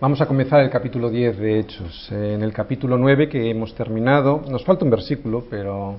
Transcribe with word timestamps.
Vamos 0.00 0.20
a 0.20 0.26
comenzar 0.26 0.60
el 0.60 0.70
capítulo 0.70 1.10
10 1.10 1.38
de 1.38 1.58
Hechos. 1.58 2.12
En 2.12 2.40
el 2.44 2.52
capítulo 2.52 2.96
9 2.96 3.28
que 3.28 3.50
hemos 3.50 3.74
terminado, 3.74 4.44
nos 4.48 4.64
falta 4.64 4.84
un 4.84 4.92
versículo, 4.92 5.46
pero 5.50 5.96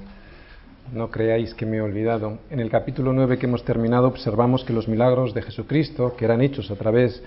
no 0.93 1.11
creáis 1.11 1.53
que 1.53 1.65
me 1.65 1.77
he 1.77 1.81
olvidado. 1.81 2.37
En 2.49 2.61
el 2.61 2.69
capítulo 2.69 3.11
9 3.11 3.37
que 3.37 3.45
hemos 3.45 3.65
terminado 3.65 4.07
observamos 4.07 4.63
que 4.63 4.71
los 4.71 4.87
milagros 4.87 5.33
de 5.33 5.41
Jesucristo, 5.41 6.15
que 6.15 6.23
eran 6.23 6.39
hechos 6.39 6.71
a 6.71 6.77
través 6.77 7.21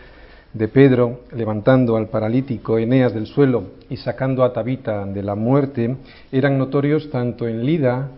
de 0.55 0.67
Pedro, 0.67 1.21
levantando 1.37 1.95
al 1.99 2.09
paralítico 2.09 2.79
Eneas 2.79 3.13
del 3.13 3.27
suelo 3.27 3.65
y 3.91 3.99
sacando 3.99 4.43
a 4.43 4.55
Tabita 4.55 5.05
de 5.05 5.23
la 5.23 5.35
muerte, 5.35 5.95
eran 6.33 6.57
notorios 6.57 7.11
tanto 7.11 7.47
en 7.47 7.67
Lida 7.67 8.09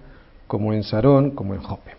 como 0.47 0.73
en 0.73 0.85
Sarón 0.85 1.33
como 1.33 1.57
en 1.57 1.61
Jope. 1.61 1.91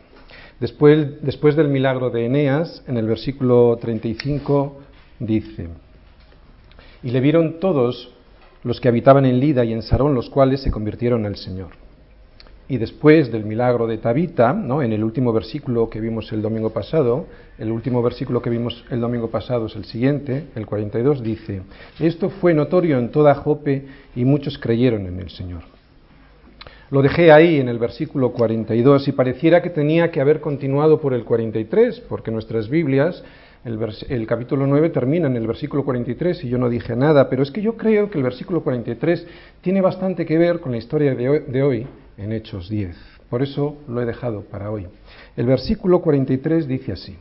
Después, 0.62 1.22
después 1.22 1.58
del 1.58 1.68
milagro 1.68 2.12
de 2.12 2.28
Eneas, 2.28 2.82
en 2.88 2.96
el 2.96 3.08
versículo 3.08 3.78
35 3.82 4.80
dice, 5.20 5.68
y 7.06 7.12
le 7.12 7.22
vieron 7.22 7.60
todos 7.60 8.10
los 8.64 8.82
que 8.82 8.90
habitaban 8.90 9.26
en 9.26 9.40
Lida 9.40 9.64
y 9.64 9.72
en 9.72 9.84
Sarón, 9.84 10.16
los 10.16 10.28
cuales 10.28 10.62
se 10.62 10.72
convirtieron 10.72 11.28
al 11.28 11.36
Señor. 11.36 11.70
Y 12.68 12.78
después 12.78 13.32
del 13.32 13.46
milagro 13.46 13.86
de 13.86 14.00
Tabita, 14.00 14.54
¿no? 14.54 14.82
en 14.82 14.92
el 14.92 15.04
último 15.04 15.32
versículo 15.32 15.88
que 15.88 16.02
vimos 16.02 16.34
el 16.34 16.42
domingo 16.42 16.72
pasado, 16.72 17.28
el 17.60 17.72
último 17.72 18.02
versículo 18.02 18.42
que 18.42 18.50
vimos 18.50 18.84
el 18.90 19.02
domingo 19.02 19.30
pasado 19.30 19.68
es 19.68 19.76
el 19.76 19.86
siguiente, 19.86 20.48
el 20.56 20.66
42, 20.66 21.22
dice, 21.22 21.62
esto 22.00 22.32
fue 22.32 22.56
notorio 22.56 22.98
en 22.98 23.12
toda 23.12 23.36
Jope 23.36 23.86
y 24.16 24.26
muchos 24.26 24.58
creyeron 24.58 25.06
en 25.06 25.20
el 25.20 25.30
Señor. 25.30 25.62
Lo 26.90 27.04
dejé 27.04 27.32
ahí 27.32 27.60
en 27.60 27.70
el 27.70 27.78
versículo 27.78 28.32
42 28.32 29.08
y 29.08 29.12
pareciera 29.12 29.62
que 29.62 29.70
tenía 29.70 30.10
que 30.10 30.22
haber 30.22 30.42
continuado 30.42 31.00
por 31.00 31.14
el 31.14 31.24
43, 31.24 32.00
porque 32.10 32.32
nuestras 32.32 32.68
Biblias 32.68 33.24
el, 33.66 34.28
capítulo 34.28 34.68
9 34.68 34.92
termina 34.92 35.26
en 35.26 35.36
el 35.36 35.48
versículo 35.48 35.84
43 35.84 36.44
y 36.44 36.50
yo 36.50 36.60
no 36.60 36.70
dije 36.70 36.96
nada, 36.96 37.28
pero 37.28 37.42
es 37.42 37.50
que 37.50 37.64
yo 37.64 37.76
creo 37.76 38.12
que 38.12 38.20
el 38.20 38.24
versículo 38.24 38.62
43 38.62 39.26
tiene 39.62 39.82
bastante 39.82 40.24
que 40.24 40.38
ver 40.38 40.60
con 40.60 40.72
la 40.72 40.78
historia 40.78 41.16
de 41.16 41.28
hoy, 41.28 41.40
de 41.48 41.64
hoy 41.64 41.88
en 42.16 42.32
Hechos 42.32 42.70
10. 42.70 42.96
Por 43.28 43.42
eso 43.42 43.78
lo 43.88 44.04
he 44.04 44.06
dejado 44.06 44.42
para 44.42 44.70
hoy. 44.70 44.86
El 45.36 45.48
versículo 45.48 46.00
43 46.02 46.68
dice 46.68 46.92
así. 46.92 47.18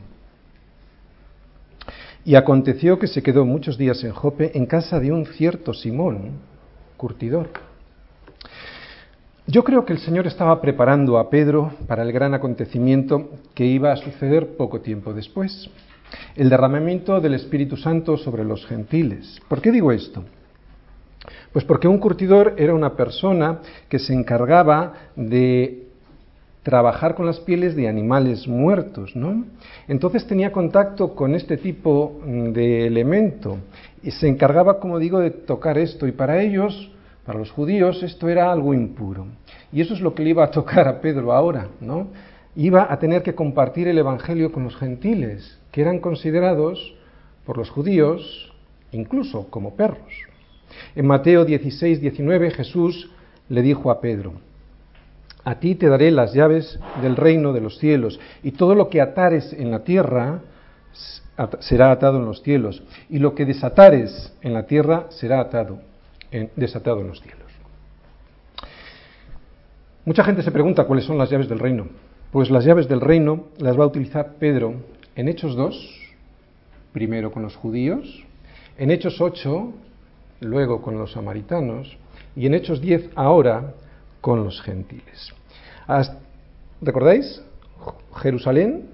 Y 2.23 2.35
aconteció 2.35 2.99
que 2.99 3.07
se 3.07 3.23
quedó 3.23 3.43
muchos 3.43 3.75
días 3.79 4.03
en 4.03 4.11
Jope 4.11 4.55
en 4.55 4.67
casa 4.67 4.99
de 4.99 5.11
un 5.11 5.25
cierto 5.25 5.73
Simón, 5.73 6.33
curtidor. 6.95 7.49
Yo 9.47 9.63
creo 9.63 9.83
que 9.83 9.93
el 9.93 9.99
Señor 9.99 10.27
estaba 10.27 10.61
preparando 10.61 11.17
a 11.17 11.27
Pedro 11.31 11.71
para 11.87 12.03
el 12.03 12.11
gran 12.11 12.35
acontecimiento 12.35 13.31
que 13.55 13.65
iba 13.65 13.91
a 13.91 13.97
suceder 13.97 14.57
poco 14.57 14.81
tiempo 14.81 15.11
después 15.11 15.71
el 16.35 16.49
derramamiento 16.49 17.19
del 17.19 17.35
Espíritu 17.35 17.77
Santo 17.77 18.17
sobre 18.17 18.43
los 18.43 18.65
gentiles. 18.65 19.39
¿Por 19.47 19.61
qué 19.61 19.71
digo 19.71 19.91
esto? 19.91 20.23
Pues 21.51 21.65
porque 21.65 21.87
un 21.87 21.99
curtidor 21.99 22.53
era 22.57 22.73
una 22.73 22.95
persona 22.95 23.59
que 23.89 23.99
se 23.99 24.13
encargaba 24.13 24.93
de 25.15 25.85
trabajar 26.63 27.13
con 27.13 27.27
las 27.27 27.39
pieles 27.39 27.75
de 27.75 27.87
animales 27.87 28.47
muertos, 28.47 29.15
¿no? 29.15 29.45
Entonces 29.87 30.25
tenía 30.25 30.51
contacto 30.51 31.13
con 31.13 31.35
este 31.35 31.57
tipo 31.57 32.19
de 32.25 32.87
elemento 32.87 33.57
y 34.01 34.09
se 34.09 34.27
encargaba, 34.27 34.79
como 34.79 34.97
digo, 34.97 35.19
de 35.19 35.29
tocar 35.29 35.77
esto 35.77 36.07
y 36.07 36.11
para 36.11 36.41
ellos, 36.41 36.91
para 37.23 37.37
los 37.37 37.51
judíos, 37.51 38.01
esto 38.01 38.29
era 38.29 38.51
algo 38.51 38.73
impuro. 38.73 39.27
Y 39.71 39.81
eso 39.81 39.93
es 39.93 40.01
lo 40.01 40.15
que 40.15 40.23
le 40.23 40.31
iba 40.31 40.43
a 40.43 40.51
tocar 40.51 40.87
a 40.87 40.99
Pedro 41.01 41.31
ahora, 41.33 41.67
¿no? 41.79 42.07
Iba 42.55 42.91
a 42.91 42.99
tener 42.99 43.21
que 43.21 43.35
compartir 43.35 43.87
el 43.87 43.97
evangelio 43.97 44.51
con 44.51 44.63
los 44.63 44.75
gentiles 44.77 45.59
que 45.71 45.81
eran 45.81 45.99
considerados 45.99 46.95
por 47.45 47.57
los 47.57 47.69
judíos 47.69 48.53
incluso 48.91 49.47
como 49.49 49.75
perros. 49.75 50.13
En 50.95 51.05
Mateo 51.05 51.45
16, 51.45 52.01
19 52.01 52.51
Jesús 52.51 53.09
le 53.49 53.61
dijo 53.61 53.91
a 53.91 53.99
Pedro, 53.99 54.33
a 55.43 55.59
ti 55.59 55.75
te 55.75 55.87
daré 55.87 56.09
las 56.09 56.33
llaves 56.33 56.79
del 57.01 57.15
reino 57.15 57.53
de 57.53 57.61
los 57.61 57.77
cielos, 57.77 58.19
y 58.41 58.51
todo 58.51 58.73
lo 58.73 58.89
que 58.89 58.99
atares 58.99 59.53
en 59.53 59.69
la 59.69 59.83
tierra 59.83 60.39
será 61.59 61.91
atado 61.91 62.17
en 62.17 62.25
los 62.25 62.41
cielos, 62.41 62.81
y 63.09 63.19
lo 63.19 63.35
que 63.35 63.45
desatares 63.45 64.33
en 64.41 64.53
la 64.53 64.65
tierra 64.65 65.05
será 65.09 65.39
atado, 65.39 65.79
desatado 66.55 67.01
en 67.01 67.07
los 67.07 67.21
cielos. 67.21 67.45
Mucha 70.03 70.23
gente 70.23 70.41
se 70.41 70.51
pregunta 70.51 70.85
cuáles 70.85 71.05
son 71.05 71.17
las 71.17 71.29
llaves 71.29 71.47
del 71.47 71.59
reino. 71.59 71.87
Pues 72.35 72.51
las 72.51 72.65
llaves 72.65 72.89
del 72.89 72.99
reino 72.99 73.45
las 73.59 73.79
va 73.79 73.85
a 73.85 73.87
utilizar 73.87 74.33
Pedro 74.33 74.73
en 75.15 75.29
Hechos 75.29 75.55
2, 75.55 76.15
primero 76.91 77.31
con 77.31 77.43
los 77.43 77.55
judíos, 77.55 78.25
en 78.77 78.91
Hechos 78.91 79.21
8, 79.21 79.71
luego 80.41 80.81
con 80.81 80.97
los 80.97 81.13
samaritanos, 81.13 81.97
y 82.35 82.45
en 82.45 82.55
Hechos 82.55 82.81
10 82.81 83.11
ahora 83.15 83.75
con 84.19 84.43
los 84.43 84.61
gentiles. 84.61 85.33
¿Recordáis? 86.81 87.41
Jerusalén, 88.17 88.89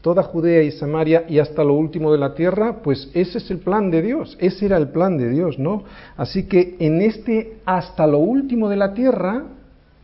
toda 0.00 0.24
Judea 0.24 0.64
y 0.64 0.72
Samaria 0.72 1.26
y 1.28 1.38
hasta 1.38 1.62
lo 1.62 1.74
último 1.74 2.10
de 2.10 2.18
la 2.18 2.34
tierra, 2.34 2.82
pues 2.82 3.08
ese 3.14 3.38
es 3.38 3.48
el 3.52 3.58
plan 3.58 3.92
de 3.92 4.02
Dios, 4.02 4.36
ese 4.40 4.66
era 4.66 4.78
el 4.78 4.88
plan 4.88 5.16
de 5.16 5.30
Dios, 5.30 5.60
¿no? 5.60 5.84
Así 6.16 6.48
que 6.48 6.74
en 6.80 7.02
este 7.02 7.58
hasta 7.64 8.08
lo 8.08 8.18
último 8.18 8.68
de 8.68 8.76
la 8.76 8.94
tierra 8.94 9.44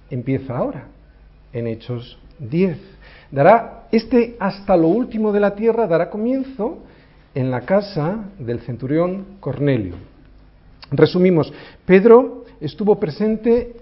empieza 0.09 0.57
ahora, 0.57 0.87
en 1.53 1.67
Hechos 1.67 2.17
10. 2.39 2.79
Dará 3.31 3.89
este 3.93 4.37
hasta 4.39 4.77
lo 4.77 4.89
último 4.89 5.33
de 5.33 5.41
la 5.41 5.55
tierra 5.55 5.87
dará 5.87 6.11
comienzo 6.11 6.79
en 7.35 7.51
la 7.51 7.63
casa 7.63 8.31
del 8.39 8.61
centurión 8.61 9.39
Cornelio. 9.41 9.95
Resumimos, 10.91 11.53
Pedro 11.85 12.45
estuvo 12.61 12.99
presente 12.99 13.77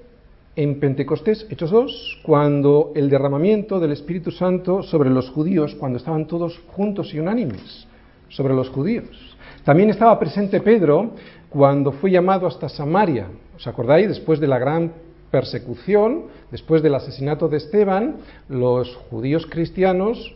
en 0.56 0.78
Pentecostés, 0.78 1.46
Hechos 1.50 1.70
2, 1.70 2.20
cuando 2.24 2.92
el 2.94 3.10
derramamiento 3.10 3.80
del 3.80 3.92
Espíritu 3.92 4.30
Santo 4.30 4.82
sobre 4.82 5.10
los 5.10 5.30
judíos, 5.30 5.74
cuando 5.74 5.98
estaban 5.98 6.26
todos 6.26 6.60
juntos 6.68 7.12
y 7.12 7.18
unánimes 7.18 7.86
sobre 8.28 8.54
los 8.54 8.70
judíos. 8.70 9.36
También 9.64 9.90
estaba 9.90 10.18
presente 10.18 10.60
Pedro 10.60 11.12
cuando 11.48 11.92
fue 11.92 12.10
llamado 12.10 12.46
hasta 12.46 12.68
Samaria. 12.68 13.26
¿Os 13.56 13.66
acordáis? 13.66 14.08
Después 14.08 14.40
de 14.40 14.46
la 14.46 14.58
gran 14.58 14.92
persecución, 15.34 16.26
después 16.52 16.80
del 16.80 16.94
asesinato 16.94 17.48
de 17.48 17.56
Esteban, 17.56 18.18
los 18.48 18.94
judíos 19.10 19.48
cristianos 19.50 20.32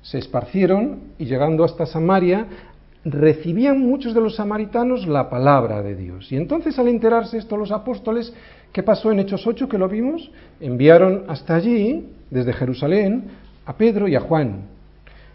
se 0.00 0.18
esparcieron 0.18 1.00
y 1.18 1.24
llegando 1.24 1.64
hasta 1.64 1.86
Samaria, 1.86 2.46
recibían 3.04 3.80
muchos 3.80 4.14
de 4.14 4.20
los 4.20 4.36
samaritanos 4.36 5.08
la 5.08 5.28
palabra 5.28 5.82
de 5.82 5.96
Dios. 5.96 6.30
Y 6.30 6.36
entonces 6.36 6.78
al 6.78 6.86
enterarse 6.86 7.36
esto 7.36 7.56
los 7.56 7.72
apóstoles, 7.72 8.32
¿qué 8.72 8.84
pasó 8.84 9.10
en 9.10 9.18
Hechos 9.18 9.44
8 9.44 9.68
que 9.68 9.76
lo 9.76 9.88
vimos? 9.88 10.30
Enviaron 10.60 11.24
hasta 11.26 11.56
allí, 11.56 12.06
desde 12.30 12.52
Jerusalén, 12.52 13.24
a 13.66 13.76
Pedro 13.76 14.06
y 14.06 14.14
a 14.14 14.20
Juan. 14.20 14.66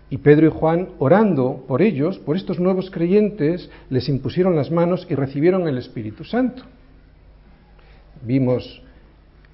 Y 0.10 0.20
Pedro 0.20 0.48
y 0.48 0.52
Juan, 0.52 0.88
orando 1.00 1.66
por 1.68 1.82
ellos, 1.82 2.20
por 2.20 2.38
estos 2.38 2.58
nuevos 2.58 2.90
creyentes, 2.90 3.70
les 3.90 4.08
impusieron 4.08 4.56
las 4.56 4.72
manos 4.72 5.06
y 5.10 5.16
recibieron 5.16 5.68
el 5.68 5.78
Espíritu 5.78 6.24
Santo. 6.24 6.64
Vimos 8.22 8.83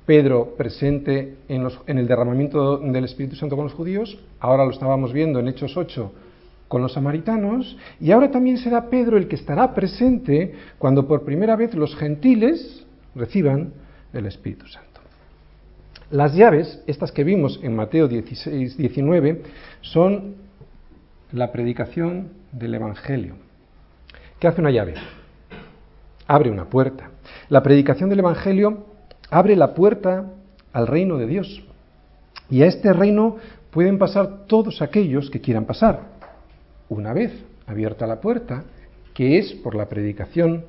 Pedro 0.10 0.56
presente 0.58 1.36
en, 1.48 1.68
el 1.86 2.08
derramamiento 2.08 2.80
del 2.80 3.06
Espíritu 3.06 3.36
Santo 3.36 3.56
con 3.56 3.66
los 3.66 3.76
judíos, 3.76 4.18
ahora 4.40 4.66
lo 4.66 4.72
estábamos 4.72 5.14
viendo 5.14 5.40
en 5.40 5.48
Hechos 5.48 5.78
8 5.78 6.12
con 6.68 6.82
los 6.82 6.94
samaritanos, 6.94 7.78
y 8.00 8.10
ahora 8.10 8.32
también 8.32 8.58
será 8.58 8.90
Pedro 8.90 9.18
el 9.18 9.28
que 9.28 9.36
estará 9.36 9.76
presente 9.76 10.56
cuando 10.80 11.08
por 11.08 11.26
primera 11.26 11.56
vez 11.56 11.76
los 11.76 11.96
gentiles 11.96 12.88
reciban 13.14 13.72
el 14.12 14.26
Espíritu 14.26 14.66
Santo. 14.66 15.00
Las 16.10 16.34
llaves, 16.34 16.82
estas 16.88 17.12
que 17.12 17.24
vimos 17.24 17.60
en 17.62 17.76
Mateo 17.76 18.08
16, 18.08 18.78
19, 18.78 19.44
son 19.82 20.38
la 21.34 21.52
predicación 21.52 22.30
del 22.52 22.74
Evangelio. 22.74 23.36
¿Qué 24.40 24.48
hace 24.48 24.60
una 24.60 24.72
llave? 24.72 24.96
Abre 26.26 26.50
una 26.50 26.66
puerta. 26.66 27.12
La 27.50 27.62
predicación 27.62 28.10
del 28.10 28.20
Evangelio 28.20 28.89
abre 29.30 29.56
la 29.56 29.74
puerta 29.74 30.26
al 30.74 30.88
reino 30.88 31.18
de 31.18 31.28
Dios. 31.28 31.64
Y 32.50 32.64
a 32.64 32.68
este 32.68 32.94
reino 32.94 33.38
pueden 33.72 33.98
pasar 33.98 34.46
todos 34.48 34.82
aquellos 34.82 35.30
que 35.30 35.42
quieran 35.42 35.66
pasar. 35.66 36.02
Una 36.90 37.14
vez 37.14 37.32
abierta 37.68 38.08
la 38.08 38.20
puerta, 38.20 38.64
que 39.14 39.38
es 39.38 39.54
por 39.54 39.76
la 39.76 39.88
predicación 39.88 40.66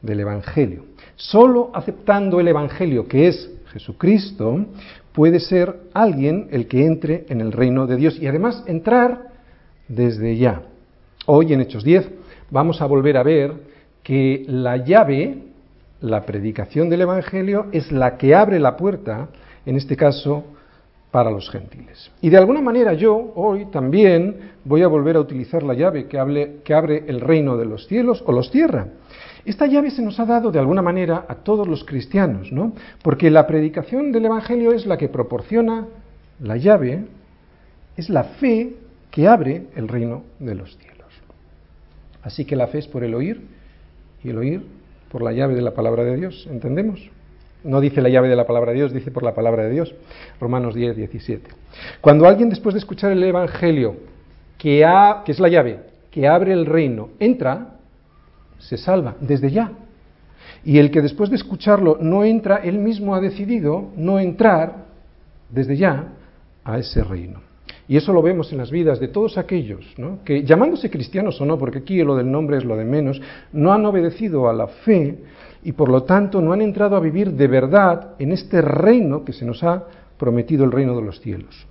del 0.00 0.20
Evangelio. 0.20 0.84
Solo 1.16 1.70
aceptando 1.74 2.40
el 2.40 2.48
Evangelio, 2.48 3.06
que 3.06 3.28
es 3.28 3.50
Jesucristo, 3.72 4.66
puede 5.12 5.40
ser 5.40 5.76
alguien 5.94 6.48
el 6.50 6.66
que 6.66 6.84
entre 6.84 7.26
en 7.28 7.40
el 7.40 7.52
reino 7.52 7.86
de 7.86 7.96
Dios 7.96 8.18
y 8.20 8.26
además 8.26 8.64
entrar 8.66 9.30
desde 9.88 10.36
ya. 10.36 10.62
Hoy 11.26 11.52
en 11.52 11.60
Hechos 11.60 11.84
10 11.84 12.08
vamos 12.50 12.80
a 12.82 12.86
volver 12.86 13.16
a 13.16 13.22
ver 13.22 13.52
que 14.02 14.44
la 14.48 14.78
llave 14.78 15.51
la 16.02 16.26
predicación 16.26 16.90
del 16.90 17.02
Evangelio 17.02 17.66
es 17.72 17.90
la 17.92 18.18
que 18.18 18.34
abre 18.34 18.58
la 18.58 18.76
puerta, 18.76 19.28
en 19.64 19.76
este 19.76 19.96
caso, 19.96 20.44
para 21.12 21.30
los 21.30 21.48
gentiles. 21.48 22.10
Y 22.20 22.30
de 22.30 22.38
alguna 22.38 22.60
manera 22.60 22.94
yo 22.94 23.32
hoy 23.36 23.66
también 23.66 24.52
voy 24.64 24.82
a 24.82 24.88
volver 24.88 25.16
a 25.16 25.20
utilizar 25.20 25.62
la 25.62 25.74
llave 25.74 26.06
que, 26.06 26.18
abre 26.18 27.04
el 27.06 27.20
reino 27.20 27.56
de 27.56 27.66
los 27.66 27.86
cielos 27.86 28.22
o 28.26 28.32
los 28.32 28.50
cierra. 28.50 28.88
Esta 29.44 29.66
llave 29.66 29.90
se 29.90 30.02
nos 30.02 30.18
ha 30.18 30.26
dado 30.26 30.50
de 30.50 30.58
alguna 30.58 30.82
manera 30.82 31.24
a 31.28 31.36
todos 31.36 31.68
los 31.68 31.84
cristianos, 31.84 32.50
¿no? 32.50 32.72
Porque 33.02 33.30
la 33.30 33.46
predicación 33.46 34.10
del 34.10 34.24
Evangelio 34.24 34.72
es 34.72 34.86
la 34.86 34.96
que 34.96 35.08
proporciona 35.08 35.86
la 36.40 36.56
llave, 36.56 37.04
es 37.96 38.08
la 38.08 38.24
fe 38.24 38.74
que 39.10 39.28
abre 39.28 39.66
el 39.76 39.88
reino 39.88 40.24
de 40.38 40.54
los 40.54 40.76
cielos. 40.78 41.12
Así 42.22 42.44
que 42.44 42.56
la 42.56 42.68
fe 42.68 42.78
es 42.78 42.88
por 42.88 43.04
el 43.04 43.14
oír 43.14 43.42
y 44.24 44.30
el 44.30 44.38
oír 44.38 44.81
por 45.12 45.22
la 45.22 45.32
llave 45.32 45.54
de 45.54 45.60
la 45.60 45.74
palabra 45.74 46.04
de 46.04 46.16
Dios, 46.16 46.48
¿entendemos? 46.50 47.10
No 47.64 47.82
dice 47.82 48.00
la 48.00 48.08
llave 48.08 48.28
de 48.28 48.34
la 48.34 48.46
palabra 48.46 48.72
de 48.72 48.78
Dios, 48.78 48.94
dice 48.94 49.10
por 49.10 49.22
la 49.22 49.34
palabra 49.34 49.64
de 49.64 49.70
Dios. 49.70 49.94
Romanos 50.40 50.74
10, 50.74 50.96
17. 50.96 51.50
Cuando 52.00 52.26
alguien 52.26 52.48
después 52.48 52.72
de 52.72 52.78
escuchar 52.78 53.12
el 53.12 53.22
Evangelio, 53.22 53.96
que, 54.56 54.86
ha, 54.86 55.22
que 55.24 55.32
es 55.32 55.38
la 55.38 55.48
llave, 55.48 55.80
que 56.10 56.26
abre 56.26 56.54
el 56.54 56.64
reino, 56.64 57.10
entra, 57.20 57.74
se 58.58 58.78
salva 58.78 59.14
desde 59.20 59.50
ya. 59.50 59.72
Y 60.64 60.78
el 60.78 60.90
que 60.90 61.02
después 61.02 61.28
de 61.28 61.36
escucharlo 61.36 61.98
no 62.00 62.24
entra, 62.24 62.56
él 62.56 62.78
mismo 62.78 63.14
ha 63.14 63.20
decidido 63.20 63.90
no 63.96 64.18
entrar 64.18 64.86
desde 65.50 65.76
ya 65.76 66.06
a 66.64 66.78
ese 66.78 67.04
reino. 67.04 67.40
Y 67.88 67.96
eso 67.96 68.12
lo 68.12 68.22
vemos 68.22 68.52
en 68.52 68.58
las 68.58 68.70
vidas 68.70 69.00
de 69.00 69.08
todos 69.08 69.38
aquellos 69.38 69.84
que, 70.24 70.44
llamándose 70.44 70.88
cristianos 70.88 71.40
o 71.40 71.44
no, 71.44 71.58
porque 71.58 71.78
aquí 71.78 72.02
lo 72.02 72.16
del 72.16 72.30
nombre 72.30 72.56
es 72.56 72.64
lo 72.64 72.76
de 72.76 72.84
menos, 72.84 73.20
no 73.52 73.72
han 73.72 73.84
obedecido 73.84 74.48
a 74.48 74.52
la 74.52 74.68
fe 74.68 75.18
y 75.64 75.72
por 75.72 75.88
lo 75.88 76.04
tanto 76.04 76.40
no 76.40 76.52
han 76.52 76.62
entrado 76.62 76.96
a 76.96 77.00
vivir 77.00 77.32
de 77.32 77.46
verdad 77.48 78.14
en 78.18 78.32
este 78.32 78.62
reino 78.62 79.24
que 79.24 79.32
se 79.32 79.44
nos 79.44 79.62
ha 79.62 79.84
prometido 80.16 80.64
el 80.64 80.72
reino 80.72 80.94
de 80.96 81.02
los 81.02 81.20
cielos. 81.20 81.66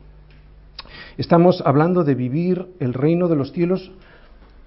Estamos 1.18 1.62
hablando 1.66 2.04
de 2.04 2.16
vivir 2.16 2.68
el 2.80 2.94
reino 2.94 3.28
de 3.28 3.36
los 3.36 3.52
cielos 3.52 3.92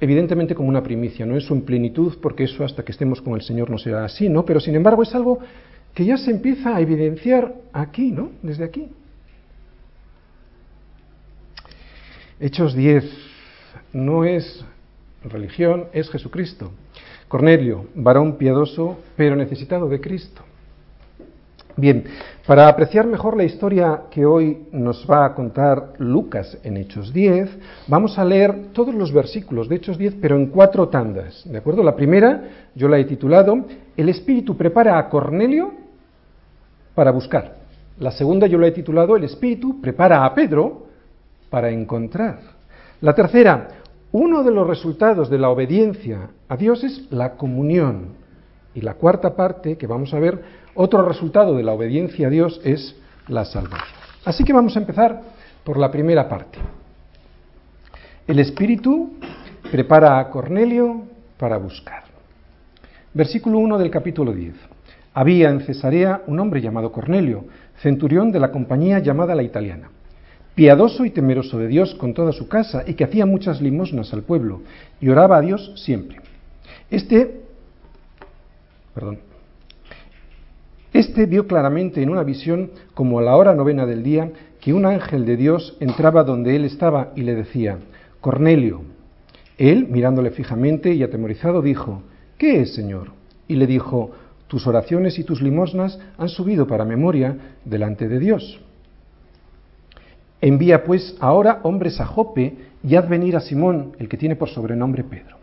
evidentemente 0.00 0.54
como 0.54 0.68
una 0.68 0.82
primicia, 0.82 1.24
no 1.24 1.36
es 1.36 1.50
en 1.50 1.62
plenitud, 1.62 2.14
porque 2.20 2.44
eso 2.44 2.64
hasta 2.64 2.84
que 2.84 2.92
estemos 2.92 3.22
con 3.22 3.34
el 3.34 3.42
Señor 3.42 3.70
no 3.70 3.78
será 3.78 4.04
así, 4.04 4.28
¿no? 4.28 4.44
Pero 4.44 4.60
sin 4.60 4.74
embargo 4.74 5.02
es 5.02 5.14
algo 5.14 5.38
que 5.94 6.04
ya 6.04 6.16
se 6.16 6.30
empieza 6.30 6.76
a 6.76 6.80
evidenciar 6.80 7.54
aquí, 7.72 8.10
¿no? 8.10 8.30
Desde 8.42 8.64
aquí. 8.64 8.88
Hechos 12.44 12.74
10 12.74 13.04
no 13.94 14.26
es 14.26 14.62
religión, 15.24 15.86
es 15.94 16.10
Jesucristo. 16.10 16.72
Cornelio, 17.26 17.86
varón 17.94 18.36
piadoso, 18.36 18.98
pero 19.16 19.34
necesitado 19.34 19.88
de 19.88 19.98
Cristo. 19.98 20.42
Bien, 21.74 22.04
para 22.46 22.68
apreciar 22.68 23.06
mejor 23.06 23.34
la 23.38 23.44
historia 23.44 24.02
que 24.10 24.26
hoy 24.26 24.66
nos 24.72 25.10
va 25.10 25.24
a 25.24 25.34
contar 25.34 25.94
Lucas 25.96 26.58
en 26.62 26.76
Hechos 26.76 27.14
10, 27.14 27.48
vamos 27.88 28.18
a 28.18 28.26
leer 28.26 28.72
todos 28.74 28.94
los 28.94 29.10
versículos 29.10 29.66
de 29.66 29.76
Hechos 29.76 29.96
10, 29.96 30.16
pero 30.20 30.36
en 30.36 30.48
cuatro 30.48 30.90
tandas. 30.90 31.50
¿De 31.50 31.56
acuerdo? 31.56 31.82
La 31.82 31.96
primera 31.96 32.42
yo 32.74 32.88
la 32.88 32.98
he 32.98 33.06
titulado 33.06 33.64
El 33.96 34.10
Espíritu 34.10 34.54
prepara 34.54 34.98
a 34.98 35.08
Cornelio 35.08 35.72
para 36.94 37.10
buscar. 37.10 37.56
La 37.98 38.10
segunda 38.10 38.46
yo 38.46 38.58
la 38.58 38.66
he 38.66 38.72
titulado 38.72 39.16
El 39.16 39.24
Espíritu 39.24 39.80
prepara 39.80 40.26
a 40.26 40.34
Pedro 40.34 40.83
para 41.54 41.70
encontrar. 41.70 42.40
La 43.00 43.14
tercera, 43.14 43.68
uno 44.10 44.42
de 44.42 44.50
los 44.50 44.66
resultados 44.66 45.30
de 45.30 45.38
la 45.38 45.50
obediencia 45.50 46.30
a 46.48 46.56
Dios 46.56 46.82
es 46.82 47.06
la 47.12 47.36
comunión. 47.36 48.08
Y 48.74 48.80
la 48.80 48.94
cuarta 48.94 49.36
parte 49.36 49.78
que 49.78 49.86
vamos 49.86 50.12
a 50.14 50.18
ver, 50.18 50.42
otro 50.74 51.06
resultado 51.06 51.56
de 51.56 51.62
la 51.62 51.70
obediencia 51.70 52.26
a 52.26 52.30
Dios 52.30 52.60
es 52.64 52.96
la 53.28 53.44
salvación. 53.44 53.96
Así 54.24 54.42
que 54.42 54.52
vamos 54.52 54.74
a 54.74 54.80
empezar 54.80 55.20
por 55.62 55.78
la 55.78 55.92
primera 55.92 56.28
parte. 56.28 56.58
El 58.26 58.40
Espíritu 58.40 59.12
prepara 59.70 60.18
a 60.18 60.30
Cornelio 60.30 61.02
para 61.38 61.56
buscar. 61.56 62.02
Versículo 63.12 63.58
1 63.58 63.78
del 63.78 63.92
capítulo 63.92 64.32
10. 64.32 64.56
Había 65.14 65.50
en 65.50 65.60
Cesarea 65.60 66.22
un 66.26 66.40
hombre 66.40 66.60
llamado 66.60 66.90
Cornelio, 66.90 67.44
centurión 67.76 68.32
de 68.32 68.40
la 68.40 68.50
compañía 68.50 68.98
llamada 68.98 69.36
la 69.36 69.44
italiana 69.44 69.93
piadoso 70.54 71.04
y 71.04 71.10
temeroso 71.10 71.58
de 71.58 71.68
Dios 71.68 71.94
con 71.94 72.14
toda 72.14 72.32
su 72.32 72.48
casa 72.48 72.84
y 72.86 72.94
que 72.94 73.04
hacía 73.04 73.26
muchas 73.26 73.60
limosnas 73.60 74.12
al 74.12 74.22
pueblo 74.22 74.62
y 75.00 75.08
oraba 75.08 75.38
a 75.38 75.40
Dios 75.40 75.72
siempre. 75.76 76.18
Este, 76.90 77.42
perdón, 78.94 79.18
este 80.94 81.26
vio 81.26 81.48
claramente 81.48 82.02
en 82.02 82.10
una 82.10 82.22
visión, 82.22 82.70
como 82.94 83.18
a 83.18 83.22
la 83.22 83.34
hora 83.34 83.52
novena 83.52 83.84
del 83.84 84.04
día, 84.04 84.30
que 84.60 84.72
un 84.72 84.86
ángel 84.86 85.26
de 85.26 85.36
Dios 85.36 85.76
entraba 85.80 86.22
donde 86.22 86.54
él 86.54 86.64
estaba 86.64 87.12
y 87.16 87.22
le 87.22 87.34
decía, 87.34 87.78
Cornelio. 88.20 88.82
Él, 89.58 89.88
mirándole 89.90 90.30
fijamente 90.30 90.94
y 90.94 91.02
atemorizado, 91.02 91.62
dijo, 91.62 92.02
¿qué 92.38 92.60
es, 92.60 92.74
Señor? 92.74 93.08
Y 93.48 93.56
le 93.56 93.66
dijo, 93.66 94.12
tus 94.46 94.68
oraciones 94.68 95.18
y 95.18 95.24
tus 95.24 95.42
limosnas 95.42 95.98
han 96.16 96.28
subido 96.28 96.68
para 96.68 96.84
memoria 96.84 97.36
delante 97.64 98.08
de 98.08 98.20
Dios. 98.20 98.60
Envía 100.44 100.84
pues 100.84 101.16
ahora 101.20 101.60
hombres 101.62 101.98
a 102.00 102.04
Jope 102.04 102.54
y 102.86 102.96
haz 102.96 103.08
venir 103.08 103.34
a 103.34 103.40
Simón, 103.40 103.96
el 103.98 104.10
que 104.10 104.18
tiene 104.18 104.36
por 104.36 104.50
sobrenombre 104.50 105.02
Pedro. 105.02 105.38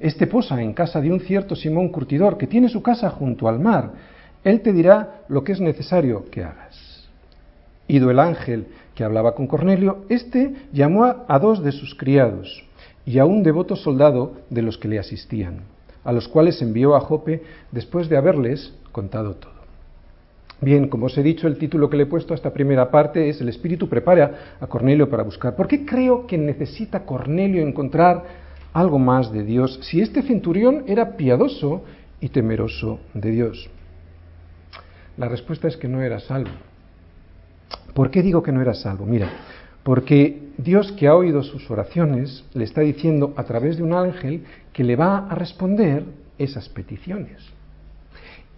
Este 0.00 0.26
posa 0.26 0.60
en 0.60 0.72
casa 0.72 1.00
de 1.00 1.12
un 1.12 1.20
cierto 1.20 1.54
Simón 1.54 1.90
curtidor, 1.90 2.36
que 2.36 2.48
tiene 2.48 2.68
su 2.68 2.82
casa 2.82 3.10
junto 3.10 3.48
al 3.48 3.60
mar. 3.60 3.92
Él 4.42 4.60
te 4.60 4.72
dirá 4.72 5.20
lo 5.28 5.44
que 5.44 5.52
es 5.52 5.60
necesario 5.60 6.28
que 6.32 6.42
hagas. 6.42 7.08
Ido 7.86 8.10
el 8.10 8.18
ángel 8.18 8.66
que 8.96 9.04
hablaba 9.04 9.36
con 9.36 9.46
Cornelio, 9.46 10.04
éste 10.08 10.52
llamó 10.72 11.04
a 11.04 11.38
dos 11.38 11.62
de 11.62 11.70
sus 11.70 11.94
criados 11.94 12.64
y 13.06 13.20
a 13.20 13.26
un 13.26 13.44
devoto 13.44 13.76
soldado 13.76 14.32
de 14.50 14.62
los 14.62 14.78
que 14.78 14.88
le 14.88 14.98
asistían, 14.98 15.60
a 16.02 16.10
los 16.10 16.26
cuales 16.26 16.60
envió 16.60 16.96
a 16.96 17.00
Jope 17.02 17.44
después 17.70 18.08
de 18.08 18.16
haberles 18.16 18.74
contado 18.90 19.36
todo. 19.36 19.59
Bien, 20.60 20.88
como 20.88 21.06
os 21.06 21.16
he 21.16 21.22
dicho, 21.22 21.46
el 21.46 21.56
título 21.56 21.88
que 21.88 21.96
le 21.96 22.02
he 22.02 22.06
puesto 22.06 22.34
a 22.34 22.36
esta 22.36 22.52
primera 22.52 22.90
parte 22.90 23.30
es 23.30 23.40
El 23.40 23.48
Espíritu 23.48 23.88
prepara 23.88 24.56
a 24.60 24.66
Cornelio 24.66 25.08
para 25.08 25.22
buscar. 25.22 25.56
¿Por 25.56 25.66
qué 25.66 25.86
creo 25.86 26.26
que 26.26 26.36
necesita 26.36 27.06
Cornelio 27.06 27.62
encontrar 27.62 28.24
algo 28.74 28.98
más 28.98 29.32
de 29.32 29.42
Dios 29.42 29.80
si 29.82 30.02
este 30.02 30.22
centurión 30.22 30.84
era 30.86 31.16
piadoso 31.16 31.82
y 32.20 32.28
temeroso 32.28 33.00
de 33.14 33.30
Dios? 33.30 33.70
La 35.16 35.28
respuesta 35.28 35.66
es 35.66 35.78
que 35.78 35.88
no 35.88 36.02
era 36.02 36.20
salvo. 36.20 36.50
¿Por 37.94 38.10
qué 38.10 38.22
digo 38.22 38.42
que 38.42 38.52
no 38.52 38.60
era 38.60 38.74
salvo? 38.74 39.06
Mira, 39.06 39.30
porque 39.82 40.50
Dios 40.58 40.92
que 40.92 41.08
ha 41.08 41.14
oído 41.14 41.42
sus 41.42 41.70
oraciones 41.70 42.44
le 42.52 42.64
está 42.64 42.82
diciendo 42.82 43.32
a 43.36 43.44
través 43.44 43.78
de 43.78 43.82
un 43.82 43.94
ángel 43.94 44.44
que 44.74 44.84
le 44.84 44.96
va 44.96 45.26
a 45.26 45.34
responder 45.34 46.04
esas 46.38 46.68
peticiones. 46.68 47.38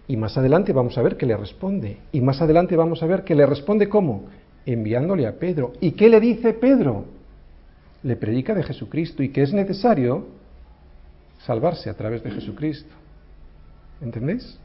Y 0.07 0.17
más 0.17 0.37
adelante 0.37 0.73
vamos 0.73 0.97
a 0.97 1.01
ver 1.01 1.17
que 1.17 1.25
le 1.25 1.37
responde. 1.37 1.97
Y 2.11 2.21
más 2.21 2.41
adelante 2.41 2.75
vamos 2.75 3.01
a 3.03 3.05
ver 3.05 3.23
que 3.23 3.35
le 3.35 3.45
responde 3.45 3.87
cómo? 3.87 4.25
Enviándole 4.65 5.27
a 5.27 5.39
Pedro. 5.39 5.73
¿Y 5.79 5.91
qué 5.91 6.09
le 6.09 6.19
dice 6.19 6.53
Pedro? 6.53 7.05
Le 8.03 8.15
predica 8.15 8.53
de 8.53 8.63
Jesucristo 8.63 9.23
y 9.23 9.29
que 9.29 9.43
es 9.43 9.53
necesario 9.53 10.27
salvarse 11.45 11.89
a 11.89 11.93
través 11.93 12.23
de 12.23 12.31
Jesucristo. 12.31 12.93
¿Entendéis? 14.01 14.59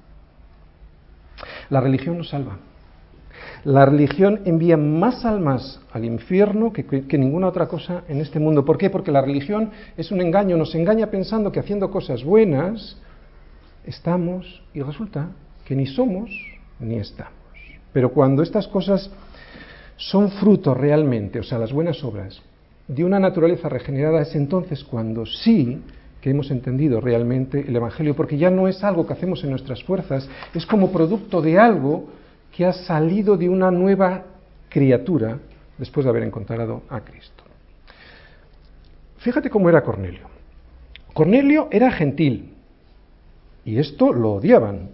La 1.71 1.80
religión 1.80 2.18
no 2.18 2.25
salva. 2.25 2.59
La 3.64 3.85
religión 3.85 4.40
envía 4.45 4.76
más 4.76 5.25
almas 5.25 5.80
al 5.92 6.04
infierno 6.04 6.73
que, 6.73 6.85
que, 6.85 7.18
ninguna 7.18 7.49
otra 7.49 7.68
cosa 7.68 8.02
en 8.09 8.21
este 8.21 8.40
mundo. 8.40 8.64
¿Por 8.64 8.78
qué? 8.78 8.90
Porque 8.90 9.12
la 9.12 9.21
religión 9.21 9.71
es 9.97 10.11
un 10.11 10.21
engaño, 10.21 10.57
nos 10.57 10.75
engaña 10.75 11.09
pensando 11.09 11.52
que 11.52 11.61
haciendo 11.61 11.90
cosas 11.90 12.25
buenas 12.25 12.97
estamos 13.85 14.62
y 14.75 14.82
resulta 14.82 15.30
que 15.64 15.76
ni 15.76 15.87
somos 15.87 16.30
ni 16.80 16.97
estamos. 16.97 17.35
Pero 17.92 18.12
cuando 18.12 18.42
estas 18.42 18.68
cosas 18.68 19.11
son 19.97 20.30
fruto 20.30 20.75
realmente, 20.75 21.40
o 21.40 21.42
sea, 21.42 21.58
las 21.58 21.73
buenas 21.73 22.02
obras, 22.04 22.40
de 22.87 23.04
una 23.04 23.18
naturaleza 23.18 23.68
regenerada, 23.68 24.23
es 24.23 24.35
entonces 24.35 24.82
cuando 24.85 25.26
sí 25.26 25.82
que 26.20 26.30
hemos 26.30 26.50
entendido 26.50 27.00
realmente 27.00 27.64
el 27.68 27.76
Evangelio, 27.76 28.16
porque 28.16 28.38
ya 28.38 28.50
no 28.50 28.66
es 28.66 28.82
algo 28.82 29.06
que 29.06 29.12
hacemos 29.12 29.44
en 29.44 29.50
nuestras 29.50 29.85
fuerzas, 29.85 30.28
es 30.54 30.66
como 30.66 30.90
producto 30.90 31.40
de 31.42 31.58
algo 31.58 32.08
que 32.56 32.64
ha 32.66 32.73
salido 32.73 33.37
de 33.37 33.49
una 33.49 33.70
nueva 33.70 34.25
criatura 34.68 35.38
después 35.76 36.04
de 36.04 36.11
haber 36.11 36.25
encontrado 36.25 36.82
a 36.88 37.00
Cristo. 37.00 37.44
Fíjate 39.18 39.50
cómo 39.50 39.68
era 39.68 39.82
Cornelio. 39.82 40.28
Cornelio 41.12 41.68
era 41.70 41.90
gentil, 41.90 42.47
y 43.68 43.78
esto 43.78 44.14
lo 44.14 44.32
odiaban 44.32 44.88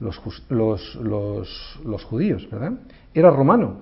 los, 0.00 0.18
los, 0.48 2.04
judíos, 2.04 2.48
¿verdad? 2.50 2.72
Era 3.12 3.30
romano. 3.30 3.76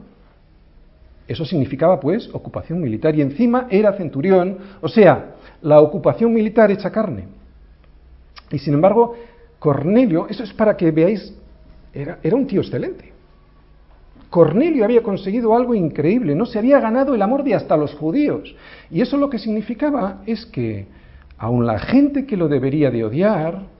Eso 1.29 1.45
significaba, 1.45 2.01
pues, 2.01 2.29
ocupación 2.35 2.81
militar. 2.81 3.15
Y 3.15 3.23
encima 3.23 3.69
era 3.71 3.93
centurión, 3.93 4.59
o 4.81 4.89
sea, 4.89 5.37
la 5.63 5.81
ocupación 5.81 6.35
militar 6.35 6.73
hecha 6.73 6.91
carne. 6.91 7.29
Y 8.51 8.59
sin 8.59 8.75
embargo, 8.75 9.15
Cornelio, 9.61 10.27
eso 10.29 10.43
es 10.43 10.53
para 10.53 10.77
que 10.77 10.91
veáis, 10.91 11.33
era 11.93 12.35
un 12.35 12.49
tío 12.49 12.61
excelente. 12.61 13.13
Cornelio 14.31 14.85
había 14.85 15.05
conseguido 15.05 15.55
algo 15.55 15.77
increíble, 15.77 16.35
no 16.35 16.45
se 16.45 16.59
había 16.59 16.81
ganado 16.81 17.15
el 17.15 17.23
amor 17.23 17.45
de 17.45 17.55
hasta 17.55 17.77
los 17.77 17.95
judíos. 17.95 18.53
Y 18.91 19.01
eso 19.01 19.17
lo 19.17 19.31
que 19.31 19.39
significaba 19.39 20.23
es 20.27 20.45
que 20.47 20.89
aun 21.39 21.65
la 21.67 21.79
gente 21.79 22.27
que 22.27 22.37
lo 22.37 22.49
debería 22.49 22.91
de 22.91 23.05
odiar, 23.05 23.74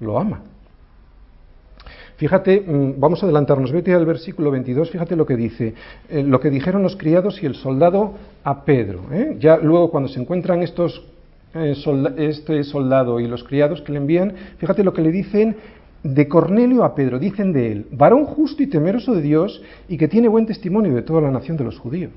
lo 0.00 0.18
ama. 0.18 0.42
Fíjate, 2.18 2.60
mm, 2.60 2.98
vamos 2.98 3.22
a 3.22 3.26
adelantarnos, 3.26 3.70
vete 3.70 3.94
al 3.94 4.04
versículo 4.04 4.50
22, 4.50 4.90
fíjate 4.90 5.14
lo 5.14 5.24
que 5.24 5.36
dice, 5.36 5.74
eh, 6.08 6.24
lo 6.24 6.40
que 6.40 6.50
dijeron 6.50 6.82
los 6.82 6.96
criados 6.96 7.40
y 7.42 7.46
el 7.46 7.54
soldado 7.54 8.14
a 8.42 8.64
Pedro. 8.64 9.04
¿eh? 9.12 9.36
Ya 9.38 9.56
luego 9.58 9.90
cuando 9.90 10.08
se 10.08 10.20
encuentran 10.20 10.62
estos, 10.62 11.04
eh, 11.54 11.74
este 12.16 12.64
soldado 12.64 13.20
y 13.20 13.28
los 13.28 13.44
criados 13.44 13.82
que 13.82 13.92
le 13.92 13.98
envían, 13.98 14.34
fíjate 14.58 14.82
lo 14.82 14.92
que 14.92 15.02
le 15.02 15.12
dicen 15.12 15.56
de 16.02 16.26
Cornelio 16.26 16.82
a 16.82 16.96
Pedro, 16.96 17.20
dicen 17.20 17.52
de 17.52 17.70
él, 17.70 17.86
varón 17.92 18.24
justo 18.24 18.64
y 18.64 18.66
temeroso 18.66 19.14
de 19.14 19.22
Dios 19.22 19.62
y 19.88 19.96
que 19.96 20.08
tiene 20.08 20.26
buen 20.26 20.46
testimonio 20.46 20.94
de 20.96 21.02
toda 21.02 21.20
la 21.20 21.30
nación 21.30 21.56
de 21.56 21.64
los 21.64 21.78
judíos. 21.78 22.10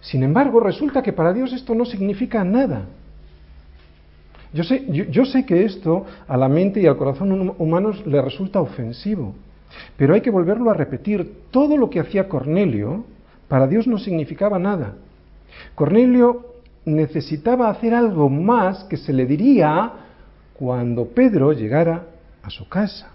Sin 0.00 0.22
embargo, 0.22 0.60
resulta 0.60 1.02
que 1.02 1.12
para 1.12 1.34
Dios 1.34 1.52
esto 1.52 1.74
no 1.74 1.84
significa 1.84 2.42
nada. 2.42 2.86
Yo 4.52 4.64
sé, 4.64 5.44
que 5.44 5.64
esto 5.64 6.06
a 6.26 6.36
la 6.36 6.48
mente 6.48 6.80
y 6.80 6.86
al 6.86 6.96
corazón 6.96 7.54
humano 7.58 7.92
le 8.06 8.22
resulta 8.22 8.60
ofensivo, 8.60 9.34
pero 9.96 10.14
hay 10.14 10.20
que 10.20 10.30
volverlo 10.30 10.70
a 10.70 10.74
repetir. 10.74 11.44
Todo 11.50 11.76
lo 11.76 11.90
que 11.90 12.00
hacía 12.00 12.28
Cornelio 12.28 13.04
para 13.46 13.66
Dios 13.66 13.86
no 13.86 13.98
significaba 13.98 14.58
nada. 14.58 14.94
Cornelio 15.74 16.46
necesitaba 16.84 17.68
hacer 17.68 17.94
algo 17.94 18.30
más 18.30 18.84
que 18.84 18.96
se 18.96 19.12
le 19.12 19.26
diría 19.26 19.92
cuando 20.54 21.06
Pedro 21.06 21.52
llegara 21.52 22.06
a 22.42 22.50
su 22.50 22.68
casa. 22.68 23.10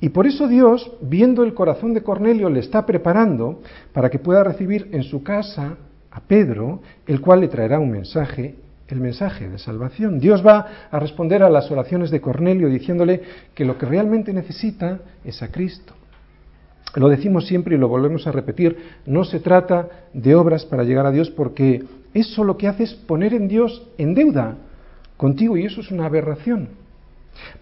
Y 0.00 0.10
por 0.10 0.26
eso 0.26 0.46
Dios, 0.46 0.92
viendo 1.00 1.42
el 1.42 1.54
corazón 1.54 1.94
de 1.94 2.02
Cornelio, 2.02 2.50
le 2.50 2.60
está 2.60 2.84
preparando 2.84 3.62
para 3.92 4.10
que 4.10 4.18
pueda 4.18 4.44
recibir 4.44 4.88
en 4.92 5.02
su 5.02 5.22
casa 5.22 5.76
a 6.10 6.20
Pedro, 6.20 6.80
el 7.06 7.20
cual 7.20 7.40
le 7.40 7.48
traerá 7.48 7.78
un 7.78 7.90
mensaje 7.90 8.54
el 8.88 9.00
mensaje 9.00 9.48
de 9.48 9.58
salvación. 9.58 10.18
Dios 10.18 10.46
va 10.46 10.66
a 10.90 10.98
responder 10.98 11.42
a 11.42 11.50
las 11.50 11.70
oraciones 11.70 12.10
de 12.10 12.20
Cornelio 12.20 12.68
diciéndole 12.68 13.22
que 13.54 13.64
lo 13.64 13.78
que 13.78 13.86
realmente 13.86 14.32
necesita 14.32 15.00
es 15.24 15.42
a 15.42 15.48
Cristo. 15.50 15.94
Lo 16.94 17.08
decimos 17.08 17.46
siempre 17.46 17.76
y 17.76 17.78
lo 17.78 17.88
volvemos 17.88 18.26
a 18.26 18.32
repetir, 18.32 18.76
no 19.04 19.24
se 19.24 19.40
trata 19.40 19.88
de 20.14 20.34
obras 20.34 20.64
para 20.64 20.84
llegar 20.84 21.04
a 21.04 21.10
Dios 21.10 21.30
porque 21.30 21.84
eso 22.14 22.44
lo 22.44 22.56
que 22.56 22.68
hace 22.68 22.84
es 22.84 22.94
poner 22.94 23.34
en 23.34 23.48
Dios 23.48 23.86
en 23.98 24.14
deuda 24.14 24.56
contigo 25.16 25.56
y 25.56 25.66
eso 25.66 25.80
es 25.80 25.90
una 25.90 26.06
aberración. 26.06 26.68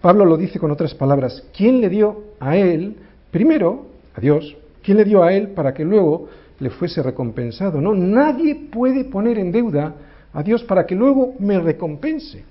Pablo 0.01 0.23
lo 0.23 0.37
dice 0.37 0.59
con 0.59 0.71
otras 0.71 0.93
palabras, 0.93 1.43
¿quién 1.55 1.81
le 1.81 1.89
dio 1.89 2.23
a 2.39 2.55
él, 2.55 2.95
primero, 3.31 3.87
a 4.15 4.21
Dios, 4.21 4.55
quién 4.81 4.97
le 4.97 5.03
dio 5.03 5.23
a 5.23 5.33
él 5.33 5.49
para 5.49 5.73
que 5.73 5.83
luego 5.83 6.29
le 6.59 6.69
fuese 6.69 7.03
recompensado? 7.03 7.81
No, 7.81 7.93
nadie 7.93 8.55
puede 8.55 9.03
poner 9.03 9.37
en 9.37 9.51
deuda 9.51 9.95
a 10.35 10.43
Dios 10.43 10.63
para 10.63 10.85
que 10.85 10.95
luego 10.95 11.33
me 11.39 11.59
recompense. 11.59 12.43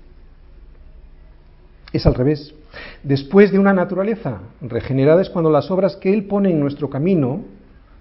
Es 1.93 2.05
al 2.05 2.15
revés. 2.15 2.53
Después 3.03 3.51
de 3.51 3.59
una 3.59 3.73
naturaleza 3.73 4.41
regenerada 4.59 5.21
es 5.21 5.29
cuando 5.29 5.51
las 5.51 5.69
obras 5.69 5.95
que 5.95 6.11
Él 6.11 6.25
pone 6.25 6.49
en 6.49 6.59
nuestro 6.59 6.89
camino, 6.89 7.43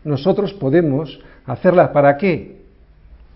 nosotros 0.02 0.54
podemos 0.54 1.20
hacerlas. 1.44 1.90
¿Para 1.90 2.16
qué? 2.16 2.62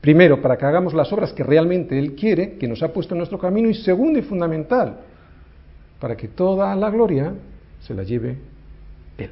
Primero, 0.00 0.40
para 0.40 0.56
que 0.56 0.64
hagamos 0.64 0.94
las 0.94 1.12
obras 1.12 1.34
que 1.34 1.44
realmente 1.44 1.98
Él 1.98 2.14
quiere, 2.14 2.56
que 2.56 2.66
nos 2.66 2.82
ha 2.82 2.94
puesto 2.94 3.14
en 3.14 3.18
nuestro 3.18 3.38
camino. 3.38 3.68
Y 3.68 3.74
segundo 3.74 4.18
y 4.18 4.22
fundamental, 4.22 5.00
para 6.00 6.16
que 6.16 6.28
toda 6.28 6.74
la 6.74 6.88
gloria 6.88 7.34
se 7.80 7.92
la 7.92 8.04
lleve 8.04 8.38
Él. 9.18 9.30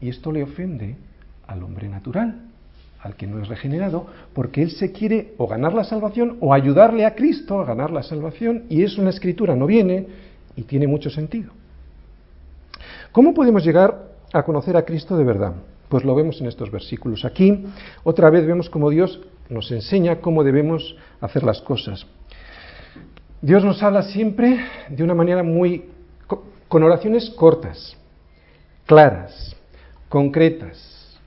Y 0.00 0.08
esto 0.08 0.32
le 0.32 0.42
ofende 0.42 0.96
al 1.46 1.62
hombre 1.62 1.88
natural 1.90 2.45
al 3.00 3.16
que 3.16 3.26
no 3.26 3.40
es 3.40 3.48
regenerado, 3.48 4.06
porque 4.32 4.62
él 4.62 4.70
se 4.70 4.92
quiere 4.92 5.34
o 5.38 5.46
ganar 5.46 5.74
la 5.74 5.84
salvación 5.84 6.38
o 6.40 6.52
ayudarle 6.52 7.04
a 7.04 7.14
Cristo 7.14 7.60
a 7.60 7.64
ganar 7.64 7.90
la 7.90 8.02
salvación, 8.02 8.64
y 8.68 8.82
eso 8.82 9.00
en 9.00 9.04
la 9.04 9.10
escritura 9.10 9.54
no 9.54 9.66
viene 9.66 10.06
y 10.56 10.62
tiene 10.62 10.86
mucho 10.86 11.10
sentido. 11.10 11.52
¿Cómo 13.12 13.32
podemos 13.32 13.64
llegar 13.64 14.12
a 14.32 14.42
conocer 14.42 14.76
a 14.76 14.84
Cristo 14.84 15.16
de 15.16 15.24
verdad? 15.24 15.54
Pues 15.88 16.04
lo 16.04 16.14
vemos 16.14 16.40
en 16.40 16.48
estos 16.48 16.70
versículos. 16.70 17.24
Aquí 17.24 17.64
otra 18.02 18.28
vez 18.30 18.46
vemos 18.46 18.68
cómo 18.68 18.90
Dios 18.90 19.20
nos 19.48 19.70
enseña 19.70 20.20
cómo 20.20 20.42
debemos 20.42 20.96
hacer 21.20 21.44
las 21.44 21.60
cosas. 21.60 22.06
Dios 23.40 23.64
nos 23.64 23.82
habla 23.82 24.02
siempre 24.02 24.58
de 24.88 25.04
una 25.04 25.14
manera 25.14 25.42
muy 25.42 25.84
con 26.68 26.82
oraciones 26.82 27.30
cortas, 27.30 27.96
claras, 28.86 29.54
concretas, 30.08 31.18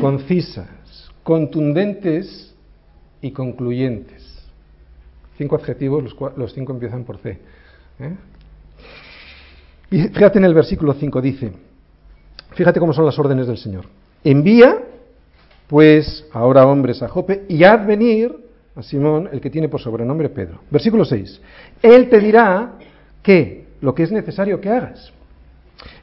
concisas, 0.00 0.68
contundentes 1.28 2.54
y 3.20 3.32
concluyentes. 3.32 4.26
Cinco 5.36 5.56
adjetivos, 5.56 6.16
los, 6.38 6.54
cinco 6.54 6.72
empiezan 6.72 7.04
por 7.04 7.18
C. 7.18 7.38
¿eh? 7.98 8.14
Y 9.90 10.02
fíjate 10.04 10.38
en 10.38 10.46
el 10.46 10.54
versículo 10.54 10.94
5, 10.94 11.20
dice, 11.20 11.52
fíjate 12.52 12.80
cómo 12.80 12.94
son 12.94 13.04
las 13.04 13.18
órdenes 13.18 13.46
del 13.46 13.58
Señor. 13.58 13.84
Envía, 14.24 14.78
pues, 15.66 16.26
ahora 16.32 16.66
hombres 16.66 17.02
a 17.02 17.08
Jope 17.08 17.44
y 17.46 17.62
haz 17.62 17.86
venir 17.86 18.34
a 18.74 18.82
Simón, 18.82 19.28
el 19.30 19.42
que 19.42 19.50
tiene 19.50 19.68
por 19.68 19.82
sobrenombre 19.82 20.30
Pedro. 20.30 20.60
Versículo 20.70 21.04
6. 21.04 21.42
Él 21.82 22.08
te 22.08 22.20
dirá 22.20 22.78
que 23.22 23.66
lo 23.82 23.94
que 23.94 24.04
es 24.04 24.12
necesario 24.12 24.62
que 24.62 24.70
hagas. 24.70 25.12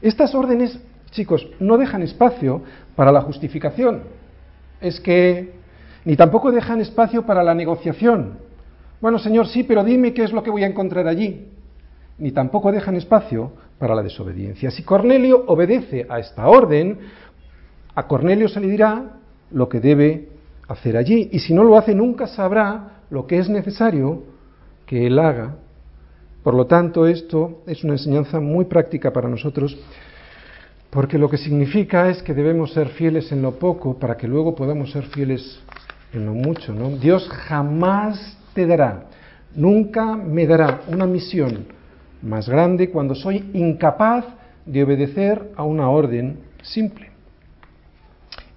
Estas 0.00 0.36
órdenes, 0.36 0.78
chicos, 1.10 1.48
no 1.58 1.78
dejan 1.78 2.02
espacio 2.02 2.62
para 2.94 3.10
la 3.10 3.22
justificación 3.22 4.02
es 4.80 5.00
que 5.00 5.54
ni 6.04 6.16
tampoco 6.16 6.52
dejan 6.52 6.80
espacio 6.80 7.26
para 7.26 7.42
la 7.42 7.54
negociación. 7.54 8.38
Bueno, 9.00 9.18
Señor, 9.18 9.48
sí, 9.48 9.64
pero 9.64 9.84
dime 9.84 10.14
qué 10.14 10.24
es 10.24 10.32
lo 10.32 10.42
que 10.42 10.50
voy 10.50 10.64
a 10.64 10.68
encontrar 10.68 11.06
allí. 11.08 11.48
Ni 12.18 12.32
tampoco 12.32 12.72
dejan 12.72 12.96
espacio 12.96 13.52
para 13.78 13.94
la 13.94 14.02
desobediencia. 14.02 14.70
Si 14.70 14.82
Cornelio 14.82 15.44
obedece 15.48 16.06
a 16.08 16.18
esta 16.18 16.48
orden, 16.48 16.98
a 17.94 18.06
Cornelio 18.06 18.48
se 18.48 18.60
le 18.60 18.68
dirá 18.68 19.16
lo 19.50 19.68
que 19.68 19.80
debe 19.80 20.28
hacer 20.68 20.96
allí. 20.96 21.28
Y 21.32 21.40
si 21.40 21.52
no 21.52 21.62
lo 21.64 21.76
hace, 21.76 21.94
nunca 21.94 22.26
sabrá 22.26 23.02
lo 23.10 23.26
que 23.26 23.38
es 23.38 23.48
necesario 23.48 24.24
que 24.86 25.06
él 25.06 25.18
haga. 25.18 25.56
Por 26.42 26.54
lo 26.54 26.66
tanto, 26.66 27.06
esto 27.06 27.62
es 27.66 27.82
una 27.82 27.94
enseñanza 27.94 28.38
muy 28.38 28.66
práctica 28.66 29.12
para 29.12 29.28
nosotros 29.28 29.76
porque 30.90 31.18
lo 31.18 31.28
que 31.28 31.36
significa 31.36 32.08
es 32.08 32.22
que 32.22 32.34
debemos 32.34 32.72
ser 32.72 32.88
fieles 32.88 33.30
en 33.32 33.42
lo 33.42 33.58
poco 33.58 33.98
para 33.98 34.16
que 34.16 34.28
luego 34.28 34.54
podamos 34.54 34.92
ser 34.92 35.04
fieles 35.04 35.60
en 36.12 36.26
lo 36.26 36.32
mucho. 36.32 36.72
¿no? 36.72 36.90
Dios 36.90 37.28
jamás 37.28 38.38
te 38.54 38.66
dará, 38.66 39.04
nunca 39.54 40.16
me 40.16 40.46
dará 40.46 40.82
una 40.88 41.06
misión 41.06 41.66
más 42.22 42.48
grande 42.48 42.90
cuando 42.90 43.14
soy 43.14 43.50
incapaz 43.52 44.24
de 44.64 44.82
obedecer 44.82 45.52
a 45.56 45.64
una 45.64 45.90
orden 45.90 46.38
simple. 46.62 47.10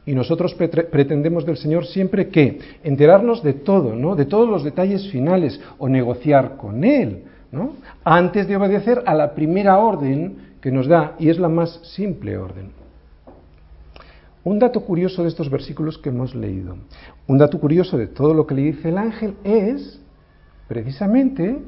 Y 0.06 0.16
nosotros 0.16 0.56
pretendemos 0.56 1.46
del 1.46 1.58
Señor 1.58 1.86
siempre 1.86 2.30
que 2.30 2.58
enterarnos 2.84 3.44
de 3.44 3.54
todo, 3.54 3.96
¿no? 3.96 4.16
De 4.16 4.26
todos 4.26 4.50
los 4.50 4.64
detalles 4.64 5.08
finales 5.12 5.62
o 5.78 5.88
negociar 5.88 6.58
con 6.58 6.84
Él, 6.84 7.26
¿no? 7.52 7.74
Antes 8.04 8.48
de 8.48 8.56
obedecer 8.56 9.04
a 9.06 9.14
la 9.14 9.36
primera 9.36 9.78
orden 9.78 10.49
que 10.62 10.72
nos 10.72 10.88
da 10.88 11.16
y 11.20 11.30
es 11.30 11.40
la 11.40 11.50
más 11.50 11.80
simple 11.96 12.38
orden. 12.38 12.72
Un 14.44 14.60
dato 14.60 14.82
curioso 14.82 15.24
de 15.24 15.30
estos 15.30 15.50
versículos 15.50 15.98
que 15.98 16.10
hemos 16.10 16.34
leído, 16.34 16.78
un 17.28 17.38
dato 17.38 17.60
curioso 17.60 17.98
de 17.98 18.08
todo 18.08 18.34
lo 18.34 18.48
que 18.48 18.56
le 18.56 18.62
dice 18.64 18.90
el 18.90 18.98
ángel 18.98 19.36
es 19.44 20.02
precisamente 20.68 21.60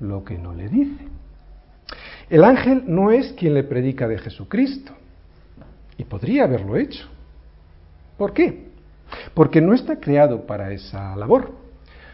lo 0.00 0.24
que 0.24 0.38
no 0.38 0.54
le 0.54 0.68
dice. 0.68 1.04
El 2.28 2.44
ángel 2.44 2.84
no 2.86 3.10
es 3.10 3.32
quien 3.32 3.54
le 3.54 3.62
predica 3.62 4.08
de 4.08 4.18
Jesucristo 4.18 4.92
y 5.96 6.04
podría 6.04 6.44
haberlo 6.44 6.76
hecho. 6.76 7.06
¿Por 8.18 8.32
qué? 8.32 8.66
Porque 9.34 9.60
no 9.60 9.74
está 9.74 10.00
creado 10.00 10.46
para 10.46 10.72
esa 10.72 11.14
labor. 11.16 11.52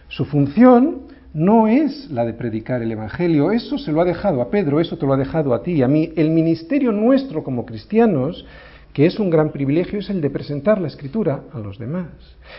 Su 0.08 0.26
función 0.26 1.02
no 1.34 1.66
es 1.66 2.10
la 2.10 2.24
de 2.24 2.34
predicar 2.34 2.82
el 2.82 2.92
Evangelio, 2.92 3.52
eso 3.52 3.78
se 3.78 3.90
lo 3.90 4.02
ha 4.02 4.04
dejado 4.04 4.42
a 4.42 4.50
Pedro, 4.50 4.80
eso 4.80 4.98
te 4.98 5.06
lo 5.06 5.14
ha 5.14 5.16
dejado 5.16 5.54
a 5.54 5.62
ti 5.62 5.72
y 5.72 5.82
a 5.82 5.88
mí. 5.88 6.12
El 6.16 6.30
ministerio 6.30 6.92
nuestro 6.92 7.42
como 7.42 7.64
cristianos, 7.64 8.44
que 8.92 9.06
es 9.06 9.18
un 9.18 9.30
gran 9.30 9.50
privilegio, 9.50 9.98
es 9.98 10.10
el 10.10 10.20
de 10.20 10.28
presentar 10.28 10.80
la 10.80 10.88
Escritura 10.88 11.44
a 11.52 11.58
los 11.58 11.78
demás. 11.78 12.08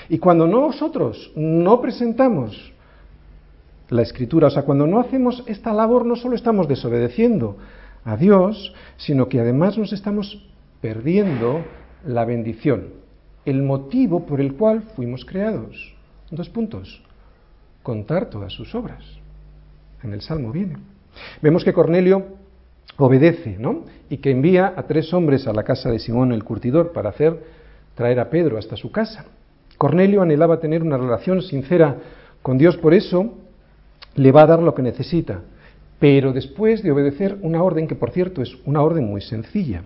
Y 0.09 0.17
cuando 0.17 0.47
nosotros 0.47 1.31
no 1.35 1.81
presentamos 1.81 2.73
la 3.89 4.01
Escritura, 4.01 4.47
o 4.47 4.51
sea, 4.51 4.63
cuando 4.63 4.87
no 4.87 4.99
hacemos 4.99 5.43
esta 5.45 5.71
labor, 5.71 6.05
no 6.05 6.15
solo 6.15 6.35
estamos 6.35 6.67
desobedeciendo 6.67 7.57
a 8.03 8.17
Dios, 8.17 8.73
sino 8.97 9.29
que 9.29 9.39
además 9.39 9.77
nos 9.77 9.93
estamos 9.93 10.43
perdiendo 10.81 11.61
la 12.07 12.25
bendición, 12.25 12.87
el 13.45 13.61
motivo 13.61 14.25
por 14.25 14.41
el 14.41 14.55
cual 14.55 14.81
fuimos 14.95 15.25
creados. 15.25 15.93
Dos 16.31 16.49
puntos 16.49 17.03
contar 17.83 18.29
todas 18.29 18.51
sus 18.51 18.73
obras. 18.73 19.03
En 20.01 20.13
el 20.13 20.21
Salmo 20.21 20.51
viene. 20.51 20.77
Vemos 21.41 21.63
que 21.63 21.73
Cornelio 21.73 22.25
obedece, 22.97 23.57
¿no? 23.59 23.83
Y 24.09 24.17
que 24.17 24.31
envía 24.31 24.73
a 24.75 24.83
tres 24.83 25.13
hombres 25.13 25.47
a 25.47 25.53
la 25.53 25.63
casa 25.63 25.91
de 25.91 25.99
Simón 25.99 26.31
el 26.31 26.43
curtidor 26.43 26.91
para 26.93 27.09
hacer 27.09 27.43
traer 27.95 28.19
a 28.19 28.29
Pedro 28.29 28.57
hasta 28.57 28.75
su 28.75 28.91
casa. 28.91 29.25
Cornelio 29.77 30.21
anhelaba 30.21 30.59
tener 30.59 30.81
una 30.81 30.97
relación 30.97 31.41
sincera 31.41 31.97
con 32.41 32.57
Dios, 32.57 32.77
por 32.77 32.93
eso 32.93 33.33
le 34.15 34.31
va 34.31 34.43
a 34.43 34.47
dar 34.47 34.61
lo 34.61 34.75
que 34.75 34.81
necesita, 34.81 35.41
pero 35.99 36.33
después 36.33 36.83
de 36.83 36.91
obedecer 36.91 37.37
una 37.41 37.63
orden 37.63 37.87
que, 37.87 37.95
por 37.95 38.11
cierto, 38.11 38.41
es 38.41 38.55
una 38.65 38.81
orden 38.81 39.05
muy 39.05 39.21
sencilla. 39.21 39.83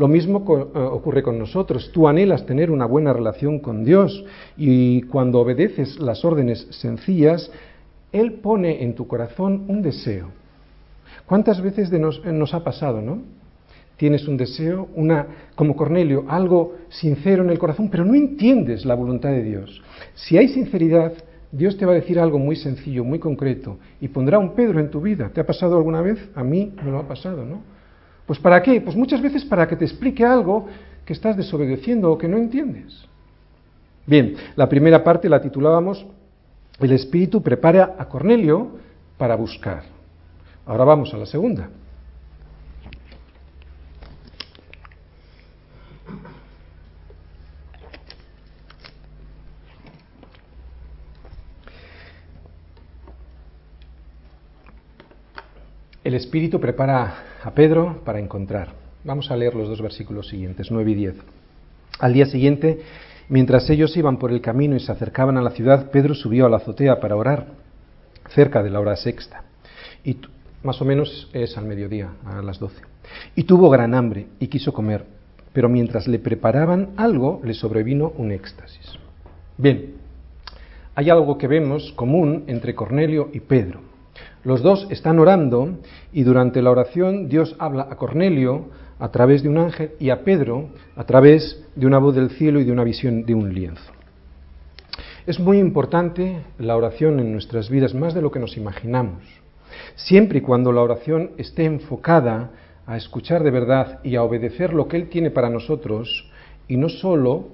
Lo 0.00 0.08
mismo 0.08 0.38
eh, 0.48 0.78
ocurre 0.78 1.22
con 1.22 1.38
nosotros. 1.38 1.90
Tú 1.92 2.08
anhelas 2.08 2.46
tener 2.46 2.70
una 2.70 2.86
buena 2.86 3.12
relación 3.12 3.58
con 3.58 3.84
Dios 3.84 4.24
y 4.56 5.02
cuando 5.02 5.40
obedeces 5.40 6.00
las 6.00 6.24
órdenes 6.24 6.66
sencillas, 6.70 7.52
Él 8.10 8.40
pone 8.40 8.82
en 8.82 8.94
tu 8.94 9.06
corazón 9.06 9.66
un 9.68 9.82
deseo. 9.82 10.28
¿Cuántas 11.26 11.60
veces 11.60 11.92
nos, 11.92 12.22
eh, 12.24 12.32
nos 12.32 12.54
ha 12.54 12.64
pasado, 12.64 13.02
no? 13.02 13.18
Tienes 13.98 14.26
un 14.26 14.38
deseo, 14.38 14.88
una, 14.94 15.26
como 15.54 15.76
Cornelio, 15.76 16.24
algo 16.28 16.76
sincero 16.88 17.44
en 17.44 17.50
el 17.50 17.58
corazón, 17.58 17.90
pero 17.90 18.06
no 18.06 18.14
entiendes 18.14 18.86
la 18.86 18.94
voluntad 18.94 19.28
de 19.28 19.42
Dios. 19.42 19.82
Si 20.14 20.38
hay 20.38 20.48
sinceridad, 20.48 21.12
Dios 21.52 21.76
te 21.76 21.84
va 21.84 21.92
a 21.92 21.96
decir 21.96 22.18
algo 22.18 22.38
muy 22.38 22.56
sencillo, 22.56 23.04
muy 23.04 23.18
concreto, 23.18 23.76
y 24.00 24.08
pondrá 24.08 24.38
un 24.38 24.54
Pedro 24.54 24.80
en 24.80 24.88
tu 24.88 25.02
vida. 25.02 25.28
¿Te 25.28 25.42
ha 25.42 25.46
pasado 25.46 25.76
alguna 25.76 26.00
vez? 26.00 26.18
A 26.34 26.42
mí 26.42 26.72
me 26.82 26.90
lo 26.90 27.00
ha 27.00 27.06
pasado, 27.06 27.44
¿no? 27.44 27.79
Pues 28.30 28.38
¿para 28.38 28.62
qué? 28.62 28.80
Pues 28.80 28.94
muchas 28.94 29.20
veces 29.20 29.44
para 29.44 29.66
que 29.66 29.74
te 29.74 29.84
explique 29.84 30.24
algo 30.24 30.68
que 31.04 31.14
estás 31.14 31.36
desobedeciendo 31.36 32.12
o 32.12 32.16
que 32.16 32.28
no 32.28 32.36
entiendes. 32.36 33.04
Bien, 34.06 34.36
la 34.54 34.68
primera 34.68 35.02
parte 35.02 35.28
la 35.28 35.42
titulábamos 35.42 36.06
El 36.78 36.92
Espíritu 36.92 37.42
prepara 37.42 37.96
a 37.98 38.08
Cornelio 38.08 38.68
para 39.18 39.34
buscar. 39.34 39.82
Ahora 40.64 40.84
vamos 40.84 41.12
a 41.12 41.16
la 41.16 41.26
segunda. 41.26 41.70
El 56.10 56.16
Espíritu 56.16 56.58
prepara 56.58 57.38
a 57.40 57.50
Pedro 57.52 58.00
para 58.04 58.18
encontrar. 58.18 58.70
Vamos 59.04 59.30
a 59.30 59.36
leer 59.36 59.54
los 59.54 59.68
dos 59.68 59.80
versículos 59.80 60.26
siguientes, 60.26 60.68
9 60.68 60.90
y 60.90 60.94
10. 60.96 61.14
Al 62.00 62.12
día 62.12 62.26
siguiente, 62.26 62.80
mientras 63.28 63.70
ellos 63.70 63.96
iban 63.96 64.18
por 64.18 64.32
el 64.32 64.40
camino 64.40 64.74
y 64.74 64.80
se 64.80 64.90
acercaban 64.90 65.38
a 65.38 65.40
la 65.40 65.52
ciudad, 65.52 65.88
Pedro 65.92 66.16
subió 66.16 66.46
a 66.46 66.48
la 66.48 66.56
azotea 66.56 66.98
para 66.98 67.14
orar, 67.14 67.46
cerca 68.30 68.60
de 68.60 68.70
la 68.70 68.80
hora 68.80 68.96
sexta. 68.96 69.44
Y 70.04 70.16
más 70.64 70.82
o 70.82 70.84
menos 70.84 71.30
es 71.32 71.56
al 71.56 71.66
mediodía, 71.66 72.10
a 72.26 72.42
las 72.42 72.58
12. 72.58 72.82
Y 73.36 73.44
tuvo 73.44 73.70
gran 73.70 73.94
hambre 73.94 74.26
y 74.40 74.48
quiso 74.48 74.72
comer, 74.72 75.04
pero 75.52 75.68
mientras 75.68 76.08
le 76.08 76.18
preparaban 76.18 76.90
algo, 76.96 77.40
le 77.44 77.54
sobrevino 77.54 78.12
un 78.16 78.32
éxtasis. 78.32 78.98
Bien, 79.56 79.94
hay 80.96 81.08
algo 81.08 81.38
que 81.38 81.46
vemos 81.46 81.92
común 81.92 82.46
entre 82.48 82.74
Cornelio 82.74 83.30
y 83.32 83.38
Pedro. 83.38 83.89
Los 84.44 84.62
dos 84.62 84.86
están 84.90 85.18
orando 85.18 85.78
y 86.12 86.22
durante 86.22 86.62
la 86.62 86.70
oración 86.70 87.28
Dios 87.28 87.54
habla 87.58 87.88
a 87.90 87.96
Cornelio 87.96 88.68
a 88.98 89.10
través 89.10 89.42
de 89.42 89.48
un 89.48 89.58
ángel 89.58 89.92
y 89.98 90.10
a 90.10 90.24
Pedro 90.24 90.68
a 90.96 91.04
través 91.04 91.64
de 91.74 91.86
una 91.86 91.98
voz 91.98 92.14
del 92.14 92.30
cielo 92.30 92.60
y 92.60 92.64
de 92.64 92.72
una 92.72 92.84
visión 92.84 93.24
de 93.24 93.34
un 93.34 93.52
lienzo. 93.52 93.92
Es 95.26 95.38
muy 95.38 95.58
importante 95.58 96.42
la 96.58 96.76
oración 96.76 97.20
en 97.20 97.32
nuestras 97.32 97.68
vidas, 97.68 97.94
más 97.94 98.14
de 98.14 98.22
lo 98.22 98.30
que 98.30 98.40
nos 98.40 98.56
imaginamos. 98.56 99.22
Siempre 99.94 100.38
y 100.38 100.42
cuando 100.42 100.72
la 100.72 100.80
oración 100.80 101.32
esté 101.36 101.64
enfocada 101.64 102.50
a 102.86 102.96
escuchar 102.96 103.42
de 103.42 103.50
verdad 103.50 104.00
y 104.02 104.16
a 104.16 104.22
obedecer 104.22 104.72
lo 104.72 104.88
que 104.88 104.96
Él 104.96 105.08
tiene 105.08 105.30
para 105.30 105.50
nosotros, 105.50 106.30
y 106.66 106.76
no 106.76 106.88
solo 106.88 107.48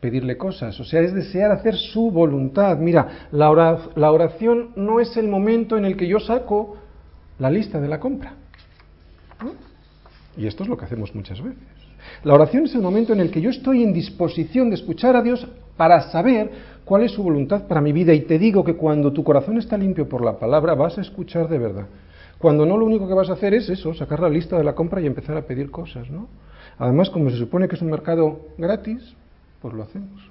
pedirle 0.00 0.36
cosas, 0.36 0.78
o 0.80 0.84
sea, 0.84 1.00
es 1.00 1.14
desear 1.14 1.52
hacer 1.52 1.76
su 1.76 2.10
voluntad. 2.10 2.78
Mira, 2.78 3.28
la 3.32 3.50
oración 3.50 4.70
no 4.76 5.00
es 5.00 5.16
el 5.16 5.28
momento 5.28 5.76
en 5.76 5.84
el 5.84 5.96
que 5.96 6.08
yo 6.08 6.18
saco 6.20 6.76
la 7.38 7.50
lista 7.50 7.80
de 7.80 7.88
la 7.88 8.00
compra. 8.00 8.34
Y 10.36 10.46
esto 10.46 10.62
es 10.62 10.68
lo 10.68 10.76
que 10.76 10.84
hacemos 10.84 11.14
muchas 11.14 11.42
veces. 11.42 11.58
La 12.24 12.34
oración 12.34 12.64
es 12.64 12.74
el 12.74 12.80
momento 12.80 13.12
en 13.12 13.20
el 13.20 13.30
que 13.30 13.40
yo 13.40 13.50
estoy 13.50 13.82
en 13.82 13.92
disposición 13.92 14.70
de 14.70 14.76
escuchar 14.76 15.16
a 15.16 15.22
Dios 15.22 15.46
para 15.76 16.00
saber 16.10 16.50
cuál 16.84 17.02
es 17.02 17.12
su 17.12 17.22
voluntad 17.22 17.66
para 17.66 17.80
mi 17.80 17.92
vida. 17.92 18.14
Y 18.14 18.22
te 18.22 18.38
digo 18.38 18.64
que 18.64 18.74
cuando 18.74 19.12
tu 19.12 19.22
corazón 19.22 19.58
está 19.58 19.76
limpio 19.76 20.08
por 20.08 20.24
la 20.24 20.38
palabra, 20.38 20.74
vas 20.74 20.98
a 20.98 21.02
escuchar 21.02 21.48
de 21.48 21.58
verdad. 21.58 21.86
Cuando 22.38 22.64
no, 22.64 22.78
lo 22.78 22.86
único 22.86 23.06
que 23.06 23.14
vas 23.14 23.28
a 23.28 23.34
hacer 23.34 23.52
es 23.52 23.68
eso, 23.68 23.92
sacar 23.92 24.20
la 24.20 24.30
lista 24.30 24.56
de 24.56 24.64
la 24.64 24.74
compra 24.74 25.00
y 25.00 25.06
empezar 25.06 25.36
a 25.36 25.42
pedir 25.42 25.70
cosas, 25.70 26.10
¿no? 26.10 26.28
Además, 26.78 27.10
como 27.10 27.28
se 27.28 27.36
supone 27.36 27.68
que 27.68 27.76
es 27.76 27.82
un 27.82 27.90
mercado 27.90 28.40
gratis, 28.56 29.14
pues 29.60 29.74
lo 29.74 29.82
hacemos. 29.82 30.30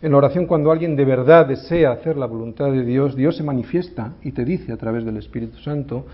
En 0.00 0.12
la 0.12 0.18
oración, 0.18 0.46
cuando 0.46 0.70
alguien 0.70 0.96
de 0.96 1.04
verdad 1.04 1.46
desea 1.46 1.90
hacer 1.90 2.16
la 2.16 2.26
voluntad 2.26 2.70
de 2.70 2.84
Dios, 2.84 3.16
Dios 3.16 3.36
se 3.36 3.42
manifiesta 3.42 4.14
y 4.22 4.32
te 4.32 4.44
dice 4.44 4.72
a 4.72 4.76
través 4.76 5.04
del 5.04 5.16
Espíritu 5.16 5.58
Santo 5.58 6.06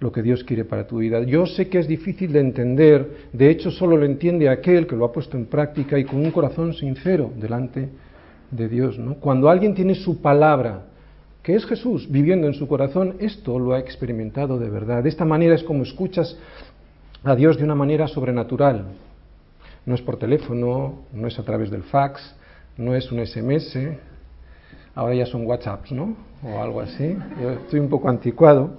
lo 0.00 0.12
que 0.12 0.22
Dios 0.22 0.44
quiere 0.44 0.64
para 0.64 0.86
tu 0.86 0.98
vida. 0.98 1.22
Yo 1.22 1.46
sé 1.46 1.68
que 1.68 1.78
es 1.78 1.88
difícil 1.88 2.32
de 2.32 2.40
entender, 2.40 3.28
de 3.32 3.50
hecho 3.50 3.70
solo 3.70 3.96
lo 3.96 4.06
entiende 4.06 4.48
aquel 4.48 4.86
que 4.86 4.96
lo 4.96 5.04
ha 5.04 5.12
puesto 5.12 5.36
en 5.36 5.46
práctica 5.46 5.98
y 5.98 6.04
con 6.04 6.20
un 6.20 6.30
corazón 6.30 6.72
sincero 6.72 7.32
delante 7.36 7.88
de 8.50 8.68
Dios. 8.68 8.98
Cuando 9.20 9.48
alguien 9.50 9.74
tiene 9.74 9.94
su 9.94 10.20
palabra, 10.22 10.84
que 11.42 11.54
es 11.54 11.66
Jesús, 11.66 12.08
viviendo 12.10 12.46
en 12.46 12.54
su 12.54 12.68
corazón, 12.68 13.16
esto 13.18 13.58
lo 13.58 13.74
ha 13.74 13.80
experimentado 13.80 14.58
de 14.58 14.70
verdad. 14.70 15.02
De 15.02 15.08
esta 15.08 15.24
manera 15.24 15.56
es 15.56 15.64
como 15.64 15.82
escuchas 15.82 16.38
a 17.24 17.34
Dios 17.34 17.58
de 17.58 17.64
una 17.64 17.74
manera 17.74 18.06
sobrenatural, 18.06 18.84
no 19.86 19.94
es 19.94 20.02
por 20.02 20.18
teléfono, 20.18 21.00
no 21.12 21.28
es 21.28 21.38
a 21.38 21.42
través 21.42 21.70
del 21.70 21.82
fax, 21.82 22.34
no 22.76 22.94
es 22.94 23.10
un 23.12 23.24
SMS, 23.24 23.78
ahora 24.94 25.14
ya 25.14 25.26
son 25.26 25.46
WhatsApps, 25.46 25.92
¿no? 25.92 26.16
O 26.44 26.60
algo 26.60 26.80
así. 26.80 27.16
Yo 27.40 27.50
estoy 27.50 27.80
un 27.80 27.88
poco 27.88 28.08
anticuado. 28.08 28.70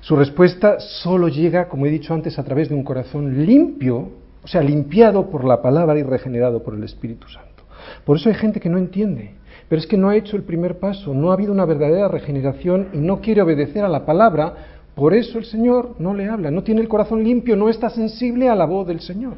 Su 0.00 0.16
respuesta 0.16 0.78
solo 0.78 1.28
llega, 1.28 1.68
como 1.68 1.86
he 1.86 1.90
dicho 1.90 2.14
antes, 2.14 2.38
a 2.38 2.44
través 2.44 2.68
de 2.68 2.74
un 2.74 2.84
corazón 2.84 3.44
limpio, 3.44 4.10
o 4.42 4.48
sea, 4.48 4.62
limpiado 4.62 5.30
por 5.30 5.44
la 5.44 5.60
palabra 5.60 5.98
y 5.98 6.02
regenerado 6.02 6.62
por 6.62 6.74
el 6.74 6.84
Espíritu 6.84 7.28
Santo. 7.28 7.64
Por 8.04 8.16
eso 8.16 8.28
hay 8.28 8.36
gente 8.36 8.60
que 8.60 8.68
no 8.68 8.78
entiende, 8.78 9.32
pero 9.68 9.80
es 9.80 9.86
que 9.86 9.96
no 9.96 10.08
ha 10.08 10.16
hecho 10.16 10.36
el 10.36 10.44
primer 10.44 10.78
paso, 10.78 11.12
no 11.12 11.30
ha 11.30 11.34
habido 11.34 11.52
una 11.52 11.64
verdadera 11.64 12.08
regeneración 12.08 12.88
y 12.92 12.98
no 12.98 13.20
quiere 13.20 13.42
obedecer 13.42 13.84
a 13.84 13.88
la 13.88 14.06
palabra, 14.06 14.54
por 14.94 15.12
eso 15.12 15.38
el 15.38 15.44
Señor 15.44 15.96
no 15.98 16.14
le 16.14 16.28
habla, 16.28 16.50
no 16.50 16.62
tiene 16.62 16.80
el 16.80 16.88
corazón 16.88 17.22
limpio, 17.22 17.56
no 17.56 17.68
está 17.68 17.90
sensible 17.90 18.48
a 18.48 18.54
la 18.54 18.64
voz 18.64 18.86
del 18.86 19.00
Señor. 19.00 19.34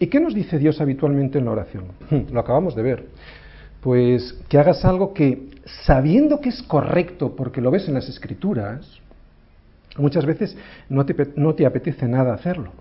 ¿Y 0.00 0.06
qué 0.06 0.18
nos 0.18 0.34
dice 0.34 0.58
Dios 0.58 0.80
habitualmente 0.80 1.38
en 1.38 1.44
la 1.44 1.50
oración? 1.52 1.84
Lo 2.32 2.40
acabamos 2.40 2.74
de 2.74 2.82
ver. 2.82 3.06
Pues 3.82 4.34
que 4.48 4.58
hagas 4.58 4.82
algo 4.84 5.12
que, 5.12 5.50
sabiendo 5.84 6.40
que 6.40 6.48
es 6.48 6.62
correcto, 6.62 7.36
porque 7.36 7.60
lo 7.60 7.70
ves 7.70 7.86
en 7.86 7.94
las 7.94 8.08
escrituras, 8.08 8.98
muchas 9.98 10.24
veces 10.24 10.56
no 10.88 11.04
te, 11.04 11.14
no 11.36 11.54
te 11.54 11.66
apetece 11.66 12.08
nada 12.08 12.32
hacerlo. 12.32 12.72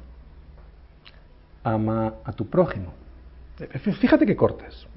Ama 1.62 2.16
a 2.24 2.32
tu 2.32 2.48
prójimo. 2.48 2.94
Fíjate 4.00 4.26
que 4.26 4.38
cortas. 4.38 4.88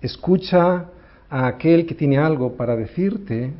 Escucha 0.00 0.86
a 1.28 1.46
aquel 1.46 1.84
que 1.84 1.94
tiene 1.94 2.16
algo 2.16 2.54
para 2.56 2.74
decirte, 2.74 3.52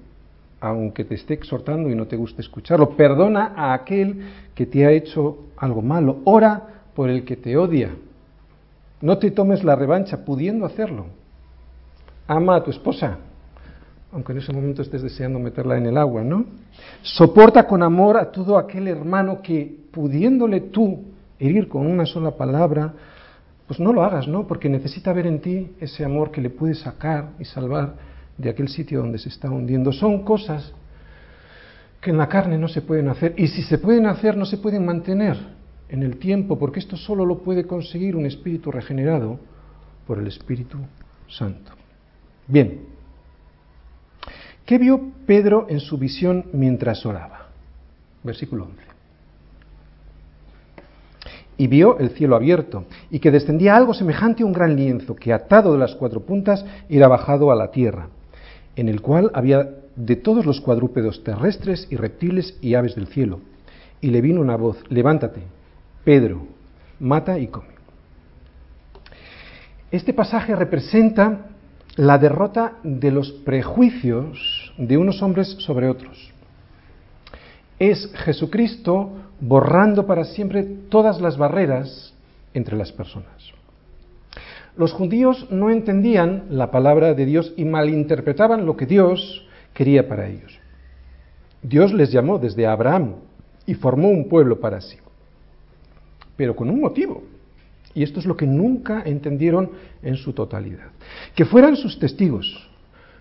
aunque 0.59 1.05
te 1.05 1.16
esté 1.16 1.35
exhortando 1.35 1.90
y 1.90 1.94
no 1.94 2.07
te 2.07 2.16
guste 2.16 2.40
escucharlo. 2.40 2.97
Perdona 2.97 3.53
a 3.55 3.75
aquel 3.75 4.27
que 4.55 4.64
te 4.64 4.87
ha 4.87 4.90
hecho 4.90 5.49
algo 5.59 5.83
malo. 5.83 6.20
Ora 6.25 6.75
por 6.94 7.11
el 7.11 7.24
que 7.24 7.37
te 7.37 7.57
odia. 7.57 7.90
No 9.00 9.18
te 9.18 9.30
tomes 9.30 9.64
la 9.64 9.76
revancha 9.76 10.24
pudiendo 10.24 10.64
hacerlo. 10.64 11.07
Ama 12.26 12.57
a 12.57 12.64
tu 12.64 12.70
esposa, 12.70 13.18
aunque 14.12 14.33
en 14.33 14.38
ese 14.38 14.52
momento 14.52 14.83
estés 14.83 15.02
deseando 15.02 15.38
meterla 15.38 15.76
en 15.76 15.87
el 15.87 15.98
agua, 15.98 16.22
¿no? 16.22 16.46
Soporta 17.02 17.66
con 17.66 17.83
amor 17.83 18.16
a 18.16 18.30
todo 18.30 18.57
aquel 18.57 18.88
hermano 18.88 19.42
que, 19.42 19.85
pudiéndole 19.90 20.61
tú 20.61 21.02
herir 21.38 21.68
con 21.68 21.87
una 21.87 22.07
sola 22.07 22.30
palabra, 22.30 22.94
pues 23.66 23.80
no 23.80 23.92
lo 23.92 24.02
hagas, 24.02 24.28
¿no? 24.28 24.46
Porque 24.46 24.68
necesita 24.68 25.12
ver 25.12 25.26
en 25.26 25.40
ti 25.40 25.72
ese 25.80 26.04
amor 26.04 26.30
que 26.30 26.40
le 26.40 26.50
puede 26.50 26.74
sacar 26.74 27.30
y 27.38 27.44
salvar 27.44 27.94
de 28.38 28.50
aquel 28.50 28.68
sitio 28.68 29.00
donde 29.00 29.18
se 29.18 29.28
está 29.28 29.50
hundiendo. 29.50 29.92
Son 29.92 30.24
cosas 30.24 30.72
que 32.00 32.11
en 32.11 32.18
la 32.18 32.28
carne 32.28 32.59
no 32.59 32.68
se 32.68 32.83
pueden 32.83 33.09
hacer 33.09 33.35
y 33.37 33.48
si 33.48 33.62
se 33.62 33.78
pueden 33.78 34.07
hacer 34.07 34.37
no 34.37 34.44
se 34.44 34.59
pueden 34.59 34.85
mantener 34.85 35.53
en 35.88 36.03
el 36.03 36.16
tiempo, 36.16 36.59
porque 36.59 36.81
esto 36.81 36.97
solo 36.97 37.25
lo 37.25 37.38
puede 37.38 37.66
conseguir 37.66 38.16
un 38.16 38.27
espíritu 38.27 38.70
regenerado 38.70 39.38
por 40.07 40.18
el 40.18 40.27
Espíritu 40.27 40.79
Santo. 41.29 41.73
Bien, 42.47 42.81
¿qué 44.66 44.79
vio 44.79 45.01
Pedro 45.27 45.66
en 45.68 45.81
su 45.81 45.99
visión 45.99 46.47
mientras 46.53 47.05
oraba? 47.07 47.49
Versículo 48.23 48.64
11. 48.64 48.83
Y 51.57 51.68
vio 51.68 51.99
el 51.99 52.11
cielo 52.11 52.35
abierto, 52.35 52.85
y 53.11 53.20
que 53.20 53.31
descendía 53.31 53.77
algo 53.77 53.94
semejante 53.94 54.42
a 54.42 54.47
un 54.47 54.53
gran 54.53 54.75
lienzo, 54.75 55.14
que 55.14 55.33
atado 55.33 55.73
de 55.73 55.79
las 55.79 55.94
cuatro 55.94 56.20
puntas 56.20 56.64
era 56.88 57.07
bajado 57.07 57.53
a 57.53 57.55
la 57.55 57.70
tierra, 57.70 58.09
en 58.75 58.88
el 58.88 59.01
cual 59.01 59.31
había 59.35 59.70
de 59.94 60.16
todos 60.16 60.44
los 60.44 60.61
cuadrúpedos 60.61 61.23
terrestres 61.23 61.87
y 61.90 61.97
reptiles 61.97 62.59
y 62.61 62.75
aves 62.75 62.97
del 62.97 63.07
cielo 63.07 63.40
y 64.05 64.11
le 64.11 64.20
vino 64.20 64.42
una 64.42 64.57
voz, 64.57 64.77
levántate, 64.90 65.40
Pedro, 66.04 66.46
mata 67.00 67.38
y 67.38 67.48
come. 67.48 67.74
Este 69.90 70.12
pasaje 70.12 70.54
representa 70.54 71.46
la 71.96 72.18
derrota 72.18 72.74
de 72.82 73.10
los 73.10 73.30
prejuicios 73.30 74.72
de 74.76 74.98
unos 74.98 75.22
hombres 75.22 75.48
sobre 75.60 75.88
otros. 75.88 76.32
Es 77.78 78.12
Jesucristo 78.14 79.12
borrando 79.40 80.06
para 80.06 80.24
siempre 80.24 80.64
todas 80.88 81.20
las 81.20 81.36
barreras 81.36 82.12
entre 82.54 82.76
las 82.76 82.92
personas. 82.92 83.52
Los 84.76 84.92
judíos 84.92 85.46
no 85.50 85.70
entendían 85.70 86.46
la 86.50 86.70
palabra 86.70 87.14
de 87.14 87.26
Dios 87.26 87.54
y 87.56 87.64
malinterpretaban 87.64 88.66
lo 88.66 88.76
que 88.76 88.86
Dios 88.86 89.46
quería 89.72 90.08
para 90.08 90.26
ellos. 90.26 90.58
Dios 91.62 91.92
les 91.92 92.10
llamó 92.10 92.38
desde 92.38 92.66
Abraham 92.66 93.14
y 93.66 93.74
formó 93.74 94.08
un 94.08 94.28
pueblo 94.28 94.60
para 94.60 94.80
sí, 94.80 94.98
pero 96.37 96.57
con 96.57 96.70
un 96.70 96.81
motivo. 96.81 97.23
Y 97.94 98.03
esto 98.03 98.18
es 98.20 98.27
lo 98.27 98.37
que 98.37 98.47
nunca 98.47 99.03
entendieron 99.05 99.70
en 100.03 100.16
su 100.16 100.33
totalidad. 100.33 100.88
Que 101.35 101.44
fueran 101.44 101.77
sus 101.77 101.99
testigos, 101.99 102.68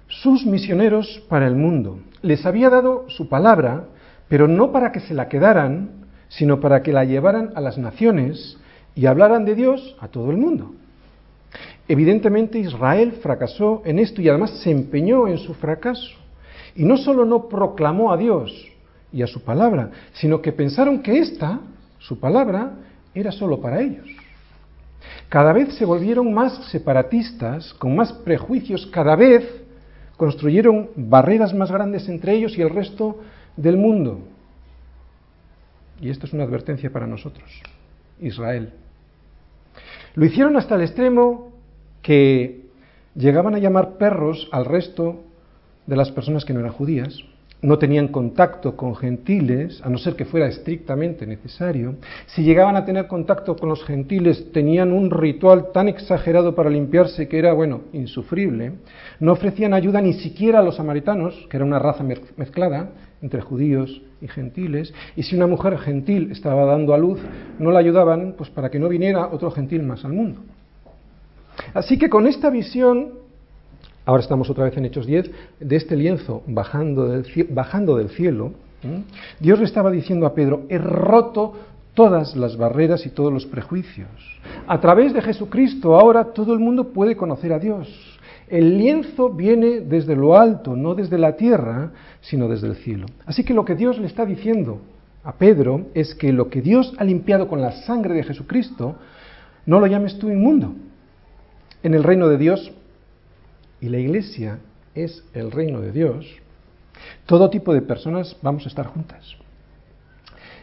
sus 0.07 0.45
misioneros 0.45 1.23
para 1.29 1.47
el 1.47 1.55
mundo. 1.55 1.99
Les 2.21 2.45
había 2.45 2.69
dado 2.69 3.05
su 3.09 3.29
palabra, 3.29 3.85
pero 4.27 4.47
no 4.47 4.71
para 4.71 4.91
que 4.91 4.99
se 4.99 5.13
la 5.13 5.29
quedaran, 5.29 6.05
sino 6.29 6.59
para 6.59 6.81
que 6.81 6.91
la 6.91 7.05
llevaran 7.05 7.51
a 7.55 7.61
las 7.61 7.77
naciones 7.77 8.57
y 8.95 9.05
hablaran 9.05 9.45
de 9.45 9.55
Dios 9.55 9.95
a 9.99 10.07
todo 10.07 10.31
el 10.31 10.37
mundo. 10.37 10.73
Evidentemente 11.87 12.59
Israel 12.59 13.13
fracasó 13.21 13.81
en 13.85 13.99
esto 13.99 14.21
y 14.21 14.29
además 14.29 14.51
se 14.63 14.71
empeñó 14.71 15.27
en 15.27 15.37
su 15.37 15.53
fracaso. 15.53 16.15
Y 16.75 16.85
no 16.85 16.97
solo 16.97 17.25
no 17.25 17.47
proclamó 17.49 18.11
a 18.11 18.17
Dios 18.17 18.51
y 19.11 19.21
a 19.21 19.27
su 19.27 19.43
palabra, 19.43 19.91
sino 20.13 20.41
que 20.41 20.51
pensaron 20.51 21.03
que 21.03 21.19
esta, 21.19 21.59
su 21.99 22.19
palabra, 22.19 22.73
era 23.13 23.31
solo 23.31 23.59
para 23.61 23.81
ellos. 23.81 24.07
Cada 25.29 25.53
vez 25.53 25.73
se 25.75 25.85
volvieron 25.85 26.33
más 26.33 26.53
separatistas, 26.71 27.73
con 27.75 27.95
más 27.95 28.13
prejuicios, 28.13 28.85
cada 28.87 29.15
vez 29.15 29.63
construyeron 30.17 30.89
barreras 30.95 31.53
más 31.53 31.71
grandes 31.71 32.07
entre 32.07 32.33
ellos 32.33 32.57
y 32.57 32.61
el 32.61 32.69
resto 32.69 33.19
del 33.57 33.77
mundo. 33.77 34.19
Y 35.99 36.09
esto 36.09 36.25
es 36.25 36.33
una 36.33 36.43
advertencia 36.43 36.91
para 36.91 37.07
nosotros, 37.07 37.49
Israel. 38.19 38.73
Lo 40.15 40.25
hicieron 40.25 40.57
hasta 40.57 40.75
el 40.75 40.81
extremo 40.81 41.51
que 42.01 42.67
llegaban 43.15 43.55
a 43.55 43.59
llamar 43.59 43.97
perros 43.97 44.47
al 44.51 44.65
resto 44.65 45.23
de 45.87 45.95
las 45.95 46.11
personas 46.11 46.45
que 46.45 46.53
no 46.53 46.59
eran 46.59 46.73
judías, 46.73 47.17
no 47.63 47.77
tenían 47.77 48.09
contacto 48.09 48.75
con 48.75 48.95
gentiles, 48.95 49.81
a 49.83 49.89
no 49.89 49.97
ser 49.97 50.15
que 50.15 50.25
fuera 50.25 50.47
estrictamente 50.47 51.25
necesario. 51.25 51.95
Si 52.27 52.43
llegaban 52.43 52.75
a 52.75 52.85
tener 52.85 53.07
contacto 53.07 53.55
con 53.55 53.69
los 53.69 53.83
gentiles, 53.85 54.51
tenían 54.51 54.91
un 54.91 55.09
ritual 55.09 55.71
tan 55.71 55.87
exagerado 55.87 56.53
para 56.53 56.69
limpiarse 56.69 57.27
que 57.27 57.39
era, 57.39 57.53
bueno, 57.53 57.81
insufrible. 57.93 58.73
No 59.21 59.31
ofrecían 59.31 59.73
ayuda 59.73 60.01
ni 60.01 60.13
siquiera 60.13 60.59
a 60.59 60.61
los 60.61 60.75
samaritanos, 60.75 61.47
que 61.49 61.57
era 61.57 61.65
una 61.65 61.79
raza 61.79 62.03
mezclada 62.03 62.89
entre 63.21 63.39
judíos 63.39 64.01
y 64.21 64.27
gentiles. 64.27 64.93
Y 65.15 65.23
si 65.23 65.37
una 65.37 65.47
mujer 65.47 65.77
gentil 65.77 66.31
estaba 66.31 66.65
dando 66.65 66.93
a 66.93 66.97
luz, 66.97 67.19
no 67.59 67.71
la 67.71 67.79
ayudaban, 67.79 68.35
pues 68.37 68.49
para 68.49 68.69
que 68.69 68.79
no 68.79 68.89
viniera 68.89 69.27
otro 69.27 69.49
gentil 69.51 69.83
más 69.83 70.03
al 70.03 70.11
mundo. 70.11 70.41
Así 71.73 71.97
que 71.97 72.09
con 72.09 72.27
esta 72.27 72.49
visión 72.49 73.22
ahora 74.05 74.21
estamos 74.21 74.49
otra 74.49 74.65
vez 74.65 74.77
en 74.77 74.85
Hechos 74.85 75.05
10, 75.05 75.31
de 75.59 75.75
este 75.75 75.95
lienzo 75.95 76.43
bajando 76.47 77.07
del, 77.07 77.25
bajando 77.49 77.97
del 77.97 78.09
cielo, 78.09 78.53
Dios 79.39 79.59
le 79.59 79.65
estaba 79.65 79.91
diciendo 79.91 80.25
a 80.25 80.33
Pedro, 80.33 80.63
he 80.67 80.77
roto 80.77 81.53
todas 81.93 82.35
las 82.35 82.57
barreras 82.57 83.05
y 83.05 83.09
todos 83.09 83.31
los 83.31 83.45
prejuicios. 83.45 84.09
A 84.67 84.81
través 84.81 85.13
de 85.13 85.21
Jesucristo 85.21 85.95
ahora 85.95 86.33
todo 86.33 86.53
el 86.53 86.59
mundo 86.59 86.89
puede 86.89 87.15
conocer 87.15 87.53
a 87.53 87.59
Dios. 87.59 87.87
El 88.49 88.77
lienzo 88.77 89.29
viene 89.29 89.79
desde 89.79 90.15
lo 90.15 90.37
alto, 90.37 90.75
no 90.75 90.95
desde 90.95 91.17
la 91.17 91.37
tierra, 91.37 91.91
sino 92.21 92.47
desde 92.49 92.67
el 92.67 92.75
cielo. 92.75 93.05
Así 93.25 93.43
que 93.43 93.53
lo 93.53 93.63
que 93.63 93.75
Dios 93.75 93.99
le 93.99 94.07
está 94.07 94.25
diciendo 94.25 94.81
a 95.23 95.33
Pedro 95.33 95.85
es 95.93 96.13
que 96.13 96.33
lo 96.33 96.49
que 96.49 96.61
Dios 96.61 96.93
ha 96.97 97.03
limpiado 97.03 97.47
con 97.47 97.61
la 97.61 97.71
sangre 97.71 98.13
de 98.13 98.23
Jesucristo, 98.23 98.95
no 99.65 99.79
lo 99.79 99.87
llames 99.87 100.19
tú 100.19 100.29
inmundo. 100.29 100.73
En 101.83 101.93
el 101.93 102.03
reino 102.03 102.27
de 102.27 102.37
Dios 102.37 102.73
y 103.83 103.89
la 103.89 103.99
iglesia 103.99 104.59
es 104.95 105.25
el 105.33 105.51
reino 105.51 105.81
de 105.81 105.91
Dios, 105.91 106.25
todo 107.25 107.49
tipo 107.49 107.73
de 107.73 107.81
personas 107.81 108.37
vamos 108.41 108.63
a 108.65 108.69
estar 108.69 108.85
juntas. 108.85 109.35